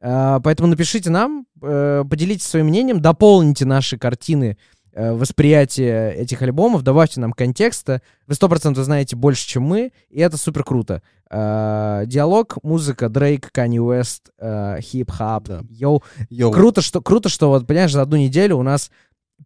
А, 0.00 0.40
Поэтому 0.40 0.68
напишите 0.68 1.10
нам, 1.10 1.46
э, 1.62 2.04
поделитесь 2.08 2.46
своим 2.46 2.66
мнением, 2.66 3.00
дополните 3.00 3.64
наши 3.66 3.96
картины 3.98 4.56
э, 4.94 5.12
восприятия 5.12 6.10
этих 6.12 6.40
альбомов, 6.42 6.82
добавьте 6.82 7.20
нам 7.20 7.32
контекста. 7.32 8.00
Вы 8.26 8.34
сто 8.34 8.48
процентов 8.48 8.84
знаете 8.84 9.16
больше, 9.16 9.46
чем 9.46 9.64
мы, 9.64 9.92
и 10.08 10.20
это 10.20 10.36
супер 10.38 10.64
круто. 10.64 11.02
А, 11.30 12.04
Диалог, 12.06 12.58
музыка, 12.62 13.08
Дрейк, 13.08 13.50
Kanye 13.52 13.78
West, 13.80 14.30
э, 14.38 14.78
хип-хоп, 14.80 15.44
Да. 15.48 15.62
йоу. 15.68 16.02
Йоу. 16.30 16.52
Круто, 16.52 16.80
что, 16.80 17.00
круто, 17.02 17.28
что 17.28 17.48
вот, 17.48 17.66
понимаешь, 17.66 17.92
за 17.92 18.02
одну 18.02 18.16
неделю 18.16 18.56
у 18.56 18.62
нас 18.62 18.90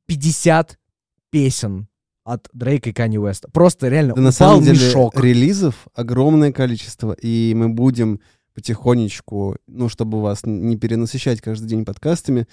50 0.07 0.79
песен 1.31 1.89
от 2.25 2.49
Дрейка 2.53 2.91
и 2.91 2.93
Канье 2.93 3.17
Уэста. 3.19 3.49
Просто 3.51 3.89
реально 3.89 4.15
Да 4.15 4.21
на 4.21 4.29
упал 4.29 4.33
самом 4.33 4.65
деле 4.65 4.79
мешок. 4.87 5.19
релизов 5.19 5.87
огромное 5.95 6.53
количество, 6.53 7.13
и 7.13 7.55
мы 7.57 7.71
будем 7.71 8.21
потихонечку, 8.55 9.57
ну, 9.67 9.89
чтобы 9.89 10.21
вас 10.21 10.41
не 10.45 10.77
перенасыщать 10.77 11.41
каждый 11.41 11.67
день 11.69 11.85
подкастами, 11.85 12.41
э, 12.41 12.47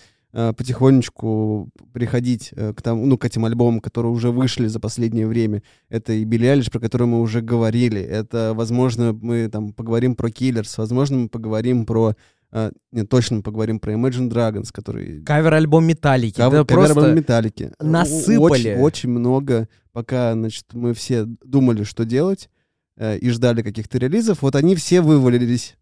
потихонечку 0.54 1.70
приходить 1.94 2.52
э, 2.56 2.74
к 2.74 2.82
тому, 2.82 3.06
ну, 3.06 3.18
к 3.18 3.24
этим 3.26 3.46
альбомам, 3.46 3.80
которые 3.80 4.12
уже 4.12 4.32
вышли 4.32 4.68
за 4.68 4.80
последнее 4.80 5.28
время. 5.28 5.64
Это 5.90 6.12
и 6.14 6.24
Билли 6.26 6.46
Айлиш, 6.48 6.70
про 6.70 6.80
который 6.80 7.08
мы 7.08 7.22
уже 7.22 7.42
говорили. 7.42 8.02
Это, 8.02 8.52
возможно, 8.54 9.14
мы 9.14 9.48
там 9.50 9.72
поговорим 9.74 10.16
про 10.16 10.30
Killers, 10.30 10.74
возможно, 10.78 11.18
мы 11.18 11.30
поговорим 11.30 11.86
про... 11.86 12.16
э, 12.52 12.72
нет, 12.92 13.08
точно 13.10 13.38
мы 13.38 13.44
поговорим 13.44 13.80
про 13.80 13.94
Imagine 13.94 14.30
Dragons, 14.30 14.70
который 14.74 15.24
Кавер-альбом 15.24 15.86
Металлики. 15.86 16.36
Кав- 16.38 16.52
Да 16.52 16.66
кавер-альбом. 16.66 17.16
Металлики. 17.16 17.72
насыпали. 17.80 18.40
Очень, 18.74 18.76
очень 18.82 19.10
много, 19.10 19.70
пока, 19.94 20.34
значит, 20.34 20.66
мы 20.74 20.94
все 20.94 21.24
думали, 21.26 21.84
что 21.84 22.04
делать, 22.04 22.50
э, 22.98 23.18
и 23.20 23.30
ждали 23.30 23.62
каких-то 23.62 23.98
релизов, 24.00 24.42
вот 24.42 24.56
они 24.56 24.76
все 24.76 25.00
вывалились. 25.02 25.78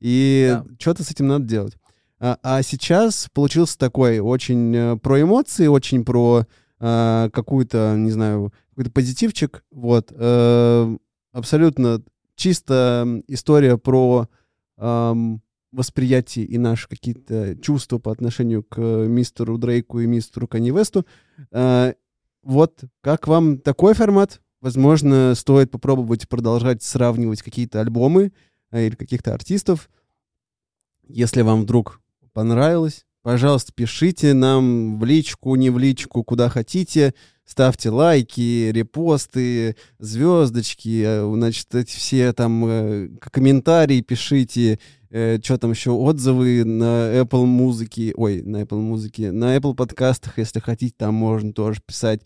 И 0.00 0.48
Да. 0.50 0.64
что-то 0.78 1.04
с 1.04 1.10
этим 1.10 1.28
надо 1.28 1.44
делать. 1.44 1.76
А, 2.24 2.38
а 2.42 2.62
сейчас 2.62 3.28
получился 3.34 3.76
такой 3.76 4.18
очень 4.18 4.74
э, 4.74 4.96
про 4.96 5.20
эмоции, 5.20 5.66
очень 5.66 6.06
про 6.06 6.46
э, 6.80 7.30
какую-то, 7.30 7.96
не 7.98 8.10
знаю, 8.10 8.50
какой-то 8.70 8.90
позитивчик. 8.92 9.62
Вот. 9.70 10.10
Э, 10.10 10.96
абсолютно 11.32 12.02
чисто 12.34 13.22
история 13.28 13.76
про 13.76 14.30
ам, 14.78 15.42
восприятие 15.70 16.46
и 16.46 16.56
наши 16.56 16.88
какие-то 16.88 17.56
чувства 17.56 17.98
по 17.98 18.10
отношению 18.10 18.62
к 18.62 18.80
мистеру 18.80 19.58
Дрейку 19.58 20.00
и 20.00 20.06
мистеру 20.06 20.48
Канни 20.48 20.70
Весту. 20.70 21.04
Э, 21.52 21.92
вот, 22.42 22.84
как 23.02 23.28
вам 23.28 23.58
такой 23.58 23.92
формат? 23.92 24.40
Возможно, 24.62 25.34
стоит 25.34 25.70
попробовать 25.70 26.26
продолжать 26.26 26.82
сравнивать 26.82 27.42
какие-то 27.42 27.82
альбомы 27.82 28.32
э, 28.70 28.86
или 28.86 28.94
каких-то 28.94 29.34
артистов. 29.34 29.90
Если 31.06 31.42
вам 31.42 31.60
вдруг 31.60 32.00
понравилось, 32.34 33.06
пожалуйста, 33.22 33.72
пишите 33.74 34.34
нам 34.34 34.98
в 34.98 35.04
личку, 35.04 35.54
не 35.56 35.70
в 35.70 35.78
личку, 35.78 36.22
куда 36.22 36.50
хотите. 36.50 37.14
Ставьте 37.46 37.90
лайки, 37.90 38.70
репосты, 38.72 39.76
звездочки, 39.98 41.02
э, 41.04 41.30
значит, 41.34 41.74
эти 41.74 41.94
все 41.94 42.32
там 42.32 42.64
э, 42.66 43.08
комментарии 43.20 44.00
пишите, 44.00 44.78
что 45.10 45.58
там 45.58 45.70
еще, 45.70 45.90
отзывы 45.92 46.64
на 46.64 47.20
Apple 47.20 47.44
музыки, 47.44 48.12
ой, 48.16 48.42
на 48.42 48.62
Apple 48.62 48.80
музыке, 48.80 49.30
на 49.30 49.56
Apple 49.56 49.74
подкастах, 49.74 50.38
если 50.38 50.58
хотите, 50.58 50.94
там 50.96 51.14
можно 51.14 51.52
тоже 51.52 51.80
писать. 51.86 52.22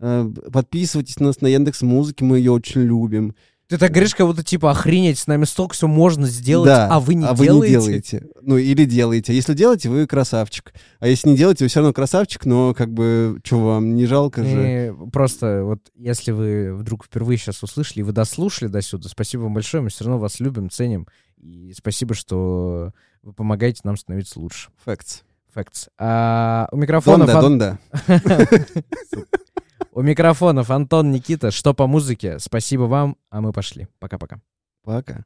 Э, 0.00 0.30
Подписывайтесь 0.52 1.18
на 1.18 1.26
нас 1.26 1.40
на 1.40 1.46
Яндекс 1.48 1.82
Музыке, 1.82 2.24
мы 2.24 2.38
ее 2.38 2.52
очень 2.52 2.82
любим. 2.82 3.34
Ты 3.68 3.78
так 3.78 3.90
говоришь, 3.90 4.14
как 4.14 4.26
будто, 4.28 4.44
типа, 4.44 4.70
охренеть, 4.70 5.18
с 5.18 5.26
нами 5.26 5.44
столько 5.44 5.74
все 5.74 5.88
можно 5.88 6.28
сделать, 6.28 6.68
Да, 6.68 6.88
а 6.88 7.00
вы 7.00 7.14
не 7.14 7.26
а 7.26 7.34
вы 7.34 7.46
делаете. 7.46 7.76
не 7.76 7.82
делаете. 7.82 8.26
Ну, 8.42 8.58
или 8.58 8.84
делаете. 8.84 9.34
Если 9.34 9.54
делаете, 9.54 9.88
вы 9.88 10.06
красавчик. 10.06 10.72
А 11.00 11.08
если 11.08 11.30
не 11.30 11.36
делаете, 11.36 11.64
вы 11.64 11.68
все 11.68 11.80
равно 11.80 11.92
красавчик, 11.92 12.44
но 12.46 12.74
как 12.74 12.92
бы, 12.92 13.40
что 13.42 13.58
вам, 13.58 13.96
не 13.96 14.06
жалко 14.06 14.44
же? 14.44 14.94
И 14.94 15.10
просто 15.10 15.64
вот 15.64 15.80
если 15.96 16.30
вы 16.30 16.76
вдруг 16.76 17.04
впервые 17.06 17.38
сейчас 17.38 17.60
услышали, 17.64 18.00
и 18.00 18.02
вы 18.04 18.12
дослушали 18.12 18.68
до 18.68 18.80
сюда, 18.82 19.08
спасибо 19.08 19.42
вам 19.42 19.54
большое, 19.54 19.82
мы 19.82 19.88
все 19.90 20.04
равно 20.04 20.20
вас 20.20 20.38
любим, 20.38 20.70
ценим. 20.70 21.08
И 21.38 21.72
спасибо, 21.76 22.14
что 22.14 22.92
вы 23.22 23.32
помогаете 23.32 23.80
нам 23.82 23.96
становиться 23.96 24.38
лучше. 24.38 24.68
Facts. 24.86 25.22
Facts. 25.52 25.88
А, 25.98 26.68
у 26.70 26.76
микрофонов... 26.76 27.28
Донда, 27.32 27.78
Ан- 28.06 28.08
донда. 28.08 28.58
У 29.96 30.02
микрофонов 30.02 30.70
Антон 30.70 31.10
Никита. 31.10 31.50
Что 31.50 31.72
по 31.72 31.86
музыке? 31.86 32.38
Спасибо 32.38 32.82
вам, 32.82 33.16
а 33.30 33.40
мы 33.40 33.52
пошли. 33.54 33.88
Пока-пока. 33.98 34.42
Пока. 34.84 35.24